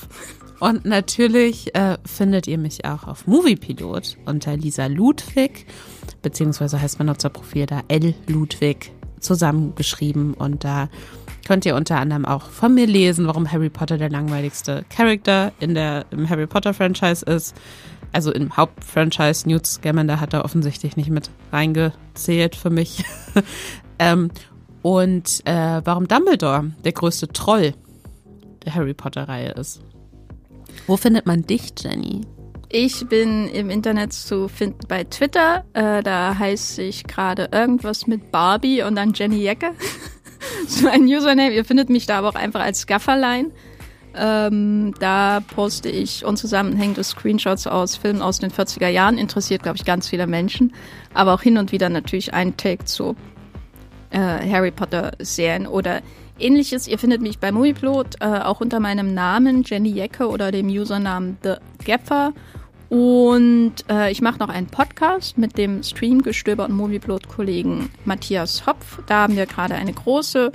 Und 0.61 0.85
natürlich 0.85 1.73
äh, 1.73 1.97
findet 2.05 2.45
ihr 2.45 2.59
mich 2.59 2.85
auch 2.85 3.07
auf 3.07 3.25
Moviepilot 3.25 4.17
unter 4.27 4.55
Lisa 4.55 4.85
Ludwig, 4.85 5.65
beziehungsweise 6.21 6.79
heißt 6.79 6.99
mein 6.99 7.07
Nutzerprofil 7.07 7.65
da 7.65 7.81
L 7.87 8.13
Ludwig 8.27 8.91
zusammengeschrieben. 9.19 10.35
Und 10.35 10.63
da 10.63 10.87
könnt 11.47 11.65
ihr 11.65 11.75
unter 11.75 11.97
anderem 11.97 12.25
auch 12.25 12.43
von 12.43 12.75
mir 12.75 12.85
lesen, 12.85 13.25
warum 13.25 13.51
Harry 13.51 13.71
Potter 13.71 13.97
der 13.97 14.11
langweiligste 14.11 14.85
Charakter 14.95 15.51
in 15.59 15.73
der, 15.73 16.05
im 16.11 16.29
Harry 16.29 16.45
Potter 16.45 16.75
Franchise 16.75 17.25
ist. 17.25 17.55
Also 18.11 18.31
im 18.31 18.55
Hauptfranchise 18.55 19.49
Newt 19.49 19.65
Scamander 19.65 20.19
hat 20.19 20.33
da 20.33 20.45
offensichtlich 20.45 20.95
nicht 20.95 21.09
mit 21.09 21.31
reingezählt 21.51 22.55
für 22.55 22.69
mich. 22.69 23.03
ähm, 23.97 24.29
und 24.83 25.41
äh, 25.45 25.81
warum 25.83 26.07
Dumbledore 26.07 26.71
der 26.83 26.91
größte 26.91 27.29
Troll 27.29 27.73
der 28.63 28.75
Harry 28.75 28.93
Potter-Reihe 28.93 29.53
ist. 29.53 29.81
Wo 30.87 30.97
findet 30.97 31.25
man 31.25 31.43
dich, 31.43 31.73
Jenny? 31.79 32.21
Ich 32.69 33.05
bin 33.07 33.49
im 33.49 33.69
Internet 33.69 34.13
zu 34.13 34.47
finden 34.47 34.87
bei 34.87 35.03
Twitter. 35.03 35.65
Äh, 35.73 36.01
da 36.03 36.37
heiße 36.37 36.81
ich 36.81 37.03
gerade 37.03 37.49
irgendwas 37.51 38.07
mit 38.07 38.31
Barbie 38.31 38.83
und 38.83 38.95
dann 38.95 39.13
Jenny 39.13 39.41
Jecke. 39.41 39.71
so 40.67 40.87
ein 40.87 41.03
Username. 41.03 41.53
Ihr 41.53 41.65
findet 41.65 41.89
mich 41.89 42.05
da 42.05 42.19
aber 42.19 42.29
auch 42.29 42.35
einfach 42.35 42.61
als 42.61 42.87
Gafferlein. 42.87 43.51
Ähm, 44.13 44.93
da 44.99 45.41
poste 45.55 45.89
ich 45.89 46.25
unzusammenhängende 46.25 47.03
Screenshots 47.03 47.67
aus 47.67 47.95
Filmen 47.95 48.21
aus 48.21 48.39
den 48.39 48.51
40er 48.51 48.87
Jahren. 48.87 49.17
Interessiert, 49.17 49.63
glaube 49.63 49.77
ich, 49.77 49.85
ganz 49.85 50.07
viele 50.07 50.27
Menschen. 50.27 50.73
Aber 51.13 51.33
auch 51.33 51.41
hin 51.41 51.57
und 51.57 51.73
wieder 51.73 51.89
natürlich 51.89 52.33
ein 52.33 52.55
Take 52.55 52.85
zu 52.85 53.15
äh, 54.11 54.17
Harry 54.17 54.71
Potter 54.71 55.11
Serien 55.19 55.67
oder 55.67 56.01
ähnliches. 56.41 56.87
Ihr 56.87 56.99
findet 56.99 57.21
mich 57.21 57.39
bei 57.39 57.51
Movieplot 57.51 58.15
äh, 58.19 58.25
auch 58.25 58.61
unter 58.61 58.79
meinem 58.79 59.13
Namen 59.13 59.63
Jenny 59.63 59.89
Jecke 59.89 60.27
oder 60.27 60.51
dem 60.51 60.67
Usernamen 60.67 61.37
The 61.43 61.55
Gaffer. 61.85 62.33
Und 62.89 63.73
äh, 63.89 64.11
ich 64.11 64.21
mache 64.21 64.39
noch 64.39 64.49
einen 64.49 64.67
Podcast 64.67 65.37
mit 65.37 65.57
dem 65.57 65.81
Streamgestöber 65.81 66.65
und 66.65 66.73
Movieplot-Kollegen 66.73 67.89
Matthias 68.03 68.67
Hopf. 68.67 68.99
Da 69.07 69.21
haben 69.21 69.37
wir 69.37 69.45
gerade 69.45 69.75
eine 69.75 69.93
große 69.93 70.51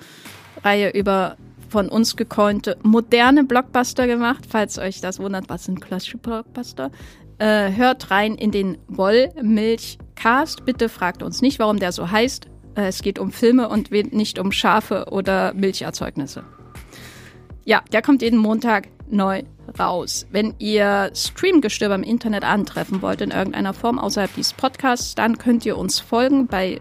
Reihe 0.62 0.90
über 0.90 1.36
von 1.68 1.88
uns 1.88 2.16
gecointe 2.16 2.76
moderne 2.82 3.44
Blockbuster 3.44 4.06
gemacht. 4.06 4.44
Falls 4.48 4.78
euch 4.78 5.00
das 5.00 5.18
wundert, 5.18 5.48
was 5.48 5.64
sind 5.64 5.80
klassische 5.80 6.18
Blockbuster? 6.18 6.90
Äh, 7.38 7.72
hört 7.72 8.10
rein 8.10 8.34
in 8.34 8.50
den 8.50 8.78
Wollmilchcast. 8.88 10.64
Bitte 10.64 10.88
fragt 10.88 11.22
uns 11.22 11.42
nicht, 11.42 11.58
warum 11.58 11.78
der 11.78 11.92
so 11.92 12.10
heißt. 12.10 12.48
Äh, 12.76 12.88
es 12.88 13.02
geht 13.02 13.18
um 13.18 13.32
Filme 13.32 13.68
und 13.68 13.90
nicht 13.90 14.38
um 14.38 14.52
Schafe 14.52 15.06
oder 15.10 15.54
Milcherzeugnisse. 15.54 16.44
Ja, 17.64 17.82
der 17.92 18.02
kommt 18.02 18.22
jeden 18.22 18.38
Montag 18.38 18.88
neu 19.08 19.42
raus. 19.78 20.26
Wenn 20.30 20.54
ihr 20.58 21.10
Streamgestöber 21.14 21.96
im 21.96 22.02
Internet 22.02 22.44
antreffen 22.44 23.02
wollt 23.02 23.20
in 23.20 23.30
irgendeiner 23.32 23.74
Form 23.74 23.98
außerhalb 23.98 24.32
dieses 24.34 24.52
Podcasts, 24.52 25.14
dann 25.14 25.38
könnt 25.38 25.66
ihr 25.66 25.76
uns 25.76 25.98
folgen 25.98 26.46
bei 26.46 26.78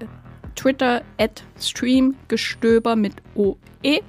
Twitter 0.55 1.01
at 1.17 1.43
Streamgestöber 1.59 2.95
mit 2.95 3.13
OE 3.35 4.01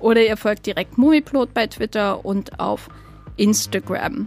oder 0.00 0.24
ihr 0.24 0.36
folgt 0.36 0.66
direkt 0.66 0.98
Movieplot 0.98 1.54
bei 1.54 1.66
Twitter 1.66 2.24
und 2.24 2.60
auf 2.60 2.88
Instagram. 3.36 4.26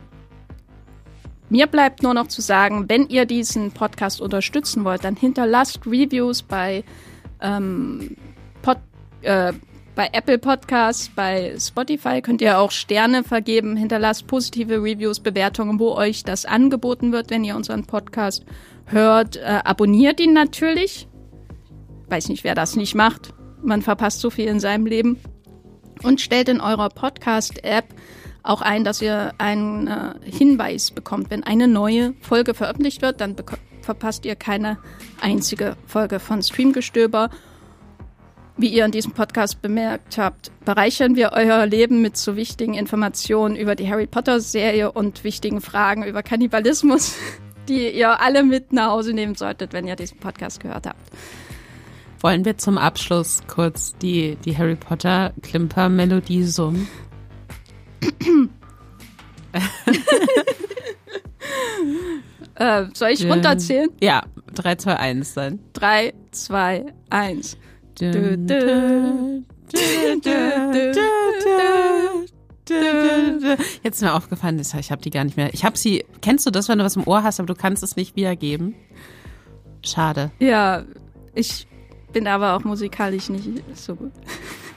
Mir 1.52 1.68
bleibt 1.68 2.02
nur 2.02 2.14
noch 2.14 2.28
zu 2.28 2.42
sagen, 2.42 2.86
wenn 2.88 3.10
ihr 3.10 3.26
diesen 3.26 3.74
Podcast 3.74 4.22
unterstützen 4.22 4.86
wollt, 4.86 5.04
dann 5.04 5.18
hinterlasst 5.18 5.86
Reviews 5.86 6.44
bei, 6.44 6.86
ähm, 7.42 8.16
Pod, 8.62 8.78
äh, 9.22 9.52
bei 9.94 10.10
Apple 10.14 10.38
Podcasts, 10.38 11.12
bei 11.14 11.54
Spotify 11.60 12.22
könnt 12.22 12.42
ihr 12.42 12.58
auch 12.58 12.72
Sterne 12.72 13.26
vergeben, 13.26 13.76
hinterlasst 13.76 14.28
positive 14.28 14.82
Reviews, 14.82 15.20
Bewertungen, 15.20 15.78
wo 15.78 15.92
euch 15.92 16.24
das 16.24 16.46
angeboten 16.46 17.12
wird, 17.12 17.32
wenn 17.32 17.44
ihr 17.44 17.58
unseren 17.58 17.84
Podcast 17.84 18.46
hört. 18.86 19.36
Äh, 19.36 19.60
abonniert 19.66 20.22
ihn 20.22 20.32
natürlich. 20.32 21.10
Weiß 22.08 22.30
nicht, 22.30 22.46
wer 22.46 22.56
das 22.56 22.78
nicht 22.78 22.96
macht. 22.96 23.34
Man 23.62 23.82
verpasst 23.82 24.22
so 24.22 24.30
viel 24.30 24.48
in 24.48 24.62
seinem 24.62 24.86
Leben. 24.86 25.20
Und 26.02 26.22
stellt 26.22 26.48
in 26.48 26.62
eurer 26.62 26.88
Podcast-App 26.88 27.94
auch 28.44 28.62
ein, 28.62 28.84
dass 28.84 29.02
ihr 29.02 29.34
einen 29.38 29.88
äh, 29.88 30.14
Hinweis 30.24 30.92
bekommt. 30.92 31.30
Wenn 31.30 31.44
eine 31.44 31.68
neue 31.68 32.14
Folge 32.22 32.54
veröffentlicht 32.54 33.02
wird, 33.02 33.22
dann 33.22 33.36
verpasst 33.82 34.26
ihr 34.26 34.36
keine 34.36 34.78
einzige 35.20 35.76
Folge 35.88 36.20
von 36.20 36.42
Streamgestöber. 36.42 37.30
Wie 38.58 38.68
ihr 38.68 38.86
in 38.86 38.92
diesem 38.92 39.14
Podcast 39.14 39.62
bemerkt 39.62 40.18
habt, 40.18 40.52
bereichern 40.66 41.16
wir 41.16 41.32
euer 41.34 41.66
Leben 41.66 42.02
mit 42.02 42.18
so 42.18 42.36
wichtigen 42.36 42.74
Informationen 42.74 43.56
über 43.56 43.76
die 43.76 43.90
Harry 43.90 44.08
Potter-Serie 44.08 44.92
und 44.92 45.24
wichtigen 45.24 45.62
Fragen 45.62 46.04
über 46.04 46.22
Kannibalismus, 46.22 47.16
die 47.70 47.90
ihr 47.90 48.20
alle 48.22 48.44
mit 48.44 48.74
nach 48.74 48.92
Hause 48.92 49.14
nehmen 49.14 49.36
solltet, 49.36 49.74
wenn 49.74 49.88
ihr 49.88 49.96
diesen 49.96 50.20
Podcast 50.20 50.60
gehört 50.60 50.86
habt. 50.86 51.00
Wollen 52.20 52.46
wir 52.46 52.58
zum 52.58 52.78
Abschluss 52.78 53.42
kurz 53.48 53.96
die, 53.98 54.36
die 54.46 54.56
Harry 54.56 54.76
Potter 54.76 55.34
Klimper-Melodie 55.42 56.44
summen? 56.44 56.88
Äh, 62.56 62.86
soll 62.94 63.10
ich 63.10 63.26
runterzählen? 63.26 63.90
Ja, 64.02 64.24
3, 64.54 64.76
2, 64.76 64.98
1 64.98 65.34
dann. 65.34 65.60
3, 65.74 66.14
2, 66.32 66.86
1. 67.10 67.58
Jetzt 73.84 73.96
ist 73.96 74.02
mir 74.02 74.14
aufgefallen, 74.14 74.60
ich 74.60 74.92
habe 74.92 75.02
die 75.02 75.10
gar 75.10 75.24
nicht 75.24 75.38
mehr. 75.38 75.54
Ich 75.54 75.66
habe 75.66 75.78
sie. 75.78 76.06
Kennst 76.22 76.46
du 76.46 76.52
das, 76.52 76.70
wenn 76.70 76.80
du 76.80 76.86
was 76.86 76.96
im 76.96 77.08
Ohr 77.08 77.24
hast, 77.24 77.40
aber 77.40 77.48
du 77.48 77.56
kannst 77.56 77.84
es 77.84 77.96
nicht 77.96 78.16
wiedergeben? 78.16 78.76
Schade. 79.84 80.32
Ja, 80.40 80.84
ich 81.34 81.68
bin 82.14 82.28
aber 82.28 82.56
auch 82.56 82.64
musikalisch 82.64 83.30
nicht 83.30 83.50
so 83.76 83.96
gut. 83.96 84.12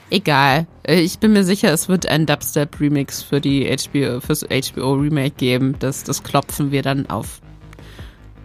Egal. 0.09 0.67
Äh, 0.83 1.01
ich 1.01 1.19
bin 1.19 1.33
mir 1.33 1.43
sicher, 1.43 1.73
es 1.73 1.89
wird 1.89 2.05
ein 2.05 2.25
Dubstep-Remix 2.25 3.23
für 3.23 3.41
die 3.41 3.65
HBO, 3.65 4.19
fürs 4.21 4.43
HBO-Remake 4.43 5.35
geben. 5.35 5.75
Das, 5.79 6.03
das 6.03 6.23
klopfen 6.23 6.71
wir 6.71 6.81
dann 6.81 7.09
auf, 7.09 7.41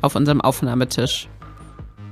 auf 0.01 0.15
unserem 0.15 0.41
Aufnahmetisch. 0.41 1.29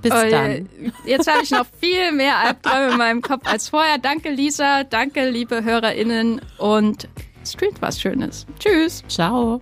Bis 0.03 0.13
oh, 0.13 0.31
dann. 0.31 0.69
Jetzt 1.05 1.27
habe 1.27 1.43
ich 1.43 1.51
noch 1.51 1.67
viel 1.81 2.13
mehr 2.13 2.37
Albträume 2.39 2.93
in 2.93 2.99
meinem 2.99 3.23
Kopf 3.23 3.47
als 3.47 3.69
vorher. 3.69 3.99
Danke, 3.99 4.31
Lisa. 4.31 4.85
Danke, 4.85 5.29
liebe 5.29 5.65
HörerInnen. 5.65 6.41
Und 6.59 7.09
streamt 7.45 7.83
was 7.83 8.01
Schönes. 8.01 8.47
Tschüss. 8.61 9.03
Ciao. 9.09 9.61